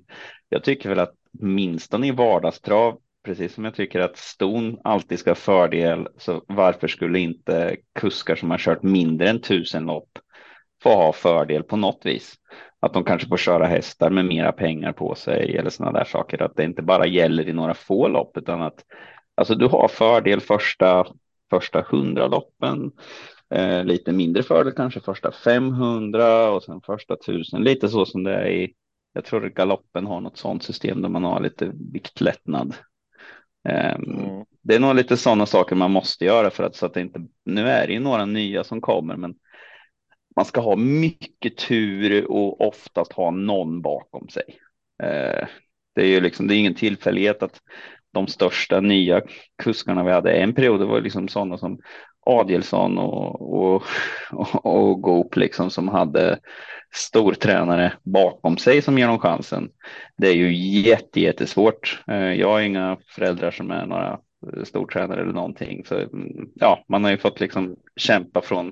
[0.50, 5.30] jag tycker väl att minst i vardagstrav precis som jag tycker att ston alltid ska
[5.30, 10.10] ha fördel, så varför skulle inte kuskar som har kört mindre än tusen lopp
[10.84, 12.36] få ha fördel på något vis?
[12.82, 16.42] Att de kanske får köra hästar med mera pengar på sig eller sådana där saker.
[16.42, 18.86] Att det inte bara gäller i några få lopp utan att
[19.36, 21.08] alltså du har fördel första
[21.50, 22.92] första hundra loppen.
[23.54, 27.64] Eh, lite mindre fördel kanske första 500 och sen första tusen.
[27.64, 28.74] Lite så som det är i
[29.14, 32.76] jag tror att galoppen har något sådant system där man har lite viktlättnad
[33.70, 34.46] Ehm, mm.
[34.62, 37.26] Det är nog lite sådana saker man måste göra för att så att det inte.
[37.46, 39.36] Nu är det ju några nya som kommer, men
[40.36, 44.44] man ska ha mycket tur och oftast ha någon bakom sig.
[45.04, 45.48] Eh,
[45.96, 47.62] det är ju liksom, det är ingen tillfällighet att
[48.14, 49.22] de största nya
[49.64, 51.80] kuskarna vi hade en period, det var liksom sådana som
[52.26, 53.84] Adielsson och, och,
[54.32, 56.40] och, och Goop liksom som hade
[56.94, 59.70] stortränare bakom sig som ger dem chansen.
[60.18, 62.04] Det är ju jätte, jättesvårt.
[62.08, 64.20] Eh, jag har inga föräldrar som är några
[64.64, 65.86] stortränare eller någonting.
[65.86, 68.72] Så mm, ja, man har ju fått liksom kämpa från,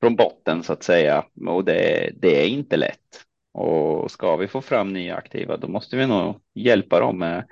[0.00, 3.24] från botten så att säga och det, det är inte lätt.
[3.52, 7.44] Och ska vi få fram nya aktiva, då måste vi nog hjälpa dem med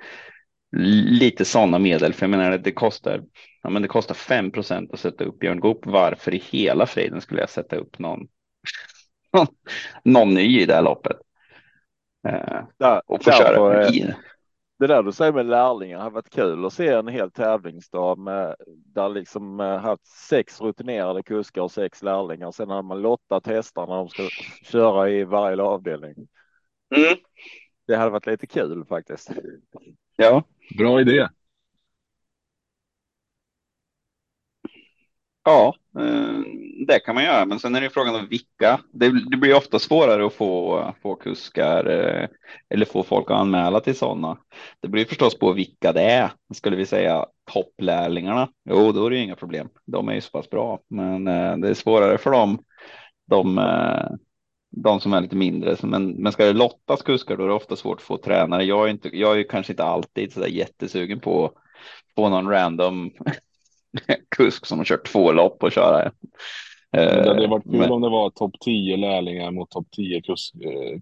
[1.09, 2.13] lite sådana medel.
[2.13, 3.23] För jag menar, det kostar,
[3.63, 5.85] ja, men det kostar 5% att sätta upp Björn Goop.
[5.85, 8.27] Varför i hela friden skulle jag sätta upp någon
[10.03, 11.17] någon ny i det här loppet.
[12.27, 12.61] Eh,
[13.05, 13.89] och få köra.
[14.79, 18.55] Det där du säger med lärlingar har varit kul att se en hel tävlingsdag med
[18.67, 22.51] där liksom eh, haft sex rutinerade kuskar och sex lärlingar.
[22.51, 24.23] Sen har man lottat hästarna de ska
[24.63, 26.15] köra i varje avdelning.
[26.95, 27.17] Mm.
[27.87, 29.31] Det hade varit lite kul faktiskt.
[30.15, 30.43] Ja,
[30.77, 31.27] Bra idé.
[35.47, 36.39] Ja, eh,
[36.87, 38.79] det kan man göra, men sen är det frågan om vilka.
[38.91, 42.27] Det, det blir ofta svårare att få, få kuskar eh,
[42.69, 44.37] eller få folk att anmäla till sådana.
[44.79, 46.31] Det blir förstås på vilka det är.
[46.53, 48.49] Skulle vi säga topplärlingarna?
[48.69, 49.69] Jo, då är det inga problem.
[49.85, 52.59] De är ju så pass bra, men eh, det är svårare för dem.
[53.29, 53.61] De,
[54.71, 57.75] de som är lite mindre, men, men ska det lottas kuskar då är det ofta
[57.75, 58.63] svårt att få tränare.
[58.63, 61.53] Jag är, inte, jag är kanske inte alltid så där jättesugen på att
[62.15, 63.11] få någon random
[64.35, 66.11] kusk som har kört två lopp och köra
[66.91, 70.55] det hade varit kul Men- om det var topp 10 lärlingar mot topp 10 kusk,
[70.55, 70.99] eh.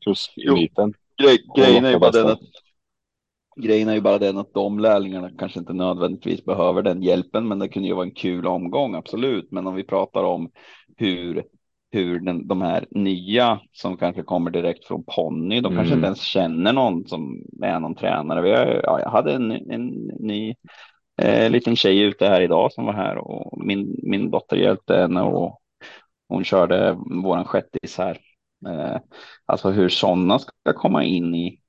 [1.22, 2.40] Grej, grejen är ju bara den att
[3.58, 7.60] Grejen är ju bara den att de lärlingarna kanske inte nödvändigtvis behöver den hjälpen, men
[7.60, 9.52] det kunde ju vara en kul omgång, absolut.
[9.52, 10.52] Men om vi pratar om
[10.98, 11.44] hur,
[11.92, 15.98] hur den, de här nya som kanske kommer direkt från ponny, de kanske Mm.
[15.98, 18.42] inte ens känner någon som är någon tränare.
[18.42, 19.88] Vi har, ja, jag hade en, en
[20.20, 20.56] ny
[21.22, 25.22] eh, liten tjej ute här idag som var här och min, min dotter hjälpte henne
[25.22, 25.62] och
[26.28, 28.20] hon körde våran sjättis här.
[28.68, 28.98] Eh,
[29.46, 31.60] alltså hur sådana ska komma in i,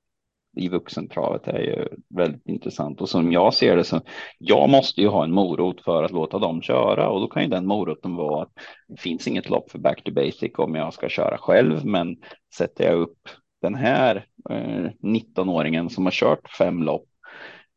[0.57, 3.01] i vuxentravet är ju väldigt intressant.
[3.01, 4.01] Och som jag ser det så,
[4.37, 7.49] jag måste ju ha en morot för att låta dem köra och då kan ju
[7.49, 8.51] den moroten vara att
[8.87, 12.15] det finns inget lopp för back to basic om jag ska köra själv, men
[12.57, 13.29] sätter jag upp
[13.61, 17.07] den här eh, 19-åringen som har kört fem lopp,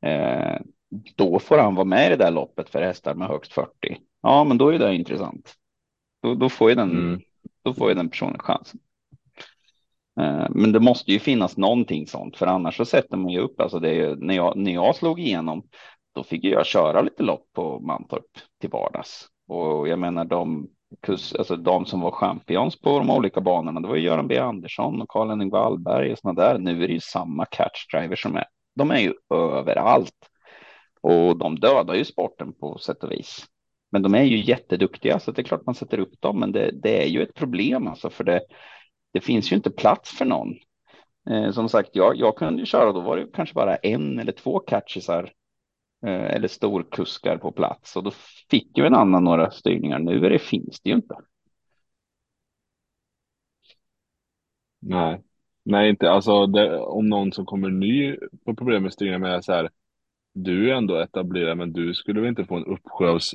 [0.02, 0.58] eh,
[1.16, 3.70] då får han vara med i det där loppet för hästar med högst 40.
[4.22, 5.54] Ja, men då är det intressant.
[6.22, 7.20] Då, då får ju den Mm.
[7.64, 8.80] då får ju den personen chansen.
[10.20, 13.60] Eh, Men det måste ju finnas någonting sånt, för annars så sätter man ju upp,
[13.60, 15.62] alltså det ju- när, jag, när jag slog igenom,
[16.14, 18.24] då fick jag köra lite lopp på Mantorp
[18.60, 19.26] till vardags.
[19.48, 20.68] Och jag menar de,
[21.02, 24.38] kus, alltså de som var champions på de olika banorna, det var ju Göran B
[24.38, 26.58] Andersson och Karl-Henrik Wallberg och sådana där.
[26.58, 28.44] Nu är det ju samma catchdriver som är,
[28.74, 30.14] de är ju överallt.
[31.00, 33.46] Och de dödar ju sporten på sätt och vis.
[33.92, 36.40] Men de är ju jätteduktiga så det är klart man sätter upp dem.
[36.40, 38.40] Men det, det är ju ett problem alltså för det,
[39.12, 40.54] det finns ju inte plats för någon.
[41.30, 44.32] Eh, som sagt, jag, jag kunde ju köra, då var det kanske bara en eller
[44.32, 45.32] två catchisar
[46.06, 48.10] eh, eller storkuskar på plats och då
[48.50, 49.98] fick ju en annan några styrningar.
[49.98, 51.14] Nu är det, finns det ju inte.
[54.80, 55.22] Nej.
[55.62, 56.10] Nej, inte.
[56.10, 59.70] Alltså, det, om någon som kommer ny på problem med styrningar med så här.
[60.34, 63.34] Du är ändå etablerad, men du skulle väl inte få en uppsjö av s-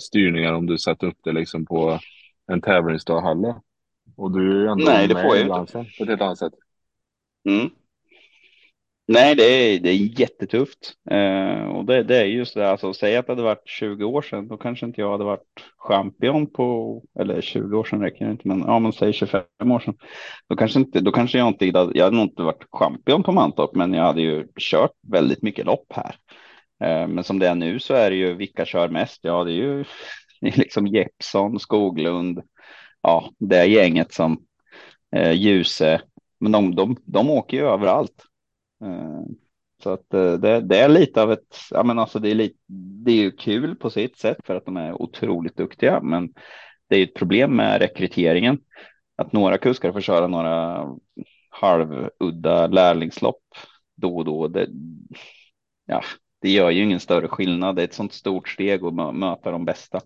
[0.00, 1.98] styrningar om du satte upp det liksom på
[2.52, 3.54] en tävlingsdag heller.
[4.16, 5.72] Och du är ju ändå Nej, det med får jag inte.
[5.98, 6.52] på ett helt annat sätt.
[7.48, 7.70] Mm.
[9.08, 10.92] Nej, det är, det är jättetufft.
[11.10, 14.22] Eh, och det, det är just det, alltså säg att det hade varit 20 år
[14.22, 18.30] sedan, då kanske inte jag hade varit champion på, eller 20 år sedan räcker det
[18.30, 19.42] inte, men ja, men säg 25
[19.72, 19.94] år sedan.
[20.48, 23.74] Då kanske inte, då kanske jag inte, jag hade nog inte varit champion på Mantorp,
[23.74, 26.14] men jag hade ju kört väldigt mycket lopp här.
[26.82, 29.20] Eh, men som det är nu så är det ju, vilka kör mest?
[29.24, 29.84] Ja, det är ju
[30.40, 32.42] liksom Jeppsson, Skoglund,
[33.02, 34.38] ja, det är gänget som
[35.16, 36.02] eh, Ljuse,
[36.40, 38.24] men de, de, de åker ju överallt.
[38.84, 39.22] Eh,
[39.82, 42.58] Så att eh, det, det är lite av ett, ja men alltså det är lite,
[43.04, 46.32] det är ju kul på sitt sätt för att de är otroligt duktiga, men
[46.88, 48.58] det är ju ett problem med rekryteringen.
[49.16, 50.86] Att några kuskar får köra några
[51.50, 53.42] halvudda lärlingslopp
[53.96, 54.48] då och då.
[54.48, 54.68] Det,
[55.86, 56.02] ja,
[56.42, 57.76] det gör ju ingen större skillnad.
[57.76, 60.00] Det är ett sånt stort steg att mö- möta de bästa.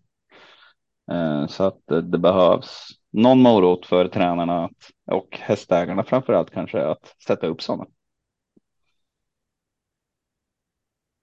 [1.12, 6.82] Eh, Så att det behövs någon morot för tränarna att, och hästägarna framför allt kanske
[6.86, 7.86] att sätta upp sådana.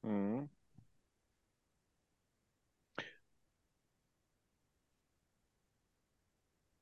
[0.04, 0.48] Mm.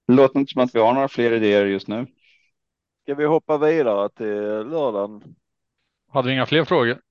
[0.08, 2.08] Det låter inte som att vi har några fler idéer just nu.
[3.04, 5.36] Ska vi hoppa vidare till lördagen?
[6.08, 7.02] Hade vi inga fler frågor?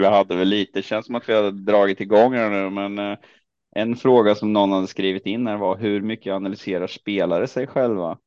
[0.00, 3.18] Vi hade väl lite, känns som att vi hade dragit igång här nu, men eh,
[3.76, 8.18] en fråga som någon hade skrivit in här var hur mycket analyserar spelare sig själva?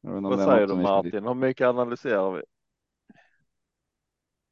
[0.00, 1.24] Vad det säger du Martin?
[1.24, 2.42] Hur mycket analyserar vi?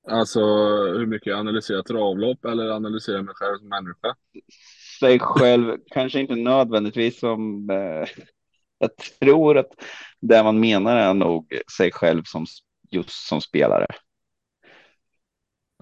[0.09, 0.40] Alltså
[0.85, 4.15] hur mycket jag analyserar travlopp eller analyserar mig själv som människa.
[5.01, 8.09] Sig själv, kanske inte nödvändigtvis som eh,
[8.78, 9.70] jag tror att
[10.20, 12.47] det man menar är nog sig själv som
[12.90, 13.86] just som spelare.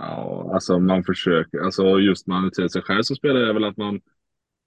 [0.05, 3.77] Ja, alltså man försöker, alltså just man till sig själv som spelare är väl att
[3.77, 4.01] man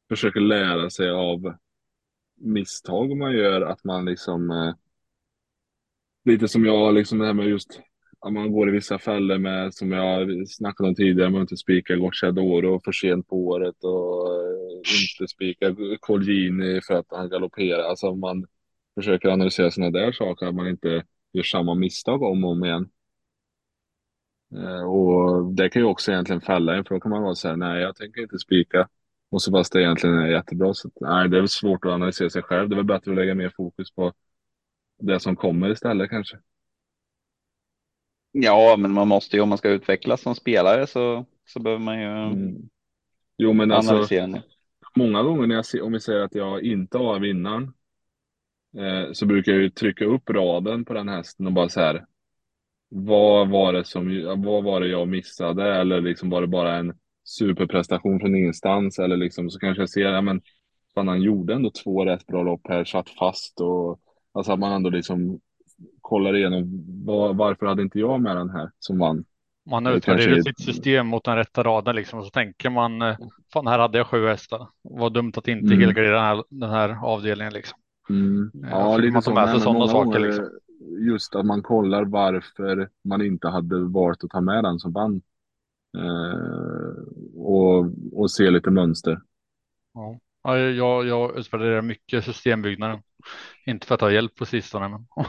[0.10, 1.56] försöker lära sig av
[2.36, 4.74] misstag man gör, att man liksom eh,
[6.26, 7.82] lite som jag, liksom det här med just
[8.20, 11.96] att man går i vissa fällor med, som jag snackade om tidigare, man inte spikar
[11.96, 17.84] Gocciadoro för sent på året och eh, inte spikar Colgjini för att han galopperar.
[17.84, 18.46] Alltså man
[18.96, 21.04] försöker analysera sådana där saker, att man inte
[21.34, 22.90] gör samma misstag om och om igen.
[24.56, 27.48] Eh, och det kan ju också egentligen fälla en, för då kan man vara så
[27.48, 28.88] här, nej jag tänker inte spika.
[29.30, 30.74] Och så fast det egentligen är jättebra.
[30.74, 32.70] Så nej, det är svårt att analysera sig själv.
[32.70, 34.14] Det är väl bättre att lägga mer fokus på
[35.02, 36.38] det som kommer istället kanske.
[38.32, 42.00] Ja, men man måste ju om man ska utvecklas som spelare så, så behöver man
[42.00, 42.70] ju mm.
[43.38, 44.08] Jo, men alltså,
[44.96, 47.74] många gånger när jag ser, om vi säger att jag inte har vinnaren
[48.78, 52.06] eh, så brukar jag ju trycka upp raden på den hästen och bara så här.
[52.98, 56.94] Vad var det som, vad var det jag missade eller liksom var det bara en
[57.24, 60.42] superprestation från ingenstans eller liksom så kanske jag ser, ja men
[60.94, 64.00] fan han gjorde ändå två rätt bra lopp här, satt fast och
[64.34, 65.40] alltså att man ändå liksom
[66.02, 69.26] kollar igenom var, varför hade inte jag med den här som vann.
[69.70, 73.18] Man utvärderar sitt system mot den rätta raden liksom och så tänker man eh,
[73.54, 74.68] fan här hade jag sju hästar.
[74.82, 75.80] Vad dumt att inte mm.
[75.80, 77.80] helgardera den här, den här avdelningen liksom.
[78.10, 78.52] Mm.
[78.54, 79.34] Ja, lite så.
[79.34, 80.50] Med sådana saker liksom.
[81.08, 85.22] Just att man kollar varför man inte hade valt att ta med den som vann.
[85.98, 87.04] Eh,
[87.36, 89.22] och, och se lite mönster.
[89.94, 90.20] Ja.
[90.46, 93.00] Ja, jag, jag utvärderar mycket systembyggnaden.
[93.66, 95.06] Inte för att ha hjälp på sistone, men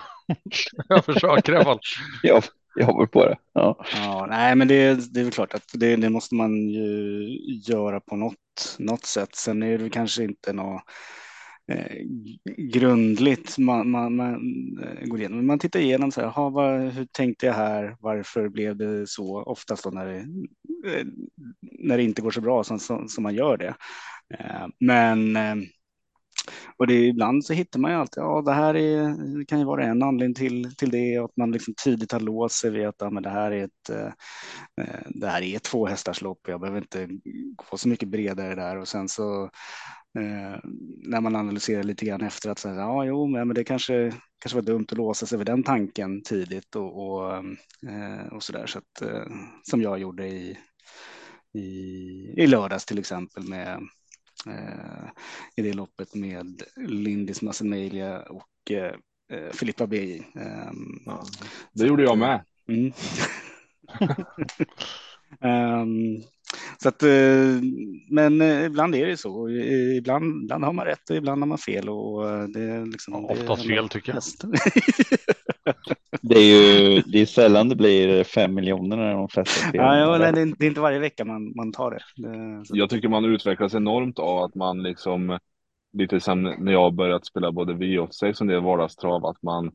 [0.88, 1.80] jag försöker i alla fall.
[2.22, 2.42] jag,
[2.74, 3.36] jag jobbar på det.
[3.52, 3.84] Ja.
[3.94, 7.28] ja, nej, men det, det är väl klart att det, det, måste man ju
[7.66, 9.34] göra på något, något sätt.
[9.34, 10.82] Sen är det kanske inte något
[11.72, 11.96] eh,
[12.56, 14.34] grundligt man, man, man
[14.82, 15.46] eh, går igenom.
[15.46, 17.96] Man tittar igenom så här, vad, hur tänkte jag här?
[18.00, 19.42] Varför blev det så?
[19.42, 20.18] Oftast då när det,
[20.90, 21.06] eh,
[21.60, 23.74] när det inte går så bra som, som, som man gör det.
[24.34, 25.54] Eh, men eh,
[26.76, 29.58] och det är, ibland så hittar man ju alltid, ja det här är, det kan
[29.58, 32.86] ju vara en anledning till, till det, att man liksom tidigt har låst sig vid
[32.86, 34.12] att ja, men det, här är ett, eh,
[34.80, 37.08] eh, det här är två hästars lopp, jag behöver inte
[37.56, 38.76] gå så mycket bredare där.
[38.76, 39.44] Och sen så
[40.18, 40.60] eh,
[41.06, 44.62] när man analyserar lite grann efter att säga, ja jo, men det kanske, kanske var
[44.62, 47.34] dumt att låsa sig vid den tanken tidigt och, och,
[47.90, 49.26] eh, och så där, så att, eh,
[49.62, 50.58] som jag gjorde i,
[51.54, 51.62] i,
[52.36, 53.80] i lördags till exempel med
[54.46, 55.08] Eh,
[55.56, 58.94] i det loppet med Lindis Massemelia och eh,
[59.52, 60.18] Filippa BJ.
[60.18, 61.24] Ehm, ja,
[61.72, 62.44] det gjorde jag med.
[62.68, 62.92] Mm.
[65.40, 66.22] um,
[66.82, 67.02] så att,
[68.10, 69.50] men ibland är det så.
[69.98, 71.88] Ibland, ibland har man rätt och ibland har man fel.
[71.88, 74.22] Och det är liksom, Oftast fel tycker jag.
[76.22, 80.18] Det är ju det är sällan det blir fem miljoner när de flesta Ja, ja
[80.18, 82.28] nej, det, är, inte varje vecka man, man tar det.
[82.28, 85.38] det jag tycker man utvecklas enormt av att man liksom
[85.92, 89.72] lite som när jag börjat spela både V86 som det är vardagstrav att man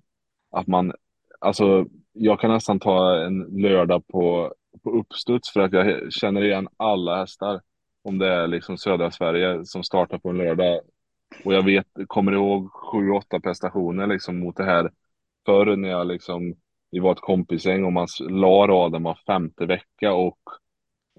[0.52, 0.94] att man
[1.40, 4.54] alltså jag kan nästan ta en lördag på,
[4.84, 7.62] på uppstuds för att jag känner igen alla hästar
[8.04, 10.82] om det är liksom södra Sverige som startar på en lördag
[11.46, 14.92] och jag vet, kommer ihåg sju, åtta prestationer liksom mot det här
[15.46, 16.56] förr när jag liksom,
[16.92, 20.40] vi var ett kompisgäng och man la raden var femte vecka och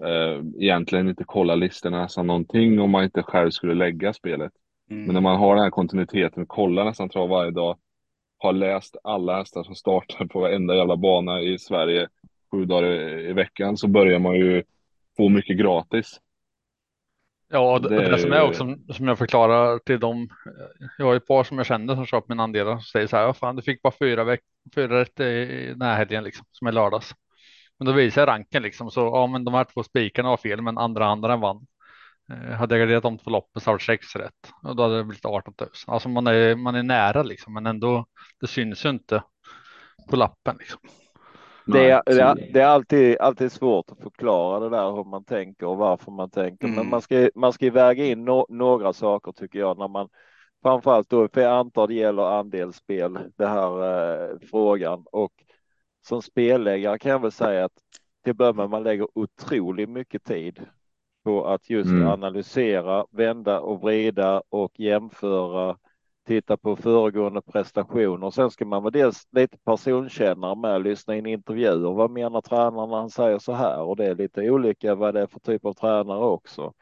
[0.03, 4.51] eh, egentligen inte kolla listorna nästan någonting om man inte själv skulle lägga spelet.
[4.89, 5.03] Mm.
[5.03, 7.77] Men när man har den här kontinuiteten, kollar nästan trav varje dag,
[8.37, 12.07] har läst alla hästar som startar på varenda jävla bana i Sverige
[12.53, 14.63] sju dagar i, i veckan så börjar man ju
[15.17, 16.19] få mycket gratis.
[17.49, 20.29] Ja, det, det, det som är också som jag förklarar till dem.
[20.97, 23.33] Jag har ett par som jag kände som köpt mina andelar och säger så här.
[23.33, 24.41] Fan, du fick bara fyra, veck
[24.75, 27.15] fyra rätt i den här helgen liksom som är lördags.
[27.79, 30.61] Men då visar jag ranken liksom så ja, men de här två spikarna var fel,
[30.61, 31.65] men andra andra vann.
[32.31, 35.03] Eh, hade jag garderat dem två loppen så hade sex rätt och då hade det
[35.03, 35.69] blivit 18 000.
[35.87, 38.05] Alltså man är, man är nära liksom, men ändå.
[38.39, 39.23] Det syns ju inte
[40.09, 40.79] på lappen liksom.
[41.65, 45.23] Det är, det, är, det är, alltid, alltid svårt att förklara det där hur man
[45.23, 46.65] tänker och varför man tänker.
[46.65, 46.75] Mm.
[46.75, 50.09] Men man ska, man ska väga in no, några saker tycker jag när man
[50.63, 55.31] framförallt då, för jag antar det gäller andelsspel, det här eh, frågan och
[56.07, 57.71] som spelläggare kan jag väl säga att
[58.23, 60.59] till början man lägger otroligt mycket tid
[61.23, 62.07] på att just mm.
[62.07, 65.77] analysera, vända och vrida och jämföra
[66.27, 68.31] titta på föregående prestationer.
[68.31, 71.93] Sen ska man vara dels lite personkännare med, lyssna in intervjuer.
[71.93, 73.81] Vad menar tränaren när han säger så här?
[73.81, 76.73] Och det är lite olika vad det är för typ av tränare också.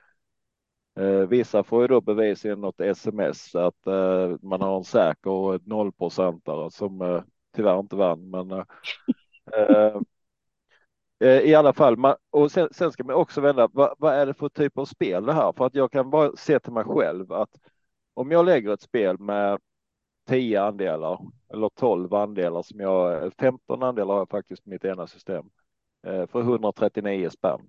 [0.99, 6.71] Eh, vissa får ju då bevisligen något sms att eh, man har en säker nollprocentare
[6.71, 7.21] som eh,
[7.55, 8.29] tyvärr inte vann.
[8.29, 8.63] Men eh,
[9.53, 10.01] eh,
[11.19, 14.25] eh, i alla fall, man, och sen, sen, ska man också vända, vad, vad, är
[14.25, 15.53] det för typ av spel det här?
[15.53, 17.49] För att jag kan bara se till mig själv att
[18.13, 19.59] om jag lägger ett spel med
[20.27, 21.19] 10 andelar
[21.53, 25.45] eller 12 andelar som jag, 15 andelar har jag faktiskt mitt ena system
[26.07, 27.59] eh, för 139 spänn.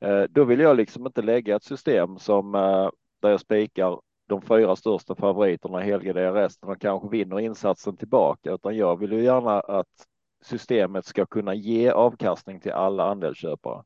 [0.00, 2.90] Eh, då vill jag liksom inte lägga ett system som eh,
[3.20, 8.76] där jag spikar de fyra största favoriterna, helgarderar resten och kanske vinner insatsen tillbaka, utan
[8.76, 10.06] jag vill ju gärna att
[10.42, 13.82] systemet ska kunna ge avkastning till alla andelsköpare.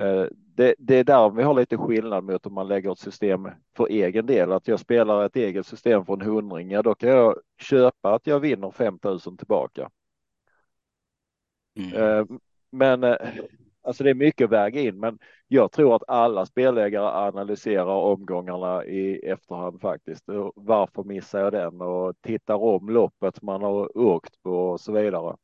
[0.00, 3.48] Eh, det, det, är där vi har lite skillnad mot om man lägger ett system
[3.76, 4.52] för egen del.
[4.52, 8.26] Att jag spelar ett eget system för en hundring, ja, då kan jag köpa att
[8.26, 9.90] jag vinner 5000 tillbaka.
[11.76, 12.38] Mm.
[12.70, 13.16] Men
[13.82, 18.84] alltså det är mycket att väga in, men jag tror att alla spelägare analyserar omgångarna
[18.84, 20.24] i efterhand faktiskt.
[20.54, 25.36] Varför missar jag den och tittar om loppet man har åkt på och så vidare.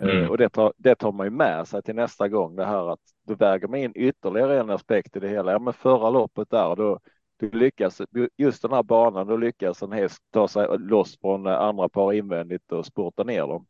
[0.00, 0.30] Eh, mm.
[0.30, 3.00] Och det tar, det tar man ju med sig till nästa gång det här att
[3.26, 5.52] då väger man in ytterligare en aspekt i det hela.
[5.52, 7.00] Ja, men förra loppet där då,
[7.40, 8.02] då lyckas
[8.36, 12.72] just den här banan, då lyckas en häst ta sig loss från andra par invändigt
[12.72, 13.66] och spurta ner dem.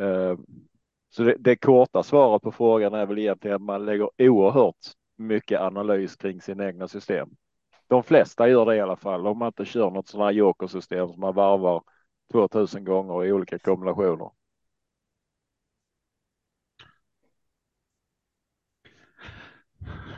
[0.00, 0.38] Eh,
[1.10, 4.76] så det, det korta svaret på frågan är väl egentligen att man lägger oerhört
[5.16, 7.28] mycket analys kring sina egna system.
[7.86, 11.08] De flesta gör det i alla fall om man inte kör något sådant här jokersystem
[11.08, 11.82] som man varvar
[12.32, 14.30] 2000 gånger i olika kombinationer.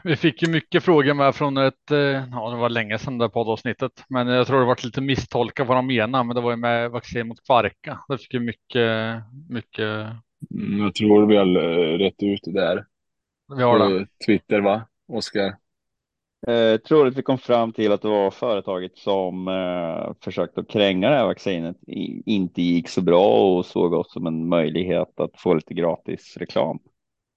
[0.05, 3.29] Vi fick ju mycket frågor med från ett, eh, ja det var länge sedan det
[3.29, 6.57] poddavsnittet, men jag tror det var lite misstolkat vad de menar, men det var ju
[6.57, 7.99] med vaccin mot kvarka.
[8.09, 10.07] Det fick ju mycket, mycket.
[10.55, 11.47] Mm, jag tror vi har
[11.99, 12.87] rätt ut det där.
[13.57, 14.07] Vi har det.
[14.27, 15.57] Twitter va, Oskar?
[16.47, 20.65] Jag eh, tror att vi kom fram till att det var företaget som eh, försökte
[20.65, 21.77] kränga det här vaccinet
[22.27, 26.79] inte gick så bra och såg oss som en möjlighet att få lite gratis reklam.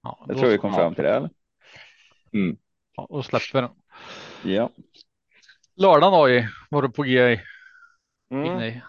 [0.04, 1.16] Ja, jag tror vi kom fram till det.
[1.16, 1.30] Eller?
[2.34, 2.58] Mm.
[2.98, 3.72] Och släpper den.
[4.44, 4.70] Ja.
[5.76, 7.40] Lördagen AI var du på G
[8.32, 8.60] mm.
[8.62, 8.82] i.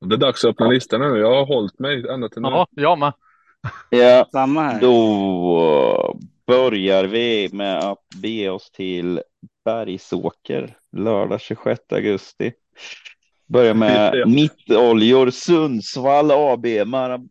[0.00, 1.18] Det är dags att öppna listan nu.
[1.18, 2.48] Jag har hållit mig ända till nu.
[2.48, 3.12] Ja, jag med.
[3.90, 4.80] Ja, Samma här.
[4.80, 9.22] Då börjar vi med att be oss till
[9.64, 12.52] Bergsåker lördag 26 augusti.
[13.46, 16.66] Börjar med Mittoljor Sundsvall AB,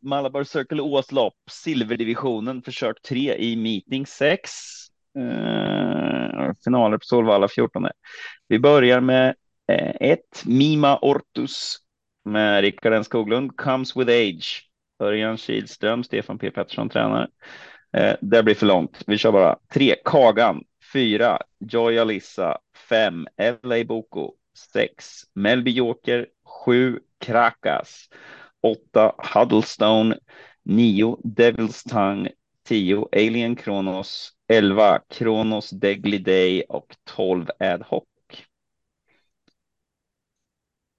[0.02, 4.52] Malabar Circle Åslopp, silverdivisionen, försök 3 i meeting 6.
[5.20, 7.88] Eh, finaler på Solvalla 14.
[8.48, 9.36] Vi börjar med
[10.00, 11.78] 1, eh, Mima Ortus
[12.26, 14.70] med Rickard Skoglund, Comes with Age.
[15.04, 17.30] Örjan Kihlström, Stefan P Pettersson tränar.
[17.98, 19.04] Eh, det blir för långt.
[19.08, 20.64] Vi kör bara 3, Kagan,
[20.94, 22.58] 4, Joy Alissa,
[22.90, 23.28] 5,
[23.64, 25.26] LA Boko, 6.
[25.34, 26.28] Melby Joker
[26.66, 27.00] 7.
[27.20, 28.10] Krakas
[28.62, 29.16] 8.
[29.18, 30.18] Huddlestone
[30.64, 31.18] 9.
[31.24, 32.32] Devil's Tongue
[32.64, 33.08] 10.
[33.12, 35.00] Alien Kronos 11.
[35.10, 37.48] Kronos Deadly Day och 12.
[37.60, 38.04] Ad Hoc.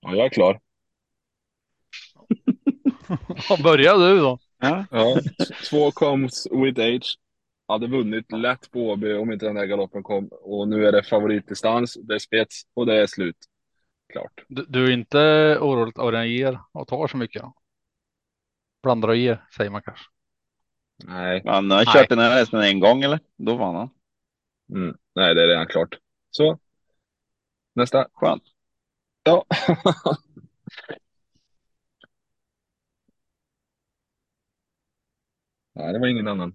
[0.00, 0.60] Ja, jag är klar.
[3.62, 4.38] Börja du då.
[4.58, 4.86] Ja.
[4.90, 5.20] ja.
[5.70, 7.18] Två comes with age.
[7.68, 10.28] Hade vunnit lätt på AB om inte den här galoppen kom.
[10.28, 13.36] Och nu är det favoritdistans, det är spets och det är slut
[14.12, 14.44] klart.
[14.48, 15.18] Du, du är inte
[15.60, 17.42] orolig att den ger och tar så mycket?
[17.42, 17.54] Då?
[18.82, 20.04] Blandar och ger säger man kanske.
[21.04, 21.42] Nej.
[21.44, 23.20] Han har kört den här hästen en gång eller?
[23.36, 23.90] Då vann han.
[24.70, 24.96] Mm.
[25.14, 25.98] Nej, det är redan klart.
[26.30, 26.58] Så.
[27.74, 28.08] Nästa.
[28.12, 28.42] Skönt.
[29.22, 29.44] Ja.
[35.74, 36.54] Nej, det var ingen annan.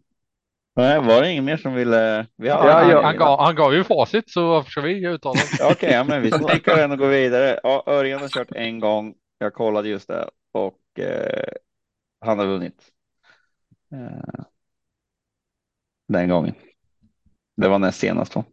[0.80, 2.28] Nej, var det ingen mer som ville?
[2.36, 5.34] Vi har, ja, ja, han, gav, han gav ju facit så varför ska vi uttala
[5.34, 5.54] oss?
[5.62, 7.60] Okej, okay, ja, men vi spikar den och går vidare.
[7.64, 9.16] Ja, Örjan har kört en gång.
[9.38, 11.54] Jag kollade just det och eh,
[12.26, 12.92] han har vunnit.
[13.92, 14.44] Eh,
[16.08, 16.56] den gången.
[17.58, 18.44] Det var näst senast då.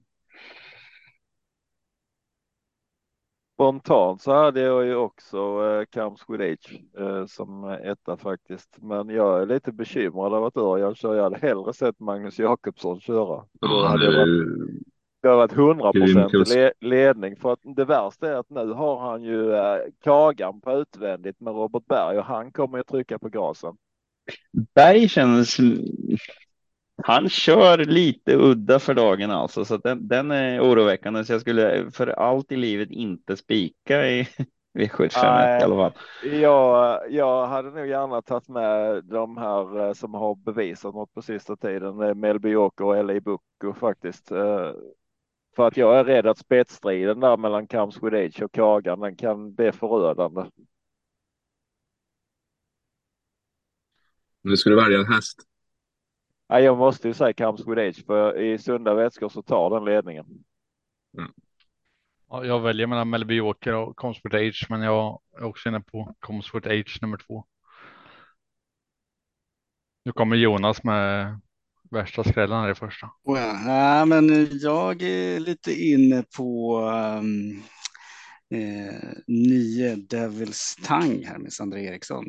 [3.57, 8.77] Spontant så hade jag ju också eh, Camps with Age eh, som etta faktiskt.
[8.83, 11.15] Men jag är lite bekymrad över att Örjan kör.
[11.15, 13.45] Jag hade hellre sett Magnus Jakobsson köra.
[13.61, 14.57] Då hade det varit,
[15.23, 17.37] det varit 100 procent le, ledning.
[17.37, 21.55] För att det värsta är att nu har han ju eh, Kagan på utvändigt med
[21.55, 23.77] Robert Berg och han kommer ju trycka på gasen.
[24.75, 25.57] Berg känns
[27.03, 31.25] han kör lite udda för dagen alltså, så den, den är oroväckande.
[31.25, 34.23] Så jag skulle för allt i livet inte spika i
[34.79, 35.93] V751 i alla fall.
[36.41, 41.23] Jag, jag hade nog gärna tagit med de här eh, som har bevisat något på
[41.23, 42.21] sista tiden.
[42.21, 43.21] Melby Joker och L.A.
[43.21, 44.31] Bucco faktiskt.
[44.31, 44.73] Eh,
[45.57, 49.17] för att jag är rädd att spetsstriden där mellan Comes with Age och Kagan, den
[49.17, 50.45] kan bli förödande.
[54.43, 55.47] Nu ska du välja en häst.
[56.49, 59.85] Nej, jag måste ju säga Comes with Age, för i sunda vätskor så tar den
[59.85, 60.27] ledningen.
[61.19, 61.33] Mm.
[62.29, 66.15] Ja, jag väljer mellan Melby Walker och Comfort Age, men jag är också inne på
[66.21, 67.45] Comfort Age nummer två.
[70.05, 71.41] Nu kommer Jonas med
[71.91, 73.11] värsta skrällen här i första.
[73.23, 73.73] Oh ja.
[73.99, 77.63] ja, men jag är lite inne på um,
[78.51, 82.25] eh, nio Devils Tang här med Sandra Eriksson.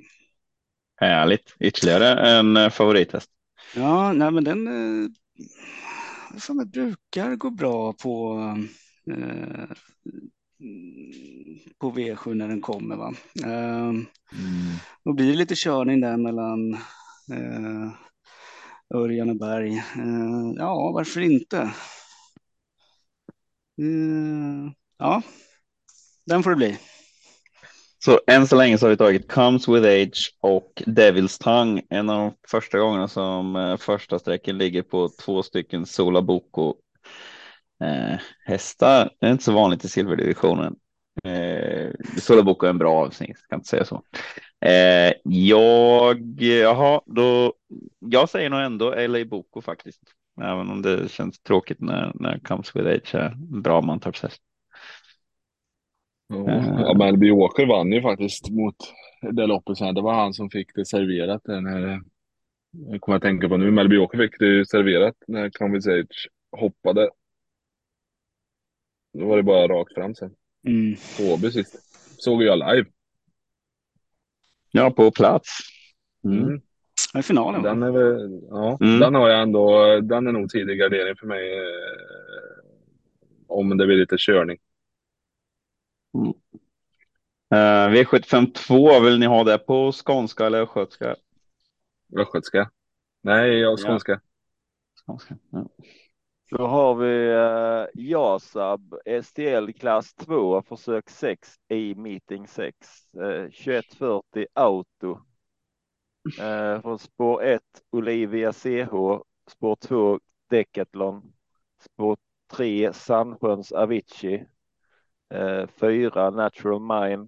[0.96, 3.30] Härligt, ytterligare en eh, favorithäst.
[3.76, 8.40] Ja, nej, men den eh, brukar gå bra på
[9.12, 9.70] eh,
[11.80, 12.96] på V7 när den kommer.
[12.96, 13.14] Va?
[13.44, 14.06] Eh, mm.
[15.04, 16.74] Då blir det lite körning där mellan
[17.32, 17.92] eh,
[18.96, 19.76] Örjan och Berg.
[19.78, 21.58] Eh, ja, varför inte?
[23.82, 25.22] Eh, ja,
[26.26, 26.80] den får det bli.
[28.08, 31.82] Så än så länge så har vi tagit Comes with Age och Devil's Tongue.
[31.90, 36.76] En av de första gångerna som eh, första sträcken ligger på två stycken Sola Boko
[37.84, 39.10] eh, hästar.
[39.20, 40.76] Det är inte så vanligt i silverdivisionen.
[41.24, 44.04] Eh, Sola Boko är en bra avsnitt, kan inte säga så.
[44.66, 47.54] Eh, jag, jaha, då,
[48.00, 50.02] jag säger nog ändå LA Boko faktiskt.
[50.42, 54.42] Även om det känns tråkigt när, när Comes with Age är en bra mantorpshäst.
[56.28, 58.76] Ja, Melby Walker vann ju faktiskt mot
[59.32, 59.96] det loppet sen.
[59.96, 61.42] Det var han som fick det serverat.
[61.48, 62.02] När,
[62.72, 63.72] jag kommer att tänka på nu.
[63.72, 67.10] Melby Walker fick det serverat när Conversage hoppade.
[69.14, 70.32] Då var det bara rakt fram sen.
[70.68, 70.96] Mm.
[71.34, 71.76] Åby sist.
[72.18, 72.90] Såg jag live.
[74.72, 75.60] Ja, på plats.
[76.24, 76.44] Mm.
[76.44, 76.62] mm.
[77.20, 79.00] I finalen den är väl, ja, mm.
[79.00, 80.00] den har jag ändå.
[80.02, 81.54] Den är nog tidig gardering för mig.
[81.54, 81.64] Eh,
[83.48, 84.58] om det blir lite körning.
[86.14, 86.34] Mm.
[87.54, 91.16] Uh, V752, vill ni ha det på skånska eller östgötska?
[92.20, 92.72] Östgötska.
[93.22, 94.12] Nej, jag skånska.
[94.12, 94.20] Ja.
[95.06, 95.38] skånska.
[95.50, 95.68] Ja.
[96.50, 102.78] Då har vi uh, Jasab STL klass 2, försök 6 i meeting 6.
[103.16, 105.20] Uh, 2140 auto.
[106.40, 107.62] Uh, från spår 1
[107.92, 108.92] Olivia CH,
[109.50, 110.20] spår 2
[110.50, 111.34] Decathlon,
[111.80, 112.18] spår
[112.52, 114.42] 3 Sandsjöns Avicii, eh,
[115.30, 117.28] Eh, fyra Natural Mine,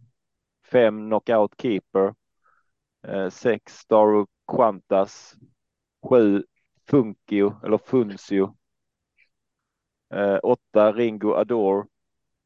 [0.63, 2.15] fem Knockout Keeper,
[3.07, 5.35] eh, sex Staro Quantas,
[6.01, 6.43] sju
[6.89, 8.57] Funkio eller Funzio,
[10.13, 11.88] eh, åtta Ringo Adore,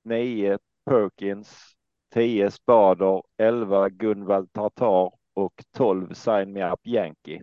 [0.03, 1.75] nio Perkins,
[2.13, 7.41] tio Spader, elva Gunvald Tartar och tolv Sign Me Up Yankee.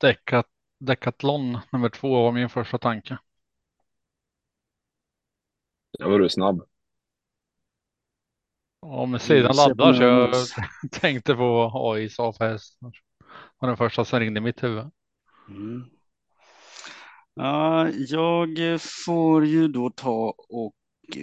[0.00, 0.46] Decat
[0.78, 3.18] Decathlon nummer två var min första tanke.
[5.98, 6.62] Jag var du snabb.
[8.80, 10.34] Om sidan laddar så jag
[10.92, 12.78] tänkte på AI SAF-häst.
[13.58, 14.90] var den första som ringde i mitt huvud.
[15.48, 15.84] Mm.
[17.34, 20.74] Ja, jag får ju då ta och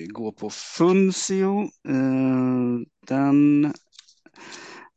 [0.08, 1.62] gå på Funzio.
[1.88, 3.74] Eh, den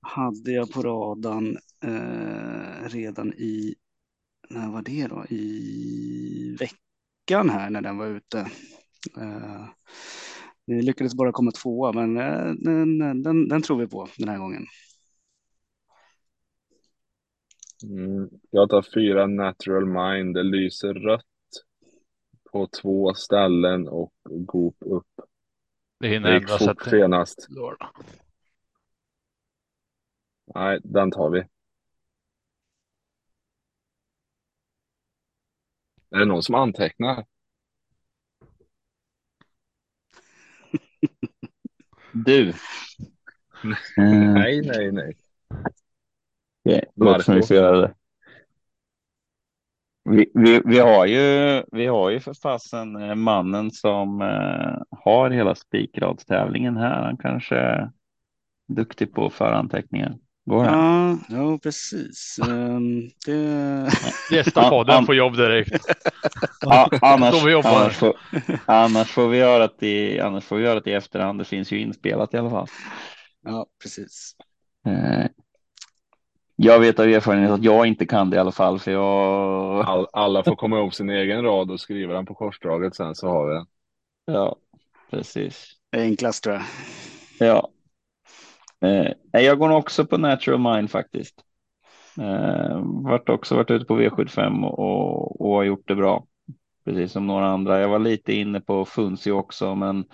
[0.00, 3.74] hade jag på radarn eh, redan i,
[4.48, 5.24] när var det då?
[5.30, 8.50] I veckan här när den var ute.
[9.16, 9.68] Eh,
[10.66, 14.38] vi lyckades bara komma tvåa, men eh, den, den, den tror vi på den här
[14.38, 14.66] gången.
[17.84, 20.34] Mm, jag tar fyra Natural Mind.
[20.34, 21.24] Det lyser rött
[22.52, 25.06] på två ställen och Goop upp.
[26.00, 27.48] Det hinner det gick fort senast.
[30.54, 31.38] Nej, den tar vi.
[36.10, 37.24] Är det någon som antecknar?
[42.12, 42.52] Du.
[43.96, 45.16] nej, nej, nej.
[46.64, 47.32] Okay, Marco.
[47.32, 47.94] Vi, det.
[50.04, 55.30] Vi, vi, vi, har ju, vi har ju för fasen eh, mannen som eh, har
[55.30, 57.02] hela spikradstävlingen här.
[57.02, 57.90] Han kanske är
[58.68, 60.18] duktig på föranteckningar.
[60.44, 62.38] Går ja, ja, precis.
[62.48, 63.90] Um, det...
[64.30, 65.86] Gästa podden får jobb direkt.
[66.60, 68.16] ja, annars, annars, får,
[68.66, 71.38] annars, får vi göra det i, annars får vi göra det i efterhand.
[71.38, 72.66] Det finns ju inspelat i alla fall.
[73.44, 74.36] Ja, precis.
[74.88, 75.26] Uh,
[76.56, 78.78] jag vet av erfarenhet att jag inte kan det i alla fall.
[78.78, 79.84] För jag...
[79.86, 83.28] All, alla får komma ihåg sin egen rad och skriva den på korsdraget sen så
[83.28, 83.66] har vi den.
[84.24, 84.56] Ja,
[85.10, 85.72] precis.
[85.96, 86.64] Enklast tror jag.
[87.48, 87.68] Ja,
[88.82, 91.44] Eh, jag går nog också på Natural Mind faktiskt.
[92.20, 96.26] Eh, vart också varit ute på V75 och, och har gjort det bra.
[96.84, 97.80] Precis som några andra.
[97.80, 100.04] Jag var lite inne på Funsi också, men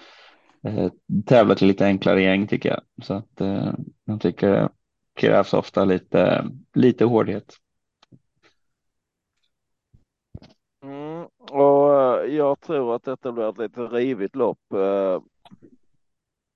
[0.62, 0.93] eh,
[1.27, 3.07] tävlat lite enklare gäng tycker jag.
[3.07, 3.73] Så att eh,
[4.05, 4.69] jag tycker det
[5.15, 7.57] krävs ofta lite, lite hårdhet.
[10.82, 14.73] Mm, och jag, jag tror att detta blir ett lite rivigt lopp.
[14.73, 15.23] Eh,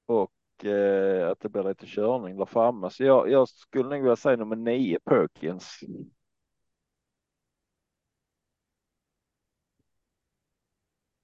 [0.06, 0.30] och
[0.64, 2.90] eh, att det blir lite körning där framme.
[2.90, 5.80] Så jag, jag skulle nog vilja säga nummer nio Perkins.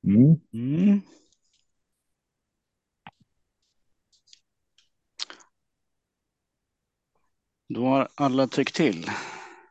[0.04, 0.40] Mm.
[0.52, 1.00] Mm.
[7.68, 9.06] Då har alla tyckt till.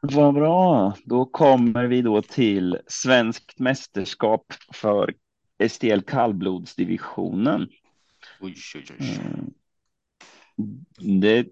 [0.02, 0.94] Vad bra.
[1.06, 5.14] Då kommer vi då till svenskt mästerskap för
[5.70, 7.68] STL kallblodsdivisionen.
[8.42, 9.20] Oj, oj, oj.
[9.20, 9.54] Mm.
[11.20, 11.46] Det är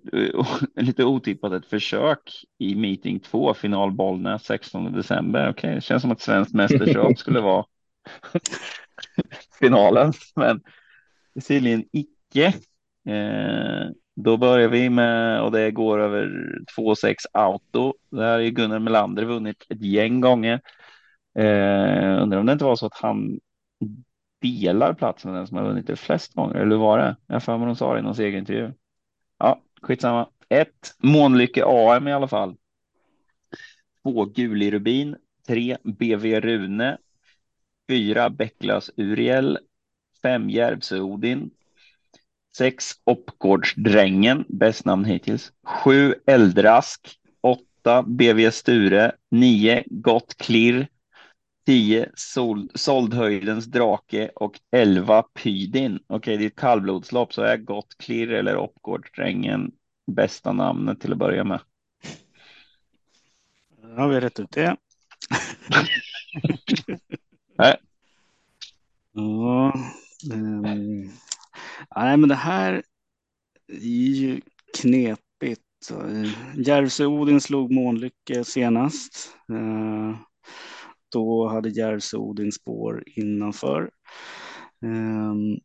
[0.81, 5.49] lite otippat ett försök i meeting 2, final Bollnäs 16 december.
[5.49, 5.75] Okej, okay.
[5.75, 7.65] det känns som att svenskt mästerskap skulle vara
[9.59, 10.61] finalen, men
[11.33, 12.45] det är tydligen icke.
[13.07, 16.25] Eh, då börjar vi med och det går över
[16.77, 17.93] 2,6 auto.
[18.09, 20.61] Där har Gunnar Melander vunnit ett gäng gånger.
[21.39, 23.39] Eh, undrar om det inte var så att han
[24.41, 26.55] delar platsen med den som har vunnit det flest gånger.
[26.55, 27.15] Eller hur var det?
[27.27, 28.71] Jag för mig de sa det i någon segerintervju.
[29.37, 30.29] Ja, skitsamma.
[30.49, 32.55] Ett Månlycke AM i alla fall.
[34.03, 35.15] Två Guli Rubin.
[35.47, 36.97] Tre BV Rune.
[37.89, 39.59] Fyra Bäcklös Uriel.
[40.21, 41.51] Fem Järvsö Odin.
[42.57, 45.51] Sex Oppgårdsdrängen, bäst namn hittills.
[45.63, 47.19] Sju Eldrask.
[47.41, 49.11] Åtta BV Sture.
[49.31, 50.87] Nio Gott Klirr.
[51.65, 55.99] 10 sol, Soldhöjdens drake och 11 Pydin.
[56.07, 59.71] Okej, det är ett kallblodslopp så är Gott Klirr eller Oppgårdsdrängen
[60.11, 61.59] bästa namnet till att börja med.
[63.81, 64.77] Ja, har vi rätt ut det.
[67.57, 67.77] Nej.
[69.11, 69.73] Ja,
[70.33, 71.11] um,
[71.95, 72.83] nej, men det här
[73.67, 74.41] är ju
[74.77, 75.61] knepigt.
[76.55, 79.35] Järvsö Odin slog Månlycke senast.
[79.51, 80.15] Uh,
[81.15, 83.89] då hade Järvsö Odin spår innanför.
[84.81, 85.59] Um,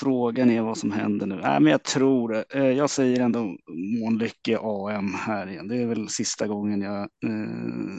[0.00, 1.36] frågan är vad som händer nu.
[1.36, 2.44] Nej, men jag tror.
[2.56, 3.56] Uh, jag säger ändå
[4.00, 5.68] Månlycke AM här igen.
[5.68, 7.98] Det är väl sista gången jag uh,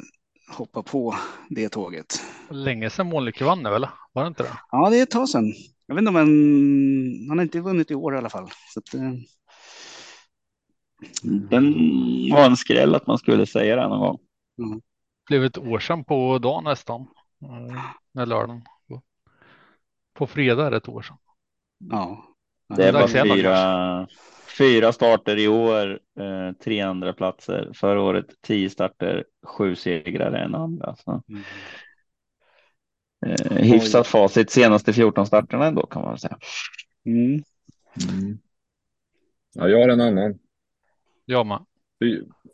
[0.57, 1.15] hoppar på
[1.49, 2.21] det tåget.
[2.49, 3.89] Länge sedan Månlycke vann nu eller?
[4.13, 4.57] Var det inte det?
[4.71, 5.53] Ja, det är ett tag sedan.
[5.87, 6.27] Jag vet inte om han,
[7.29, 8.49] han har inte vunnit i år i alla fall.
[8.73, 9.13] Så att, uh...
[11.49, 11.73] Den
[12.31, 14.19] var en skräll att man skulle säga det någon gång.
[14.59, 14.81] Mm
[15.27, 17.07] blev ett år sedan på dagen nästan.
[18.11, 18.61] Med lördagen.
[20.13, 21.17] På fredag är det ett år sedan.
[21.91, 22.25] Ja.
[22.75, 24.07] Det var fyra,
[24.57, 27.71] fyra starter i år, eh, tre andra platser.
[27.73, 30.95] Förra året tio starter, sju segrar, en andra.
[30.95, 31.23] Så.
[31.29, 31.43] Mm.
[33.25, 36.37] Eh, hyfsat facit senaste 14 starterna ändå kan man säga.
[37.05, 37.43] Mm.
[38.09, 38.39] Mm.
[39.53, 40.39] Ja, jag har en annan.
[41.25, 41.65] Jag med.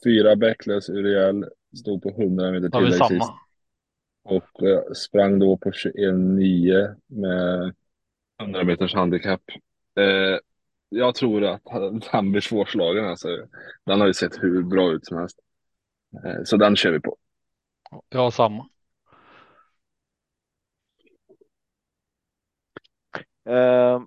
[0.04, 1.46] Fyra Bäcklös Uriel
[1.78, 3.32] Stod på 100 meter tillägg sist.
[4.24, 7.74] Och eh, sprang då på 21,9 med
[8.42, 9.42] 100 meters handikapp.
[10.00, 10.40] Eh,
[10.90, 11.62] jag tror att
[12.12, 13.06] han blir svårslagen.
[13.06, 13.28] Alltså.
[13.86, 15.40] Den har ju sett hur bra ut som helst.
[16.26, 17.18] Eh, så den kör vi på.
[18.10, 18.70] Jag har samma.
[23.46, 24.02] Eh,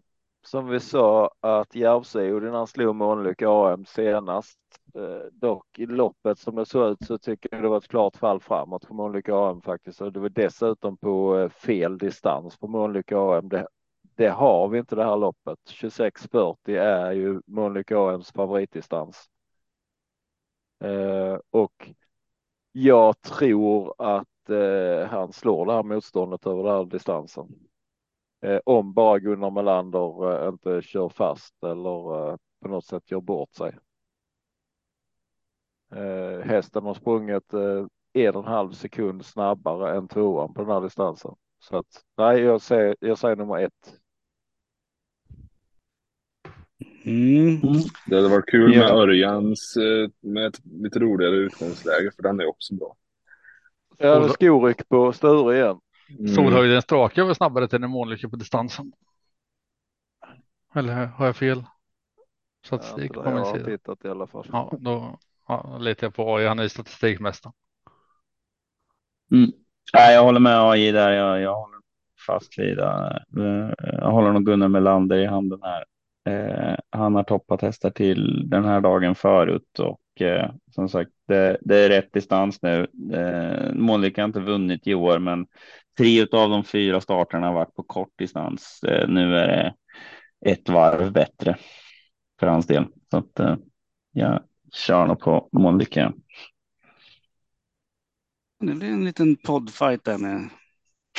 [0.53, 4.59] som vi sa att Järvsö han slog Månlycke AM senast.
[4.95, 8.17] Eh, dock i loppet som det såg ut så tycker jag det var ett klart
[8.17, 10.01] fall framåt för Månlycke AM faktiskt.
[10.01, 13.49] Och det var dessutom på eh, fel distans på Månlycke AM.
[13.49, 13.69] Det,
[14.17, 15.59] det har vi inte det här loppet.
[15.71, 19.29] 26.40 är ju Månlycke AMs favoritdistans.
[20.85, 21.91] Eh, och
[22.73, 27.72] jag tror att eh, han slår det här motståndet över den här distansen.
[28.43, 33.21] Eh, om bara Gunnar Melander eh, inte kör fast eller eh, på något sätt gör
[33.21, 33.79] bort sig.
[36.45, 37.53] hästen har sprungit
[38.13, 41.35] en och en halv sekund snabbare än tvåan på den här distansen.
[41.59, 41.87] Så att
[42.17, 43.95] nej, jag säger, jag säger nummer ett.
[47.05, 47.61] Mm.
[48.07, 49.77] Det hade varit kul med Örjans
[50.21, 52.97] med ett lite roligare utgångsläge för den är också bra.
[53.99, 55.81] Ja, skoryck på Sture igen.
[56.19, 56.29] Mm.
[56.29, 58.93] Solhöjdens drake var snabbare till en månlycka på distansen.
[60.75, 61.65] Eller har jag fel?
[62.65, 63.65] Statistik ja, på min sida.
[63.65, 64.47] tittat i alla fall.
[64.53, 65.19] Ja, då
[65.49, 66.47] ja, letar jag på AI.
[66.47, 67.53] Han är statistikmästare.
[69.31, 69.51] Mm.
[69.95, 71.11] Nej, jag håller med AI där.
[71.11, 71.79] Jag, jag håller
[72.27, 73.25] fast vid det.
[73.81, 75.85] Jag håller nog Gunnar Melander i handen här.
[76.25, 81.59] Eh, han har toppat hästar till den här dagen förut och eh, som sagt, det,
[81.61, 82.87] det, är rätt distans nu.
[83.13, 85.47] Eh, Månlycke har inte vunnit i år, men
[85.99, 88.81] tre av de fyra starterna har varit på kort distans.
[88.83, 89.75] Eh, nu är det
[90.51, 91.57] ett varv bättre
[92.41, 92.85] för hans del.
[93.11, 93.57] Så att eh,
[94.13, 96.13] jag kör nog på Månlycke.
[98.61, 100.49] Det blir en liten poddfight där med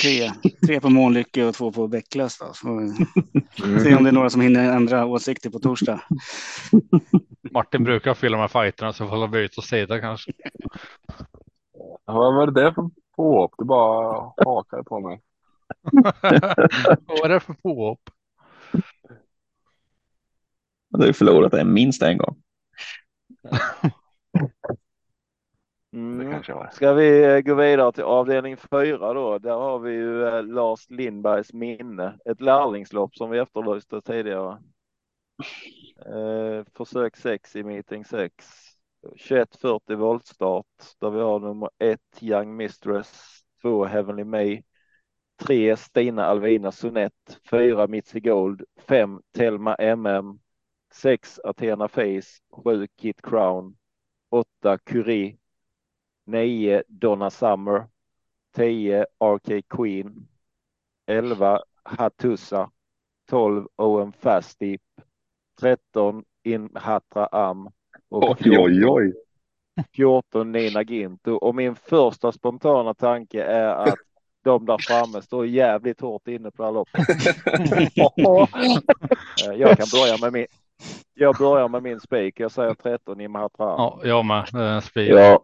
[0.01, 0.31] tre,
[0.65, 2.37] tre på Månlycke och två på Bäcklös.
[2.37, 2.53] Då.
[2.53, 2.93] Så,
[3.83, 6.01] se om det är några som hinner ändra åsikter på torsdag.
[7.53, 10.31] Martin brukar fylla med fighterna så får vi byta sida kanske.
[12.05, 13.53] vad var det för påhopp?
[13.57, 15.21] Du bara hakade på mig.
[17.07, 18.09] vad var det för påhopp?
[20.89, 22.35] Du har ju förlorat en minst en gång.
[25.93, 26.43] Mm.
[26.71, 29.39] Ska vi eh, gå vidare till avdelning fyra då?
[29.39, 34.57] Där har vi ju eh, Lars Lindbergs minne, ett lärlingslopp som vi efterlyste tidigare.
[36.05, 38.45] Eh, försök 6 i meeting 6.
[39.01, 44.63] 2140 voltstart där vi har nummer 1 Young Mistress, 2 Heavenly May,
[45.37, 50.39] 3 Stina Alvina Sonett, 4 Mitzi Gold, 5 Telma MM,
[50.93, 53.77] 6 Athena Face, 7 Kit Crown,
[54.29, 55.37] 8 Curie,
[56.25, 57.87] 9 Donna Summer,
[58.55, 60.27] 10 RK Queen,
[61.07, 62.71] 11 Hatusa,
[63.29, 64.79] 12 Owen Fasty,
[65.63, 67.69] 13 In Hatra Am
[68.09, 69.13] och 14, oj, oj, oj.
[69.95, 71.31] 14 Nina Ginto.
[71.31, 73.95] Och min första spontana tanke är att
[74.43, 77.07] de där framme står jävligt hårt inne på det här loppet.
[79.47, 80.45] Eh, jag kan börja med min.
[81.13, 82.39] Jag börjar med min spik.
[82.39, 83.65] Jag säger 13 i Mahatra.
[83.65, 84.83] Ja, jag med.
[84.83, 85.09] Spik.
[85.09, 85.43] Ja,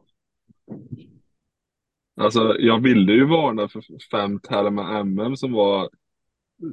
[2.22, 5.90] Alltså, jag ville ju varna för fem Telma MM som var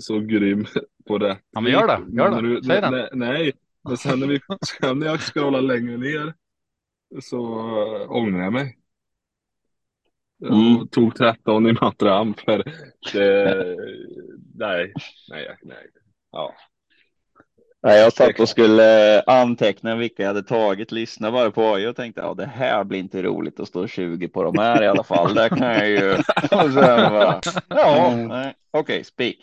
[0.00, 0.66] så grym
[1.06, 1.38] på det.
[1.50, 2.16] Ja, men gör det.
[2.16, 2.64] Gör det.
[2.64, 2.92] Säg den.
[2.92, 3.52] Nej, nej,
[3.84, 4.40] men sen när, vi,
[4.80, 6.34] sen när jag scrollar längre ner
[7.20, 7.40] så
[8.08, 8.76] ångrar jag mig.
[10.38, 10.88] Jag mm.
[10.88, 12.62] tog 13 i Matram för
[13.12, 13.76] det,
[14.54, 14.92] nej,
[15.28, 15.86] nej, nej.
[16.32, 16.54] Ja.
[17.80, 22.20] Jag satt och skulle anteckna vilka jag hade tagit, lyssna bara på AI och tänkte
[22.20, 25.34] ja, det här blir inte roligt att stå 20 på de här i alla fall.
[25.34, 26.12] Det kan jag ju.
[26.50, 26.72] Och sen
[27.12, 29.36] bara, ja, okej, okay, speak.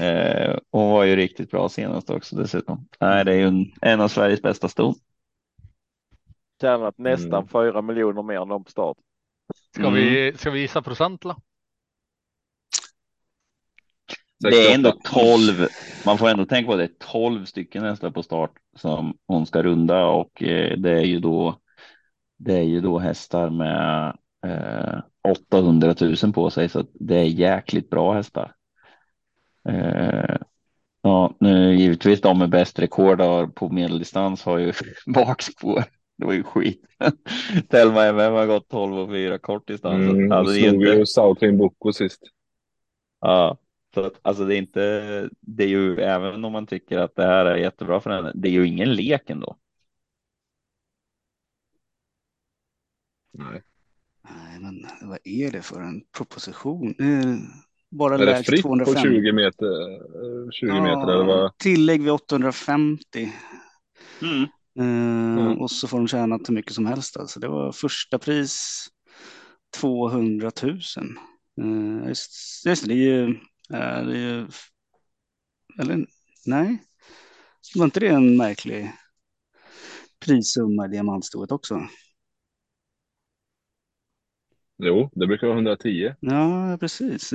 [0.00, 2.88] Eh, hon var ju riktigt bra senast också dessutom.
[3.00, 4.94] Nej, det är ju en, en av Sveriges bästa ston.
[6.60, 7.48] Tjänat nästan mm.
[7.48, 8.96] 4 miljoner mer än de på start.
[9.74, 9.94] Ska, mm.
[9.94, 11.22] vi, ska vi gissa procent?
[11.22, 11.36] Då?
[14.38, 15.66] Det är ändå 12.
[16.06, 16.98] Man får ändå tänka på det.
[16.98, 21.60] 12 stycken hästar på start som hon ska runda och eh, det är ju då.
[22.38, 24.16] Det är ju då hästar med
[24.46, 25.00] eh,
[25.50, 28.54] 800 000 på sig så det är jäkligt bra hästar.
[29.68, 30.36] Eh,
[31.02, 34.72] ja, nu givetvis de med bäst rekord på medeldistans har ju
[35.06, 35.84] bakspår.
[36.18, 36.82] Det var ju skit.
[37.68, 40.10] Telma MM har gått 12 och 4 kort distans.
[40.10, 40.86] Mm, alltså, slog inte...
[40.86, 42.22] ju Sautin Boko sist.
[43.20, 43.58] Ja,
[43.94, 47.26] så att, alltså det är inte, det är ju även om man tycker att det
[47.26, 49.56] här är jättebra för henne, det är ju ingen lek ändå.
[53.32, 53.62] Nej.
[54.22, 56.94] Nej, men vad är det för en proposition?
[57.90, 58.94] Bara är det fritt 250.
[58.94, 60.50] på 20 meter?
[60.52, 61.58] 20 ja, meter eller vad?
[61.58, 63.32] Tillägg vid 850.
[64.22, 64.46] Mm.
[64.78, 65.58] Uh, mm.
[65.58, 67.16] Och så får de tjäna hur mycket som helst.
[67.16, 68.86] Alltså det var första pris
[69.80, 70.78] 200 000.
[71.62, 73.36] Uh, just, just det, är ju
[73.68, 74.48] är det ju...
[75.80, 76.06] Eller
[76.46, 76.82] nej,
[77.74, 78.92] var inte det en märklig
[80.20, 81.88] prissumma i diamantstoet också?
[84.78, 86.14] Jo, det brukar vara 110.
[86.20, 87.32] Ja, precis.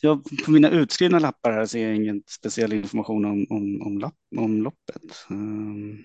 [0.00, 4.14] Jag, på mina utskrivna lappar här ser jag ingen speciell information om, om, om, lapp,
[4.36, 5.26] om loppet.
[5.30, 6.04] Um,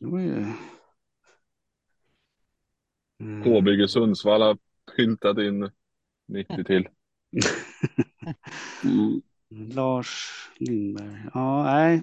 [0.00, 0.44] det var ju...
[3.44, 4.58] K-bygge Sundsvall har
[4.96, 5.70] pyntat in
[6.28, 6.88] 90 till.
[8.84, 9.22] mm.
[9.74, 11.22] Lars Lindberg.
[11.34, 12.02] Ja, nej.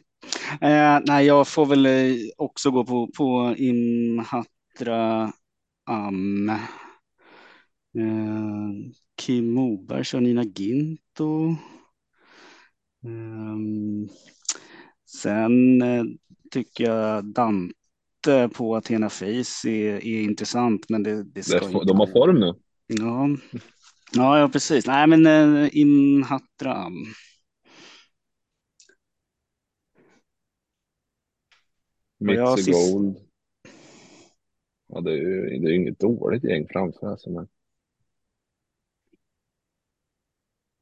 [0.61, 5.33] Eh, nej, jag får väl eh, också gå på, på Imhatra
[5.83, 6.49] Am.
[6.49, 6.57] Eh,
[9.15, 11.49] Kim Moberg kör Nina Ginto.
[13.03, 13.57] Eh,
[15.05, 16.03] sen eh,
[16.51, 21.99] tycker jag Dante på Athena Face är, är intressant, men det, det ska det, De
[21.99, 22.53] har form nu.
[22.87, 23.29] Ja,
[24.13, 24.87] ja, ja precis.
[24.87, 27.05] Nej, men eh, Imhatram.
[32.19, 33.32] Mitzi Gold.
[34.93, 37.07] Ja, det är ju det är inget dåligt gäng framför.
[37.07, 37.47] Alltså, men...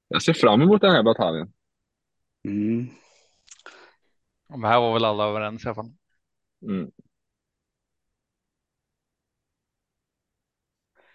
[0.08, 1.54] Jag ser fram emot den här bataljen.
[2.44, 2.88] Mm.
[4.48, 5.92] De här var väl alla överens i alla fall.
[6.62, 6.92] Mm.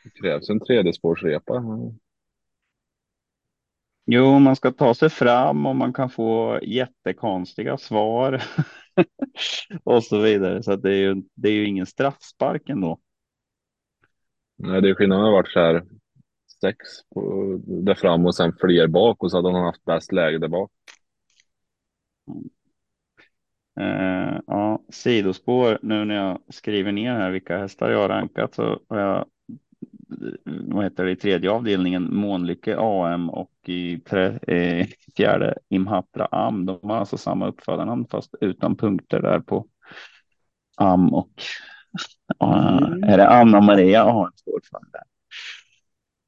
[0.05, 1.63] Det krävs en tredjespårsrepa.
[4.05, 8.43] Jo, man ska ta sig fram och man kan få jättekonstiga svar
[9.85, 10.63] och så vidare.
[10.63, 13.01] Så det är ju, det är ju ingen straffspark ändå.
[14.59, 15.83] Nej, det är skillnaden har varit så här
[16.61, 16.79] sex
[17.15, 20.49] på, där fram och sen fler bak och så hade han haft bäst läge där
[20.49, 20.71] bak.
[23.81, 28.81] Uh, ja, sidospår nu när jag skriver ner här vilka hästar jag har rankat så
[28.89, 29.27] har jag
[30.45, 36.67] vad heter det, i tredje avdelningen Månlycke AM och i tre, eh, fjärde Imhatra AM.
[36.67, 39.67] De har alltså samma uppfödarnamn fast utan punkter där på
[40.77, 41.43] AM och
[42.43, 43.05] uh, mm.
[43.05, 45.05] är det Anna Maria AM står för det.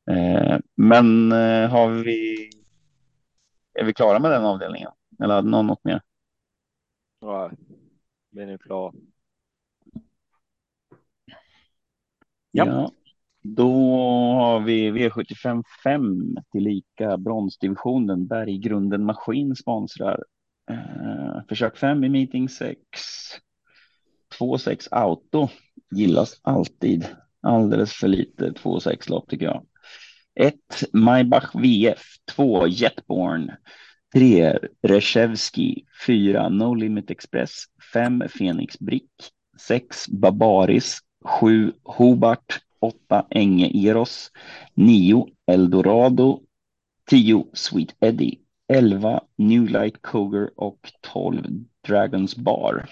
[0.09, 2.51] Eh, men eh, har vi.
[3.75, 4.91] Är vi klara med den avdelningen
[5.23, 6.01] eller hade någon något mer?
[7.21, 7.51] Ja,
[8.31, 8.93] vi är nu klara.
[12.51, 12.67] Ja.
[12.67, 12.93] ja.
[13.57, 13.97] Då
[14.35, 20.25] har vi V75 5 tillika bronsdivisionen Berggrunden Maskin sponsrar.
[20.71, 22.79] Eh, försök 5 i meeting 6.
[24.39, 25.49] 2-6 auto
[25.91, 27.07] gillas alltid.
[27.43, 29.67] Alldeles för lite 2-6 lopp tycker jag.
[30.35, 30.55] 1.
[30.93, 32.03] Maybach VF.
[32.37, 32.67] 2.
[32.67, 33.51] Jetborn.
[34.15, 34.59] 3.
[34.83, 35.85] Reshevski.
[36.07, 36.49] 4.
[36.49, 37.65] No Limit Express.
[37.93, 38.23] 5.
[38.39, 39.11] Phoenix Brick.
[39.61, 40.09] 6.
[40.09, 40.99] Babaris.
[41.41, 41.73] 7.
[41.83, 42.61] Hobart.
[42.81, 43.27] 8.
[43.31, 44.33] Enge Eros.
[44.75, 45.27] 9.
[45.47, 46.43] Eldorado.
[47.11, 47.51] 10.
[47.53, 48.41] Sweet Eddie.
[48.69, 49.21] 11.
[49.37, 51.65] New Light Cougar och 12.
[51.87, 52.89] Dragons Bar.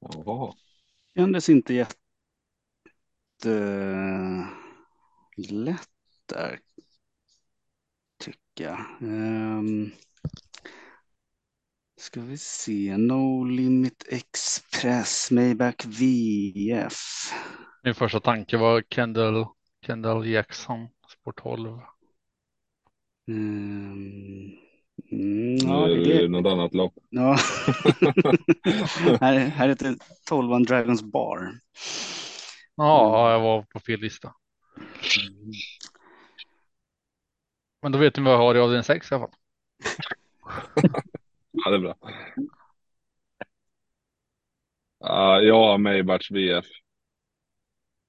[0.00, 0.54] Jaha.
[1.14, 1.98] Kändes inte jätte
[5.36, 5.90] lätt
[6.26, 6.60] där.
[8.18, 8.86] Tycker jag.
[9.00, 9.92] Um,
[12.00, 12.96] ska vi se.
[12.96, 16.98] No Limit Express, Maybach VF.
[17.82, 19.46] Min första tanke var Kendall,
[19.86, 21.78] Kendall Jackson, Sport 12.
[23.28, 24.58] Um,
[25.12, 26.94] Mm, ja, det är något annat lopp.
[27.10, 27.32] Ja.
[29.20, 29.96] här, här heter
[30.28, 31.60] 12 Dragons Bar.
[32.74, 34.34] Ja, jag var på fel lista.
[37.82, 39.34] Men då vet ni vad jag har i avdelning 6 i alla fall.
[41.68, 41.96] ja, det är bra.
[45.04, 46.66] Uh, ja, Maybach VF.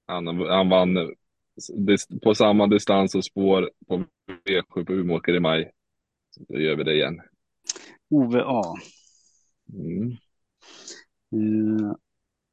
[0.06, 1.14] Han, han vann
[2.22, 5.72] på samma distans och spår på V7 på Umeåker i maj.
[6.48, 7.20] Då gör vi det igen.
[8.10, 8.62] Ove A.
[9.72, 10.16] Mm.
[11.34, 11.94] Uh,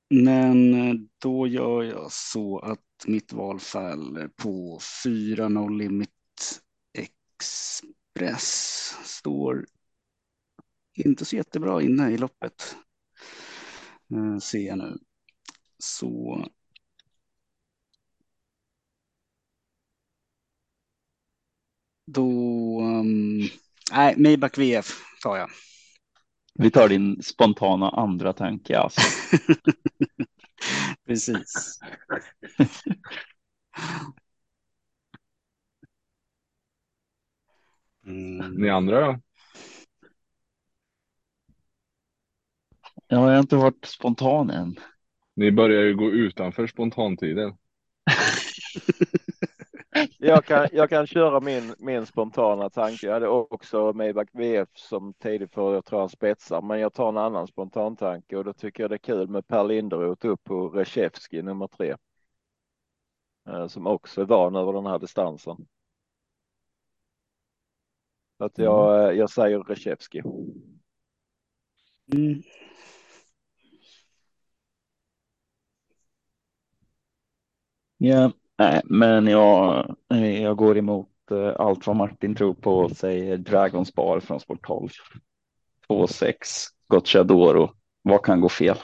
[0.10, 6.10] men då gör jag så att mitt val faller på 4-0 Limit
[6.94, 8.44] Express.
[9.04, 9.66] Står
[11.06, 12.76] inte så jättebra inne i loppet.
[14.14, 14.98] Uh, ser jag nu.
[15.78, 16.46] Så
[22.06, 22.30] då
[22.82, 23.50] um,
[23.92, 25.50] Nej, Maybach VF tar jag.
[26.54, 29.02] Vi tar din spontana andra tanke alltså.
[31.06, 31.80] Precis.
[38.06, 38.56] Mm.
[38.56, 39.20] Ni andra då?
[43.08, 44.76] Jag har inte varit spontan än.
[45.36, 47.58] Ni börjar ju gå utanför spontantiden.
[50.18, 53.06] jag, kan, jag kan köra min, min spontana tanke.
[53.06, 57.10] Jag hade också Maybach VF som tidigt för jag tror han spetsar, men jag tar
[57.10, 60.44] en annan spontan tanke och då tycker jag det är kul med Per Linderoth upp
[60.44, 61.96] på Reshevski nummer tre.
[63.48, 65.68] Eh, som också är van över den här distansen.
[68.38, 69.18] att jag, mm.
[69.18, 70.22] jag säger Reshevski.
[72.14, 72.42] Mm.
[77.98, 79.96] Ja, Nej, men jag,
[80.42, 84.68] jag går emot eh, allt vad Martin tror på och säger Dragons Bar från Sport
[84.68, 84.90] 12.
[85.90, 86.34] 2-6
[86.88, 87.72] Gocciadoro.
[88.02, 88.78] Vad kan gå fel?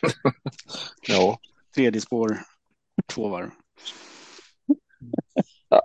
[1.08, 1.38] ja.
[1.74, 2.38] Tredje spår,
[3.06, 3.50] två varv.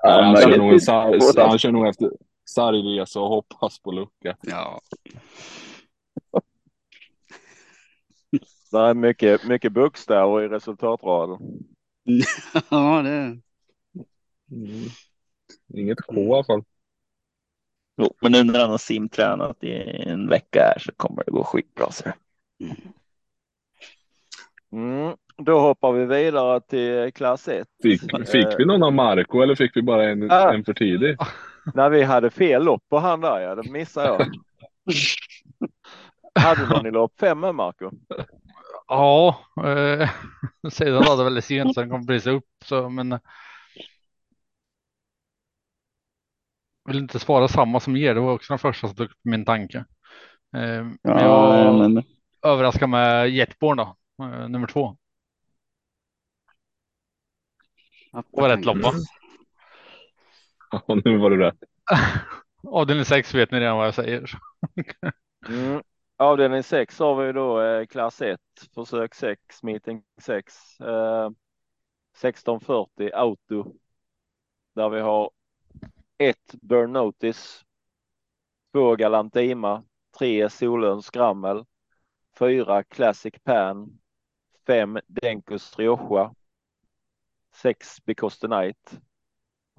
[0.03, 2.11] han, kör nog, han kör nog efter
[2.45, 4.37] sargresa och hoppas på lucka.
[4.41, 4.81] Ja.
[8.71, 11.39] Det är mycket, mycket bokstäver i resultatraden.
[12.69, 13.39] ja, det.
[14.51, 14.89] Mm.
[15.73, 16.63] Inget K i alla fall.
[17.97, 19.71] Jo, men nu när han har simtränat i
[20.07, 21.91] en vecka här så kommer det gå skitbra.
[21.91, 22.03] Så.
[24.71, 25.15] Mm.
[25.37, 27.67] Då hoppar vi vidare till klass 1.
[27.83, 31.17] Fick, fick vi någon av Marco eller fick vi bara en, äh, en för tidig?
[31.73, 34.27] När vi hade fel lopp på han där, ja, det missade jag.
[36.43, 37.91] hade någon i lopp fem Marco?
[38.91, 40.09] Ja, eh,
[40.71, 43.19] sedan var det väldigt sent så han kom prisa upp så men.
[46.85, 48.13] Vill inte svara samma som er.
[48.13, 49.85] Det var också den första som tog min tanke.
[50.55, 52.03] Eh, ja, jag, men
[52.41, 54.97] överraska med Jetborn då, eh, nummer två.
[58.31, 58.93] Var rätt lopp va?
[60.87, 61.63] Ja, nu var du rätt.
[62.67, 64.31] Avdelning 6 vet ni redan vad jag säger.
[65.49, 65.81] mm.
[66.21, 68.39] Avdelning 6 har vi då eh, klass 1,
[68.75, 70.79] försök 6, meeting 6.
[70.81, 73.75] Eh, 1640 auto.
[74.75, 75.31] Där vi har
[76.17, 77.65] ett Burn Notice.
[78.73, 79.83] Två Galantima.
[80.17, 81.65] Tre Solön Skrammel.
[82.39, 83.99] Fyra Classic Pan.
[84.67, 86.33] Fem Denkus Rioja.
[87.53, 89.01] Sex Because the Night.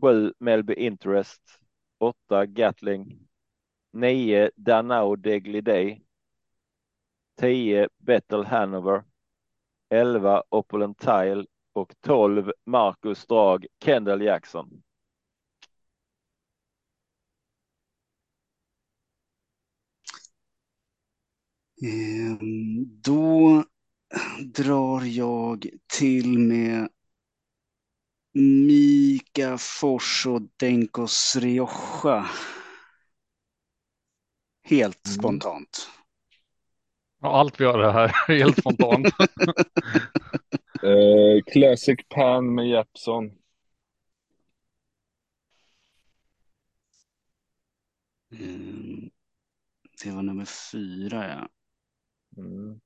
[0.00, 1.42] Sju Melby Interest.
[1.98, 3.28] Åtta Gatling.
[3.92, 6.01] Nio Danao Degly Day.
[7.40, 9.04] 10 Battle Hanover,
[9.90, 14.82] 11 Opulent Tile och 12 Marcus Drag Kendall Jackson.
[21.82, 23.64] Ehm, då
[24.54, 26.88] drar jag till med
[28.66, 32.26] Mika Fors och Denkos Rioja.
[34.64, 35.18] Helt mm.
[35.18, 35.88] spontant.
[35.88, 36.01] Ja,
[37.28, 39.06] allt vi det här helt spontant.
[40.84, 43.30] uh, Classic Pan med Jeppson.
[48.32, 49.10] Mm.
[50.04, 51.48] Det var nummer fyra, ja.
[52.42, 52.80] Mm.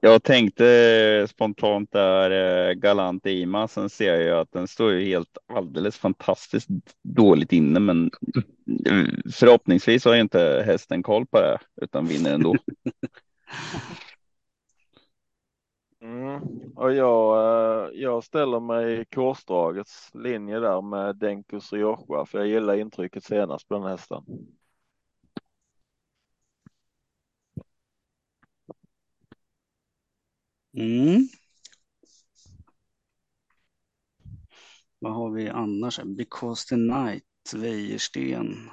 [0.00, 5.38] Jag tänkte spontant där eh, Galant Ima, sen ser jag att den står ju helt
[5.46, 6.68] alldeles fantastiskt
[7.02, 8.10] dåligt inne, men
[9.34, 12.56] förhoppningsvis har inte hästen koll på det utan vinner ändå.
[16.02, 16.40] Mm.
[16.76, 22.48] Och jag, eh, jag ställer mig i korsdragets linje där med Denkus Rioja, för jag
[22.48, 24.24] gillar intrycket senast på den hästen.
[30.76, 31.28] Mm.
[34.98, 36.00] Vad har vi annars?
[36.04, 37.24] Because the night,
[37.54, 38.70] Wäjersten.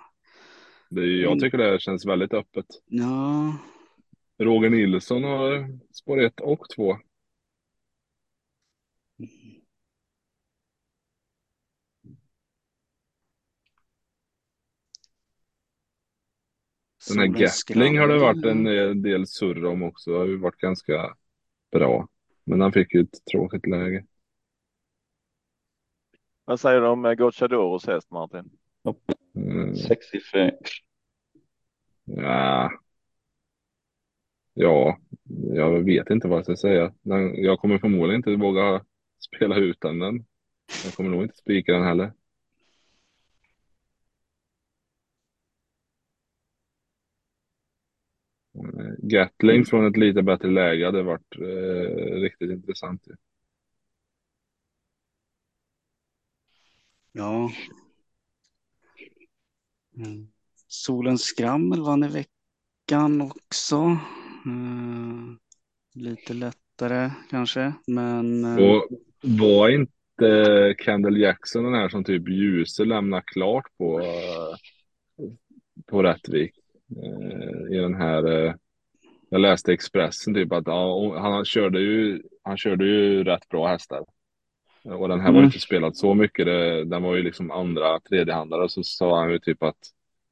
[0.89, 1.39] Det jag mm.
[1.39, 2.65] tycker det känns väldigt öppet.
[2.85, 3.57] Ja.
[4.37, 6.97] Roger Nilsson har spår 1 och 2.
[17.07, 18.63] Den här Gatling har det varit en
[19.01, 20.11] del surr om också.
[20.11, 21.15] Det har ju varit ganska
[21.71, 22.07] bra.
[22.43, 24.05] Men han fick ju ett tråkigt läge.
[26.45, 28.49] Vad säger du om eh, Gocciadoros häst Martin?
[29.35, 29.75] Mm.
[29.75, 30.53] Sexsiffrig.
[32.05, 32.71] Ja.
[34.53, 34.97] ja,
[35.53, 36.93] jag vet inte vad jag ska säga.
[37.33, 38.85] Jag kommer förmodligen inte våga
[39.19, 40.25] spela utan den.
[40.85, 42.13] Jag kommer nog inte spika den heller.
[48.97, 53.07] Gatling från ett lite bättre läge hade varit eh, riktigt intressant.
[57.11, 57.51] Ja.
[59.97, 60.27] Mm.
[60.67, 63.97] Solens skrammel vann i veckan också.
[64.45, 65.39] Mm.
[65.95, 68.45] Lite lättare kanske, men.
[68.45, 68.87] Eh, Och
[69.21, 74.55] var inte Kendall Jackson den här som typ Ljuse lämnar klart på, eh,
[75.85, 76.58] på Rättvik?
[77.03, 78.55] Eh, I den här
[79.29, 84.05] jag läste Expressen typ att ja, han körde ju, han körde ju rätt bra hästar.
[84.83, 85.35] Och den här mm.
[85.35, 86.45] var inte spelad så mycket.
[86.45, 88.69] Det, den var ju liksom andra, tredjehandare.
[88.69, 89.77] Så sa han ju typ att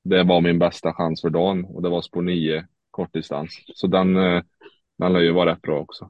[0.04, 1.66] det var min bästa chans för dagen.
[1.66, 3.64] Och det var spår 9 kortdistans.
[3.76, 4.44] Så den, eh,
[4.98, 6.10] den lär ju vara rätt bra också.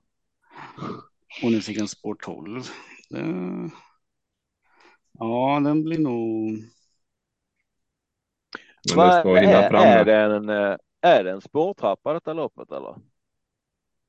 [1.43, 2.61] Och nu fick en spår 12.
[3.09, 3.69] Det...
[5.19, 6.57] Ja, den blir nog.
[8.95, 9.83] Men det ska hinna fram.
[9.83, 12.95] Är, är, det en, eh, är det en spårtrappa detta loppet eller?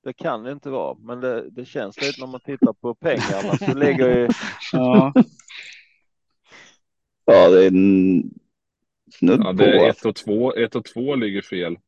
[0.05, 3.57] Det kan det inte vara, men det, det känns lite när man tittar på pengarna
[3.59, 4.29] så ligger ju.
[4.73, 5.13] Ja.
[7.25, 8.23] ja, det är en
[9.13, 10.55] snudd ja, det är ett och två.
[10.55, 11.79] Ett och två ligger fel.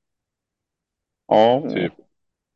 [1.27, 1.93] Ja, typ.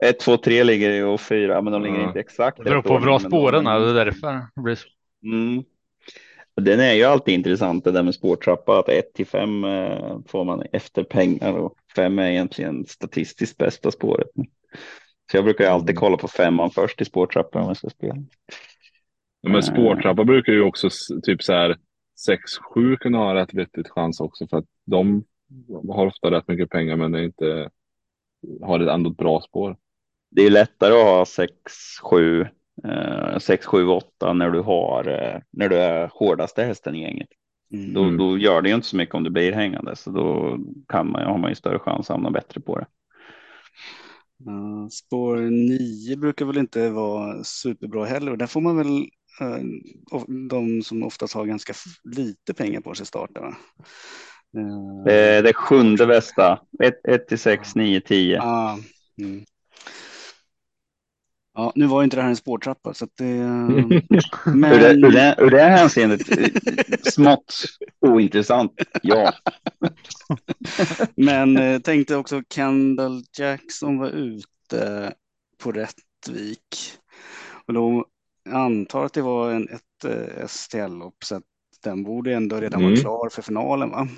[0.05, 2.07] Ett, två, tre ligger ju och fyra, men de ligger ja.
[2.07, 2.59] inte exakt.
[2.59, 4.41] Det beror på hur bra spåren är, det är därför.
[5.23, 5.65] Mm.
[6.61, 10.45] Den är ju alltid intressant det där med spårtrappa, att 1 till 5 eh, får
[10.45, 14.29] man efter pengar och 5 är egentligen statistiskt bästa spåret.
[15.31, 16.01] Så jag brukar alltid mm.
[16.01, 18.17] kolla på femman först i spårtrappa om jag ska spela.
[19.41, 20.89] Ja, men spårtrappa brukar ju också
[21.23, 21.77] typ så här
[22.75, 25.25] 6-7 kunna ha rätt vettigt chans också för att de
[25.89, 27.71] har ofta rätt mycket pengar men det inte
[28.63, 29.77] har ett ändå ett bra spår.
[30.31, 32.49] Det är lättare att ha 6-7
[33.39, 37.29] 6, 7, 8 när du har eh, när du är hårdaste hästen i gänget.
[37.73, 37.95] Mm.
[37.95, 41.11] Då, då, gör det ju inte så mycket om det blir hängande, så då kan
[41.11, 42.87] man, har man ju större chans att hamna bättre på det.
[44.51, 49.09] Uh, spår 9 brukar väl inte vara superbra heller och där får man väl
[49.43, 51.73] uh, de som oftast har ganska
[52.05, 53.41] lite pengar på sig starta.
[53.41, 53.55] Va?
[54.57, 56.61] Uh, det, det sjunde bästa,
[57.09, 58.43] 1 till 6, 9, 10.
[61.55, 63.25] Ja, nu var inte det här en spårtrappa så att det...
[64.55, 64.73] Men...
[64.73, 66.21] ur, det, ur, det, ur det hänseendet
[67.13, 67.55] smått
[68.01, 68.73] ointressant,
[69.03, 69.33] ja.
[71.17, 75.15] Men eh, tänkte också Kendall Jackson var ute
[75.63, 76.93] på Rättvik.
[77.67, 78.07] Och då
[78.51, 81.45] antar att det var en, ett eh, STL-lopp så att
[81.85, 82.91] den borde ändå redan mm.
[82.91, 84.09] vara klar för finalen va?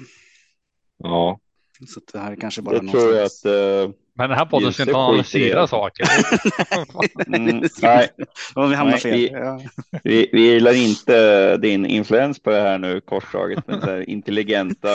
[0.99, 1.41] Ja.
[1.85, 4.83] Så det här är kanske bara jag tror att uh, Men den här podden ska
[4.83, 6.07] inte analysera saker.
[7.27, 8.09] mm, nej,
[8.57, 9.13] vi hamnar fel.
[9.13, 9.61] Vi, ja.
[10.05, 14.89] vi, vi gillar inte din influens på det här nu korsdraget med så här intelligenta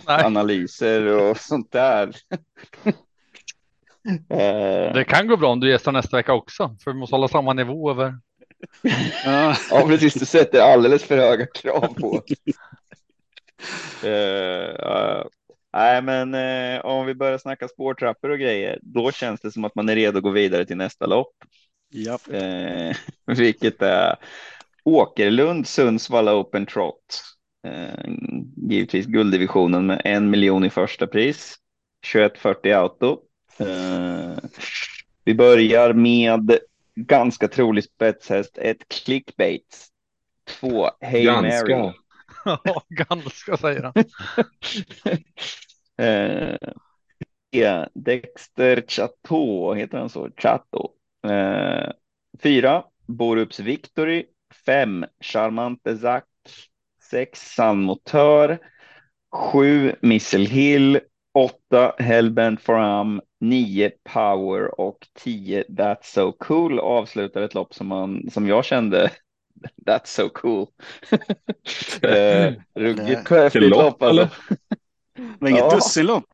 [0.04, 2.16] analyser och sånt där.
[4.30, 4.94] Eh.
[4.94, 7.52] det kan gå bra om du gästar nästa vecka också, för vi måste hålla samma
[7.52, 8.18] nivå över.
[9.70, 10.14] ja, precis.
[10.14, 12.22] Du sätter alldeles för höga krav på.
[14.04, 15.24] Uh, uh,
[15.76, 19.74] Nej, men eh, om vi börjar snacka spårtrappor och grejer, då känns det som att
[19.74, 21.34] man är redo att gå vidare till nästa lopp.
[21.92, 22.20] Japp.
[22.30, 22.96] Eh,
[23.36, 24.16] vilket är
[24.84, 27.22] Åkerlund Sundsvall Open Trot.
[27.66, 28.10] Eh,
[28.70, 31.56] givetvis gulddivisionen med en miljon i första pris.
[32.12, 33.18] 2140 auto.
[33.58, 34.36] Eh,
[35.24, 36.58] vi börjar med
[36.94, 39.86] ganska trolig spetshäst, ett clickbait.
[40.60, 41.78] Två Hail ganska.
[41.78, 41.92] Mary.
[42.64, 43.92] Ja, ganska säger han.
[46.02, 46.56] eh,
[47.94, 50.28] Dexter Chateau, heter han så?
[50.36, 50.90] Chateau.
[51.26, 51.90] Eh,
[52.42, 54.26] fyra, Borups Victory.
[54.66, 56.24] Fem, Charmante Zack.
[57.10, 58.58] Sex, Sun Motör.
[59.32, 61.00] Sju, Missile Hill.
[61.34, 63.20] Åtta, Hellbent Foram.
[63.40, 69.10] Nio, Power och tio, That's So Cool avslutar ett lopp som, man, som jag kände
[69.86, 70.66] That's so cool.
[72.02, 74.28] eh, ruggigt häftigt lopp alltså.
[75.16, 75.74] Det var inget ja.
[75.74, 76.24] dussinlopp.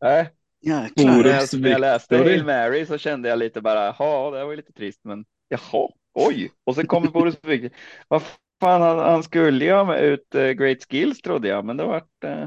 [0.00, 0.30] Nej.
[0.62, 1.58] Jäklar.
[1.58, 4.72] När jag läste Hail Mary så kände jag lite bara, ja, det var ju lite
[4.72, 6.52] trist, men jaha, oj.
[6.64, 7.70] Och sen kommer Boris Victor.
[8.08, 8.22] Vad
[8.60, 11.84] fan, han, han skulle ju ha med ut uh, Great Skills trodde jag, men det
[11.84, 12.46] vart uh,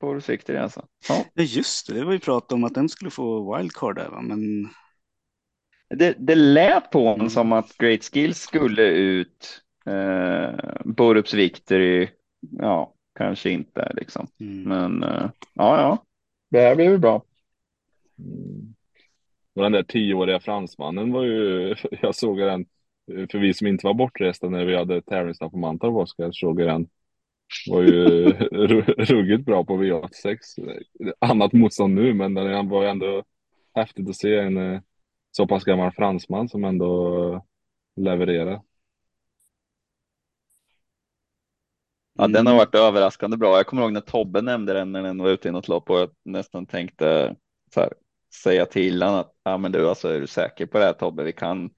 [0.00, 0.86] Boris Victor alltså.
[1.08, 1.24] Ja.
[1.34, 1.94] ja, just det.
[1.94, 4.20] Det var ju prat om att den skulle få wildcard där, va?
[4.20, 4.68] men
[5.94, 9.62] det, det lät på honom som att Great Skills skulle ut.
[9.86, 10.50] Eh,
[10.84, 12.08] Borups Victory,
[12.58, 14.26] ja, kanske inte liksom.
[14.40, 14.62] Mm.
[14.62, 16.04] Men eh, ja, ja,
[16.50, 17.24] det här blir väl bra.
[18.18, 18.74] Mm.
[19.54, 22.66] Och den där tioåriga fransmannen var ju, jag såg den,
[23.30, 26.88] för vi som inte var bortresta när vi hade tävlingsdag på Mantorp, Oskar, såg den.
[27.70, 28.24] Var ju
[28.82, 30.36] ruggigt bra på V86.
[31.18, 33.24] Annat motstånd nu, men den var ändå
[33.74, 34.80] häftigt att se en eh,
[35.30, 37.46] så pass gammal fransman som ändå
[37.96, 38.60] levererar.
[42.14, 43.56] Ja, den har varit överraskande bra.
[43.56, 45.98] Jag kommer ihåg när Tobbe nämnde den när den var ute i något lopp och
[45.98, 47.36] jag nästan tänkte
[47.74, 47.92] så här,
[48.42, 51.22] säga till honom att ja, men du, alltså, är du säker på det här Tobbe?
[51.22, 51.70] Vi kan.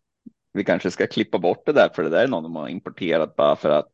[0.53, 3.37] Vi kanske ska klippa bort det där, för det där är någon de har importerat
[3.37, 3.89] bara för att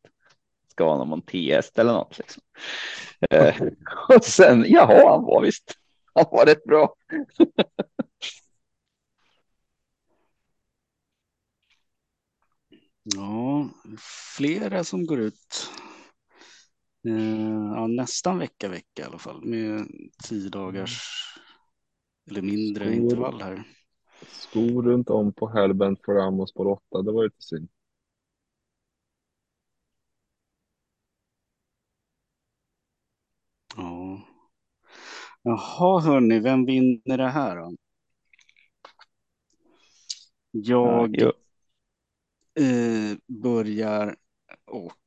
[0.71, 2.17] ska vara någon TS eller något.
[2.17, 2.41] Liksom.
[3.29, 3.55] Eh,
[4.15, 5.73] och sen, jaha, han var visst.
[6.13, 6.95] Han var rätt bra.
[13.03, 13.69] Ja,
[14.37, 15.69] flera som går ut
[17.01, 19.87] ja, nästan vecka vecka i alla fall med
[20.23, 21.01] tio dagars
[22.29, 23.63] eller mindre skor, intervall här.
[24.27, 27.69] Skor runt om på Hellbent för Amos på åtta, det var lite synd.
[33.77, 34.21] Ja.
[35.41, 37.75] Jaha hörni, vem vinner det här då?
[40.51, 41.33] Jag ja,
[42.63, 44.15] eh, börjar
[44.65, 45.00] och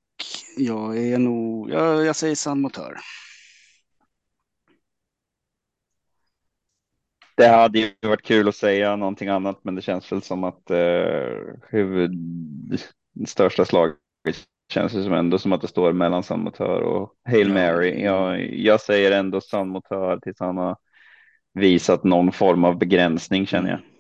[0.57, 2.71] jag är nog, jag, jag säger San.
[7.37, 10.71] Det hade ju varit kul att säga någonting annat, men det känns väl som att
[10.71, 12.13] eh, huvud,
[13.27, 13.97] största slaget
[14.73, 18.03] känns det som ändå som att det står mellan San och Hail Mary.
[18.05, 19.83] Jag, jag säger ändå San
[20.23, 20.77] tills han har
[21.55, 23.94] visat någon form av begränsning känner jag.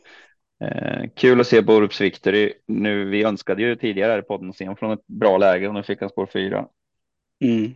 [0.61, 2.53] Eh, kul att se Borups Victory.
[2.67, 5.69] Nu, vi önskade ju tidigare här i podden att se honom från ett bra läge
[5.69, 6.69] och nu fick han spår fyra.
[7.45, 7.75] Mm.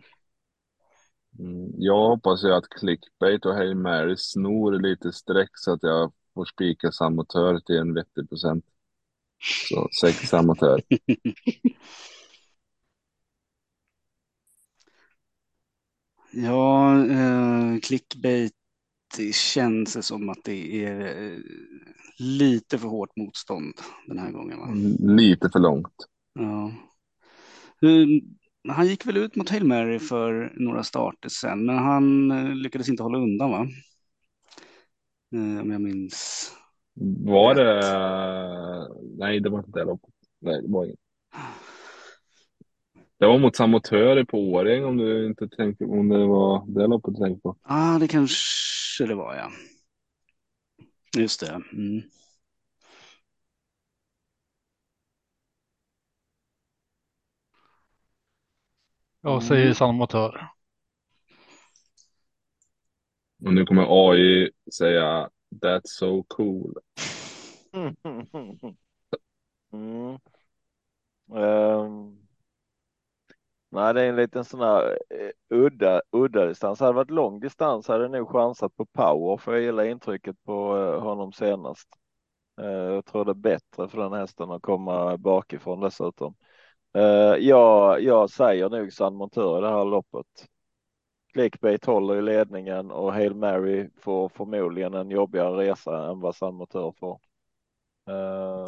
[1.38, 6.12] Mm, jag hoppas ju att clickbait och Hail Mary snor lite streck så att jag
[6.34, 8.64] får spika samotör till en vettig procent.
[9.70, 10.82] Så sex samotör.
[16.32, 18.54] Ja, eh, clickbait
[19.18, 21.38] det känns som att det är eh,
[22.18, 23.74] lite för hårt motstånd
[24.06, 24.58] den här gången.
[24.58, 24.68] Va?
[25.14, 25.94] Lite för långt.
[26.34, 26.72] Ja.
[28.68, 32.88] Han gick väl ut mot Hail Mary för några starter sen, men han eh, lyckades
[32.88, 33.66] inte hålla undan va?
[35.34, 36.50] Eh, om jag minns.
[37.24, 37.80] Var det?
[39.18, 40.14] Nej, det var inte det loppet.
[40.40, 40.98] Nej, det var inget.
[43.18, 47.14] Det var mot Samotör på Årjäng om du inte tänkte om det var det loppet
[47.14, 47.56] du tänkte på.
[47.68, 48.36] Ja, ah, det kanske
[49.06, 49.50] det var ja.
[51.18, 51.62] Just det.
[51.72, 52.02] Mm.
[59.20, 59.74] Jag säger mm.
[59.74, 60.48] Samotör.
[63.44, 65.30] Och nu kommer AI säga
[65.62, 66.74] That's so cool.
[69.72, 70.18] Mm.
[71.30, 72.27] Um,
[73.70, 76.80] nej, det är en liten sån här eh, udda, udda distans.
[76.80, 80.44] Hade det varit lång distans hade jag nog chansat på power för jag gillar intrycket
[80.44, 81.88] på eh, honom senast.
[82.60, 86.34] Eh, jag tror det är bättre för den hästen att komma bakifrån dessutom.
[87.38, 90.26] jag, jag säger nog San Montör i det här loppet.
[91.32, 96.54] Clickbait håller i ledningen och Hail Mary får förmodligen en jobbigare resa än vad San
[96.54, 97.20] Montör får.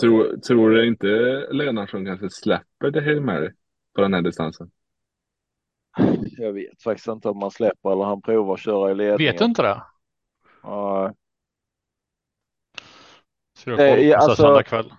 [0.01, 1.07] Tror, tror du inte
[1.51, 3.51] Lennartsson kanske släpper det Hail Mary
[3.95, 4.71] på den här distansen?
[6.37, 9.33] Jag vet faktiskt inte om man släpper eller han provar att köra i ledningen.
[9.33, 9.83] Vet du inte det?
[10.63, 11.15] Ja.
[13.59, 14.93] Så jag alltså, söndag kväll.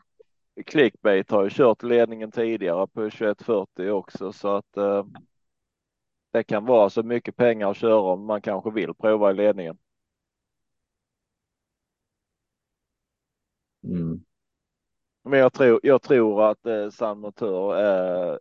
[0.65, 5.05] Clickbait har ju kört ledningen tidigare på 2140 också så att uh,
[6.31, 9.77] det kan vara så mycket pengar att köra om man kanske vill prova i ledningen.
[13.83, 14.23] Mm.
[15.23, 18.39] Men jag tror, jag tror att eh, San Motör är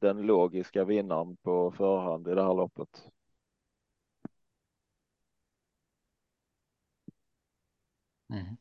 [0.00, 2.88] den logiska vinnaren på förhand i det här loppet.
[8.32, 8.56] Mm.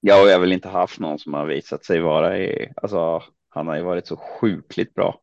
[0.00, 3.22] Ja, och jag har väl inte haft någon som har visat sig vara i, alltså
[3.48, 5.20] han har ju varit så sjukligt bra.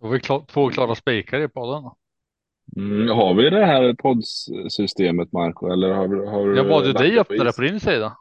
[0.00, 1.90] Då har vi klar, två klara spikar i podden.
[2.76, 7.44] Mm, har vi det här poddsystemet Marco eller har, har Jag bad ju dig öppna
[7.44, 8.16] det på din sida.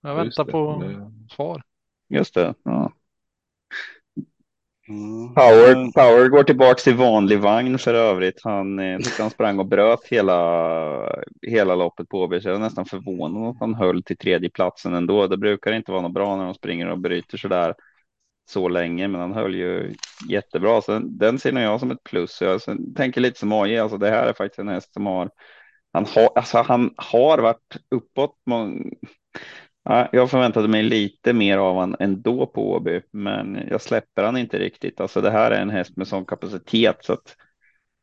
[0.00, 1.34] Jag väntar på det.
[1.34, 1.62] svar.
[2.08, 2.54] Just det.
[2.62, 2.92] Ja.
[4.88, 5.34] Mm.
[5.34, 8.40] Power, Power går tillbaks till vanlig vagn för övrigt.
[8.44, 11.12] Han eh, han sprang och bröt hela,
[11.42, 12.42] hela loppet på OB.
[12.42, 15.26] Så jag är nästan förvånad att han höll till tredje platsen ändå.
[15.26, 17.74] Det brukar inte vara något bra när de springer och bryter så där
[18.48, 19.94] så länge, men han höll ju
[20.28, 20.82] jättebra.
[20.82, 22.40] Så den, den ser jag som ett plus.
[22.40, 22.60] Jag
[22.96, 25.30] tänker lite som AJ, alltså det här är faktiskt en häst som har,
[25.92, 28.34] han har, alltså han har varit uppåt.
[29.88, 34.58] Jag förväntade mig lite mer av han ändå på Åby, men jag släpper han inte
[34.58, 35.00] riktigt.
[35.00, 37.36] Alltså det här är en häst med sån kapacitet så att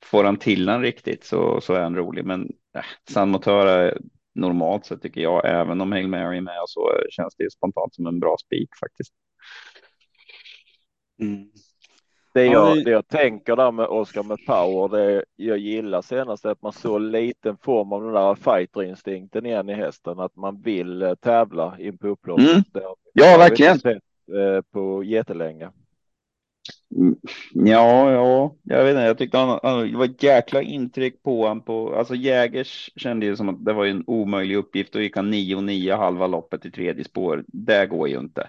[0.05, 2.25] får han till han riktigt så, så är han rolig.
[2.25, 2.41] Men
[2.77, 3.97] äh, San Motör är
[4.35, 8.07] normalt sett tycker jag, även om Hail Mary är med så känns det spontant som
[8.07, 9.13] en bra spik faktiskt.
[11.21, 11.51] Mm.
[12.33, 16.49] Det, jag, det jag tänker där med Oscar med power, det jag gillar senast är
[16.49, 21.01] att man så liten form av den där fighterinstinkten igen i hästen, att man vill
[21.01, 22.39] eh, tävla in på upplopp.
[22.39, 22.63] Mm.
[23.13, 23.79] Ja, verkligen.
[23.79, 25.69] Sett, eh, på jättelänge.
[26.95, 27.15] Mm.
[27.53, 29.01] Ja, ja, jag vet inte.
[29.01, 33.25] Jag tyckte han, han, det var ett jäkla intryck på honom på, alltså Jägers kände
[33.25, 34.93] ju som att det var en omöjlig uppgift.
[34.93, 37.43] Då gick han 9 och 9 halva loppet i tredje spår.
[37.47, 38.47] Det går ju inte.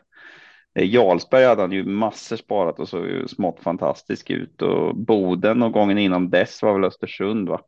[0.75, 5.63] Eh, Jarlsberg hade han ju massor sparat och såg ju smått fantastisk ut och Boden
[5.63, 7.61] och gången innan dess var väl Östersund va?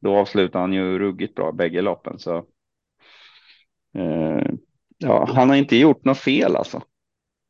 [0.00, 2.36] Då avslutade han ju ruggigt bra bägge loppen så.
[3.98, 4.50] Eh,
[4.98, 6.82] ja, han har inte gjort något fel alltså.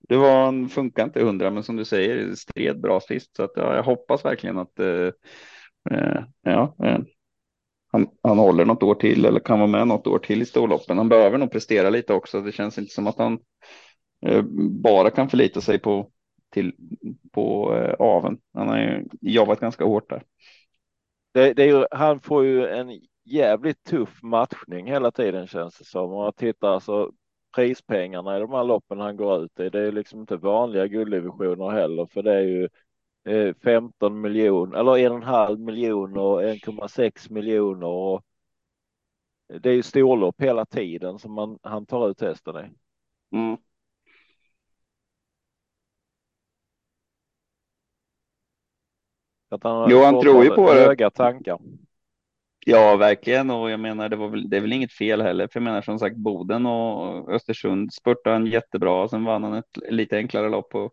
[0.09, 3.37] Det var, han funkar inte hundra, men som du säger, stred bra sist.
[3.37, 5.11] Så att, ja, jag hoppas verkligen att eh,
[5.91, 6.99] eh ja, eh,
[7.93, 10.99] han, han håller något år till eller kan vara med något år till i storloppen.
[10.99, 12.41] Han behöver nog prestera lite också.
[12.41, 13.39] Det känns inte som att han
[14.71, 16.11] bara kan förlita sig på,
[16.51, 16.73] till,
[17.33, 18.39] på eh, aven.
[18.55, 20.23] Han har ju jobbat ganska hårt där.
[21.35, 25.85] Det, det är ju, han får ju en jävligt tuff matchning hela tiden känns det
[25.85, 26.13] som.
[26.13, 27.13] Om man tittar alltså
[27.57, 29.69] prispengarna i de här loppen han går ut i.
[29.69, 32.69] Det är liksom inte vanliga gulddivisioner heller, för det är ju
[33.65, 37.87] 15 eh, miljoner eller en och en halv miljon och 1,6 miljoner.
[37.87, 38.23] Och
[39.61, 42.71] det är ju storlopp hela tiden som man, han tar ut hästen i.
[43.37, 43.57] Mm.
[49.51, 50.81] Att han jo, han tror ju på det.
[50.81, 51.59] Höga tankar.
[52.67, 53.51] Ja, verkligen.
[53.51, 55.49] Och jag menar, det, var väl, det är väl inget fel heller.
[55.49, 59.09] För jag menar som sagt, Boden och Östersund spurtade han jättebra.
[59.09, 60.91] Sen vann han ett lite enklare lopp på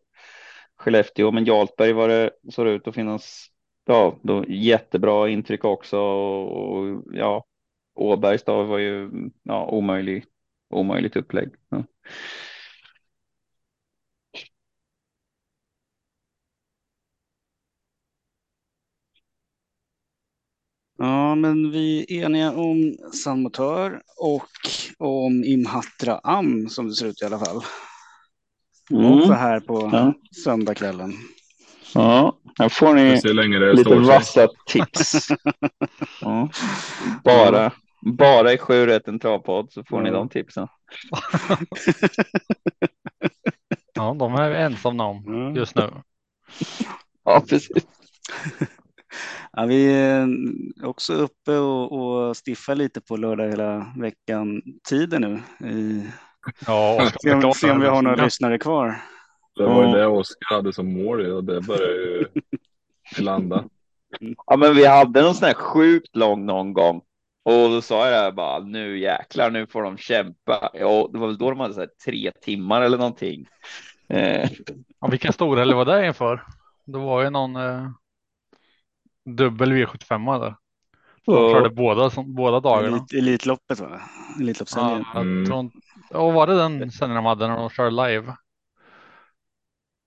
[0.75, 3.47] Skellefteå, men Jarlsberg var det, såg det ut att finnas
[3.85, 5.99] ja, då, jättebra intryck också.
[5.99, 7.45] Och, och ja,
[7.95, 9.09] Åbergs då var ju
[9.43, 10.25] ja, omöjlig,
[10.69, 11.49] omöjligt upplägg.
[11.69, 11.83] Ja.
[21.03, 24.49] Ja, men vi är eniga om Samotör och
[24.97, 27.63] om Imhatra Am som det ser ut i alla fall.
[28.91, 29.11] Mm.
[29.11, 30.13] Också här på ja.
[30.43, 31.13] söndagskvällen.
[31.93, 33.11] Ja, här får ni
[33.75, 35.27] lite vassa tips.
[36.21, 36.49] ja.
[37.23, 37.71] Bara,
[38.01, 40.03] bara i sju rätt en travpodd så får ja.
[40.03, 40.67] ni de tipsen.
[43.93, 45.89] ja, de är vi ensamma om just nu.
[47.23, 47.87] Ja, precis.
[49.57, 50.27] Ja, vi är
[50.83, 55.41] också uppe och, och stiffar lite på lördag hela veckan tider nu.
[55.69, 56.09] I,
[56.67, 58.23] ja, se, om, se om vi har några ja.
[58.23, 59.01] lyssnare kvar.
[59.55, 62.25] Det var ju det Oskar hade som mål och det börjar ju
[63.23, 63.63] landa.
[64.47, 67.01] Ja, men vi hade någon sån här sjukt lång någon gång
[67.45, 70.69] och då sa jag bara nu jäklar, nu får de kämpa.
[70.73, 73.47] Ja, det var väl då de hade så här tre timmar eller någonting.
[74.09, 74.49] Eh.
[75.01, 76.43] Ja, vilken stor eller var det inför?
[76.85, 77.89] Det var ju någon eh,
[79.25, 80.55] dubbel V75 där.
[81.25, 82.97] De körde båda, som, båda dagarna.
[82.97, 84.01] Elit, elitloppet va?
[84.39, 85.05] Elitloppshelgen.
[85.13, 85.45] Ja, mm.
[85.45, 85.71] tror,
[86.13, 88.35] och var det den sen de hade när de körde live?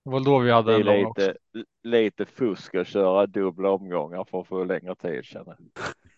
[0.05, 1.35] Det var då vi hade en lång lite,
[1.83, 5.55] lite fusk att köra dubbla omgångar för att få längre tid känner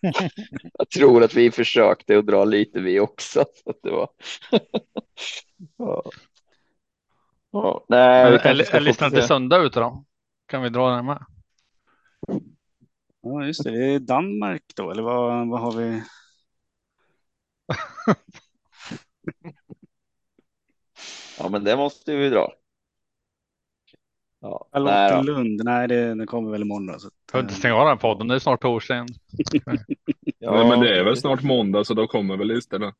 [0.00, 0.90] jag.
[0.90, 3.44] tror att vi försökte att dra lite vi också.
[3.64, 4.08] Så att det var...
[5.76, 6.02] ja.
[7.52, 10.04] Ja, nej, eller är listan till söndag ute då?
[10.46, 11.24] Kan vi dra den med?
[13.22, 13.70] Ja, just det.
[13.70, 16.02] Det är Danmark då, eller vad, vad har vi?
[21.38, 22.52] ja, men det måste vi dra.
[24.40, 27.00] Ja, Charlottenlund, nej, nej det, det kommer väl imorgon.
[27.00, 29.08] Så att, inte stänga av den podden, det är snart torsdag igen.
[30.38, 32.94] ja, nej, men det är väl snart måndag så då kommer väl listorna.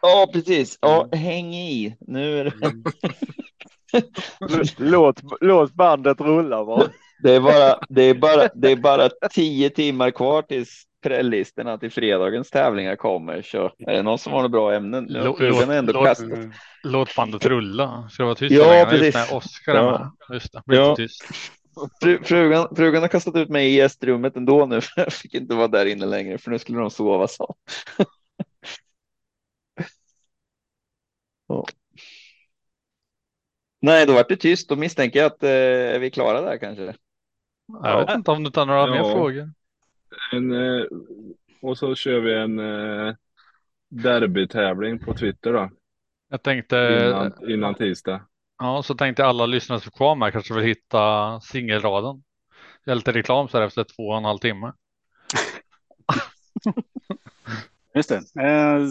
[0.00, 0.78] Ja, precis.
[0.80, 1.18] Ja, mm.
[1.18, 1.96] häng i.
[2.00, 2.74] Nu är det.
[4.78, 6.88] låt, låt bandet rulla bara.
[7.24, 11.90] Det är bara, det är bara, det är bara tio timmar kvar tills prällistorna till
[11.90, 13.42] fredagens tävlingar kommer.
[13.42, 15.06] Så är det någon som har några bra ämnen?
[15.08, 16.18] Låt, låt, låt,
[16.82, 18.08] låt bandet rulla.
[18.10, 19.14] Ska det vara tyst ja, precis.
[19.14, 20.10] När Oskar är med.
[20.32, 20.96] Just det, blir ja.
[20.96, 21.24] tyst.
[22.22, 24.80] frugan, frugan har kastat ut mig i gästrummet ändå nu.
[24.80, 27.54] För jag fick inte vara där inne längre för nu skulle de sova så.
[33.80, 34.68] Nej, då vart det tyst.
[34.68, 36.94] Då misstänker jag att eh, är vi klara där kanske.
[37.66, 38.90] Jag vet inte om du tar några ja.
[38.90, 39.50] mer frågor.
[40.32, 40.84] En, eh,
[41.60, 43.14] och så kör vi en eh,
[43.88, 45.70] derbytävling på Twitter då.
[46.30, 46.76] Jag tänkte
[47.06, 48.26] innan, innan tisdag.
[48.58, 52.22] Ja, så tänkte alla lyssnare som kvar med kanske vill hitta singelraden.
[52.84, 54.72] Jag är lite reklam så här efter två och en halv timme.
[57.94, 58.42] Just det.
[58.42, 58.88] Eh,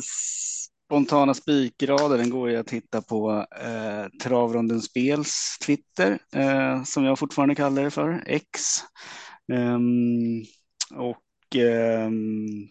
[0.94, 7.20] spontana spikrader, den går ju att hitta på eh, Travronden Spels Twitter, eh, som jag
[7.20, 8.60] fortfarande kallar det för, X.
[9.53, 10.45] Um,
[10.95, 12.70] och um,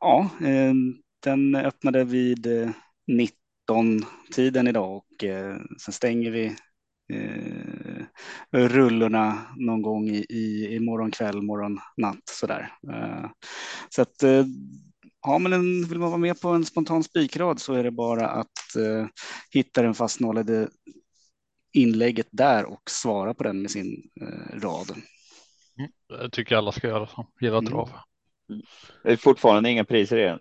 [0.00, 2.70] ja, um, den öppnade vid eh,
[3.06, 6.56] 19 tiden idag och eh, sen stänger vi
[7.12, 8.04] eh,
[8.52, 12.72] rullorna någon gång i, i, i morgon kväll, morgon natt sådär.
[12.88, 13.26] Uh,
[13.88, 14.44] så att eh,
[15.24, 18.28] Ja, men en, vill man vara med på en spontan spikrad så är det bara
[18.28, 19.06] att eh,
[19.50, 20.68] hitta den fastnålade
[21.72, 24.90] inlägget där och svara på den med sin eh, rad.
[25.78, 27.26] Mm, jag tycker alla ska göra så.
[27.40, 27.70] Gilla mm.
[27.70, 27.90] trav.
[28.50, 28.62] Mm.
[29.02, 30.38] Det är fortfarande inga priser i den.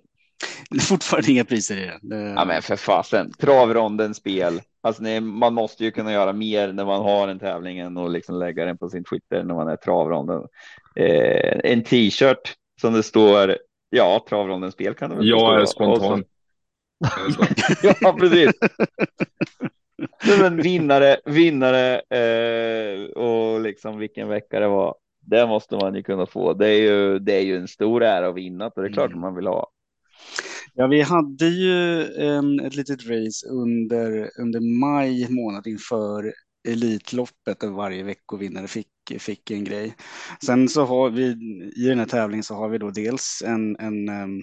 [0.69, 2.10] Det är fortfarande inga priser i den.
[2.10, 2.34] Det...
[2.35, 3.31] Ja, men för fasen.
[3.31, 4.61] Travronden spel.
[4.81, 8.10] Alltså, nej, man måste ju kunna göra mer när man har en tävling än och
[8.10, 10.41] liksom lägga den på sin Twitter när man är travronden.
[10.95, 13.57] Eh, en t-shirt som det står
[13.95, 16.24] Ja, travrondens spel kan det väl Jag är spontan.
[18.02, 18.52] ja, precis.
[20.40, 24.95] Men vinnare, vinnare eh, och liksom vilken vecka det var.
[25.20, 26.53] Det måste man ju kunna få.
[26.53, 29.10] Det är ju, det är ju en stor ära att vinna och det är klart
[29.10, 29.22] mm.
[29.22, 29.72] man vill ha.
[30.74, 36.34] Ja, vi hade ju en, ett litet race under, under maj månad inför
[36.68, 38.88] Elitloppet där varje veckovinnare fick,
[39.20, 39.96] fick en grej.
[40.46, 41.24] Sen så har vi
[41.76, 44.42] i den här tävlingen så har vi då dels en, en, ehm,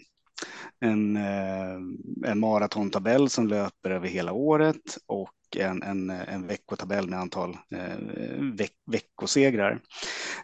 [0.80, 1.74] en, eh,
[2.30, 7.98] en maratontabell som löper över hela året och en, en, en veckotabell med antal eh,
[8.54, 9.80] veck, veckosegrar.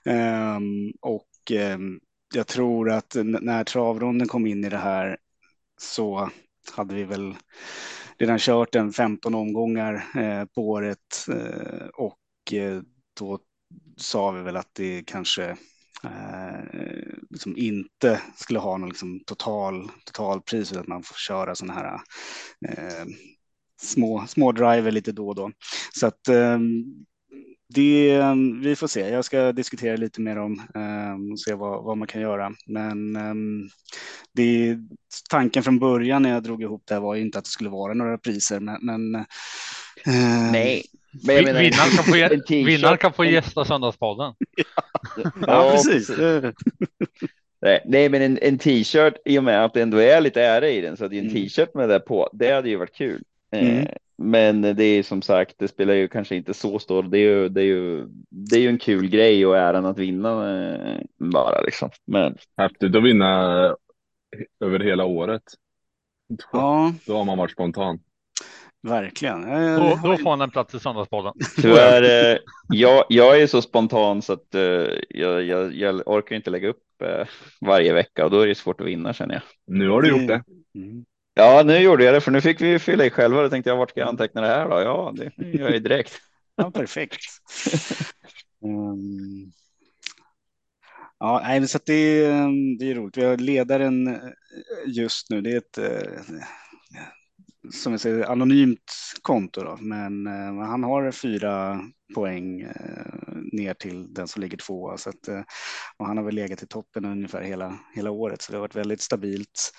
[0.04, 2.00] Ehm, och ehm,
[2.34, 5.16] jag tror att när travronden kom in i det här
[5.80, 6.30] så
[6.72, 7.34] hade vi väl
[8.18, 11.26] redan kört en 15 omgångar eh, på året
[11.94, 12.18] och
[13.18, 13.38] då
[13.96, 15.44] sa vi väl att det kanske
[16.04, 16.60] eh,
[17.30, 22.00] liksom inte skulle ha någon liksom total totalpris utan att man får köra sådana här
[22.68, 23.06] eh,
[23.80, 25.50] små, små driver lite då och då.
[25.92, 26.58] Så att eh,
[27.74, 28.20] det,
[28.62, 29.00] vi får se.
[29.00, 32.52] Jag ska diskutera lite mer om eh, och se vad, vad, man kan göra.
[32.66, 33.34] Men eh,
[34.32, 34.78] det,
[35.30, 37.94] tanken från början när jag drog ihop det här var inte att det skulle vara
[37.94, 38.60] några priser.
[38.60, 40.84] Men, men eh, nej,
[41.24, 42.12] men menar, vinnaren, kan få,
[42.48, 44.34] vinnaren kan få gästa Söndagspodden.
[45.16, 46.10] ja, ja, precis.
[47.84, 50.80] Nej, men en, en t-shirt i och med att det ändå är lite ära i
[50.80, 51.42] den så att det är en mm.
[51.42, 52.30] t-shirt med det på.
[52.32, 53.22] Det hade ju varit kul.
[53.50, 53.78] Mm.
[53.78, 53.88] Eh,
[54.18, 57.02] men det är som sagt, det spelar ju kanske inte så stor.
[57.02, 59.98] Det är ju, det är ju, det är ju en kul grej och äran att
[59.98, 61.90] vinna eh, bara liksom.
[62.04, 63.36] Men häftigt att vinna
[64.60, 65.42] över hela året.
[66.52, 67.98] Ja, då har man varit spontan.
[68.82, 69.42] Verkligen.
[69.76, 71.32] Då, då får han en plats i Söndagsbollen.
[71.56, 72.38] Tyvärr, eh,
[72.68, 74.46] jag, jag är så spontan så att
[75.08, 76.82] jag, jag, jag orkar inte lägga upp
[77.60, 79.42] varje vecka och då är det svårt att vinna känner jag.
[79.66, 80.42] Nu har du gjort det.
[80.74, 81.04] Mm.
[81.38, 83.42] Ja, nu gjorde jag det, för nu fick vi fylla i själva.
[83.42, 84.80] Då tänkte jag, vart ska jag anteckna det här då?
[84.80, 86.12] Ja, det gör jag direkt.
[86.56, 87.20] ja, perfekt.
[88.64, 89.52] um...
[91.18, 92.20] Ja, nej, så det,
[92.78, 93.16] det är roligt.
[93.16, 94.20] Vi har ledaren eh,
[94.86, 95.40] just nu.
[95.40, 96.20] Det är ett eh,
[97.70, 99.78] som jag säger, anonymt konto, då.
[99.80, 101.80] men eh, han har fyra
[102.14, 104.98] poäng eh, ner till den som ligger tvåa.
[104.98, 105.42] Så att, eh,
[105.96, 108.76] och han har väl legat i toppen ungefär hela, hela året, så det har varit
[108.76, 109.72] väldigt stabilt.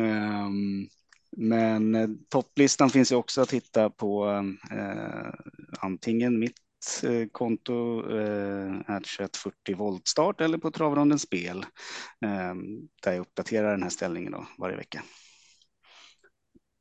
[0.00, 0.88] Um,
[1.36, 4.26] men eh, topplistan finns ju också att hitta på
[4.70, 5.34] eh,
[5.80, 6.54] antingen mitt
[7.02, 11.66] eh, konto eh, 2140 voltstart eller på travronden spel
[12.24, 15.02] ehm, där jag uppdaterar den här ställningen då varje vecka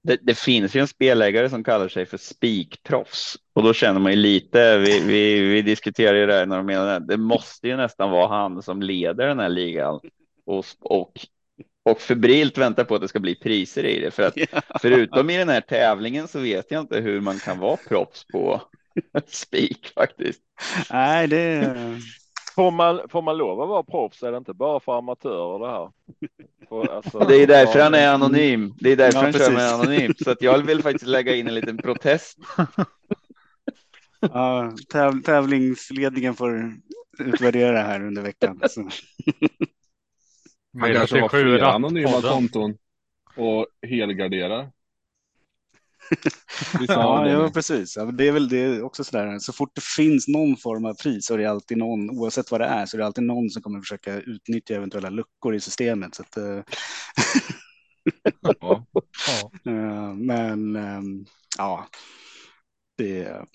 [0.05, 4.11] det, det, finns ju en spelägare som kallar sig för spikproffs och då känner man
[4.11, 4.77] ju lite.
[4.77, 7.05] Vi, vi, vi diskuterar ju det här när de menar det.
[7.05, 9.99] Det måste ju nästan vara han som leder den här ligan
[10.45, 11.11] och, och,
[11.85, 14.11] och febrilt väntar på att det ska bli priser i det.
[14.11, 14.35] För att
[14.81, 18.61] förutom i den här tävlingen så vet jag inte hur man kan vara proffs på
[19.27, 20.41] spik faktiskt.
[20.91, 21.75] Nej, det
[22.55, 24.23] Får man, får man lov att vara proffs?
[24.23, 25.91] Är det inte bara för amatörer det här?
[26.69, 28.73] För, alltså, det är därför han är anonym.
[28.79, 29.47] Det är därför ja, han precis.
[29.47, 30.13] kör med anonym.
[30.23, 32.37] Så att jag vill faktiskt lägga in en liten protest.
[34.33, 36.73] Ja, täv tävlingsledningen får
[37.19, 38.61] utvärdera det här under veckan.
[38.69, 38.89] Så.
[40.79, 42.77] Han kanske har flera anonyma konton
[43.35, 44.69] och helgarderar.
[46.87, 47.97] ja, ja, precis.
[48.13, 49.39] det är väl det också sådär.
[49.39, 52.61] Så fort det finns någon form av pris så är det alltid någon, oavsett vad
[52.61, 56.15] det är, så är det alltid någon som kommer försöka utnyttja eventuella luckor i systemet.
[56.15, 56.61] Så att, uh...
[58.59, 58.85] ja.
[59.67, 61.25] uh, men um,
[61.57, 61.87] ja,
[62.97, 63.45] det,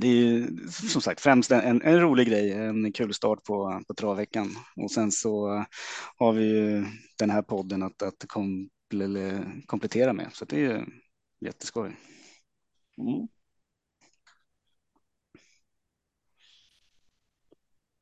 [0.00, 4.48] det är som sagt främst en, en rolig grej, en kul start på, på travveckan.
[4.76, 5.64] Och sen så
[6.16, 6.84] har vi ju
[7.18, 8.68] den här podden att, att kom,
[9.00, 10.28] eller komplettera med.
[10.32, 10.84] Så det är
[11.40, 11.96] jätteskoj.
[12.98, 13.28] Mm.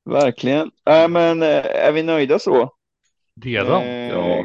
[0.04, 0.70] Verkligen.
[0.90, 2.74] Äh, men eh, är vi nöjda så?
[3.34, 3.56] Det?
[3.56, 4.44] Eh, ja.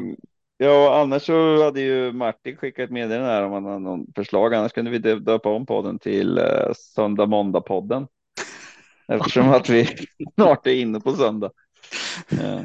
[0.57, 4.53] Ja, annars så hade ju Martin skickat ett meddelande här om han hade någon förslag.
[4.53, 8.07] Annars kunde vi döpa om podden till uh, Söndag Måndag podden.
[9.07, 9.87] Eftersom att vi
[10.33, 11.51] snart är inne på söndag.
[12.33, 12.61] Uh.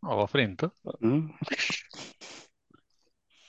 [0.00, 0.70] Ja, varför inte?
[1.02, 1.28] Mm.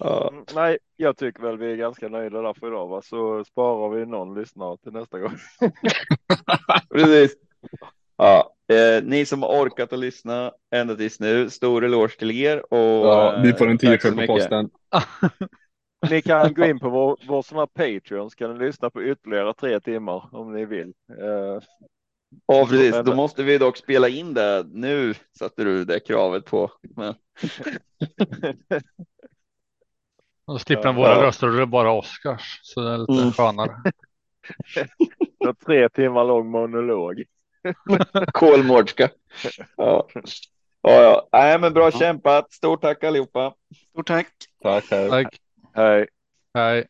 [0.06, 3.02] Uh, nej, jag tycker väl vi är ganska nöjda där för idag, va?
[3.02, 5.38] så sparar vi någon lyssnare till nästa gång.
[6.94, 7.36] Precis.
[8.18, 12.74] Ja, eh, ni som har orkat att lyssna ända tills nu, stor eloge till er.
[12.74, 14.70] Och, ja, ni får en t-shirt på posten.
[16.10, 19.04] ni kan gå in på vår, vår som är Patreon så kan ni lyssna på
[19.04, 20.94] ytterligare tre timmar om ni vill.
[21.20, 21.64] Eh,
[22.46, 22.96] Ja, precis.
[23.06, 24.66] Då måste vi dock spela in det.
[24.72, 26.72] Nu satte du det kravet på.
[26.96, 27.16] Men...
[30.48, 31.24] Då slipper ja, våra ja.
[31.24, 32.60] röster och det är bara Oscars.
[32.64, 33.32] Så det är lite mm.
[33.32, 33.82] skönare.
[35.66, 37.24] tre timmar lång monolog.
[38.34, 39.10] Kolmårdska.
[39.78, 40.08] Ja.
[40.82, 41.28] Ja, ja.
[41.32, 42.54] Nej, men bra kämpat.
[42.54, 43.54] Stort tack allihopa.
[43.90, 44.28] Stort tack.
[44.64, 44.86] Tack.
[44.92, 45.10] Hej.
[45.10, 45.40] Tack.
[45.74, 46.08] Hej.
[46.54, 46.88] Hej.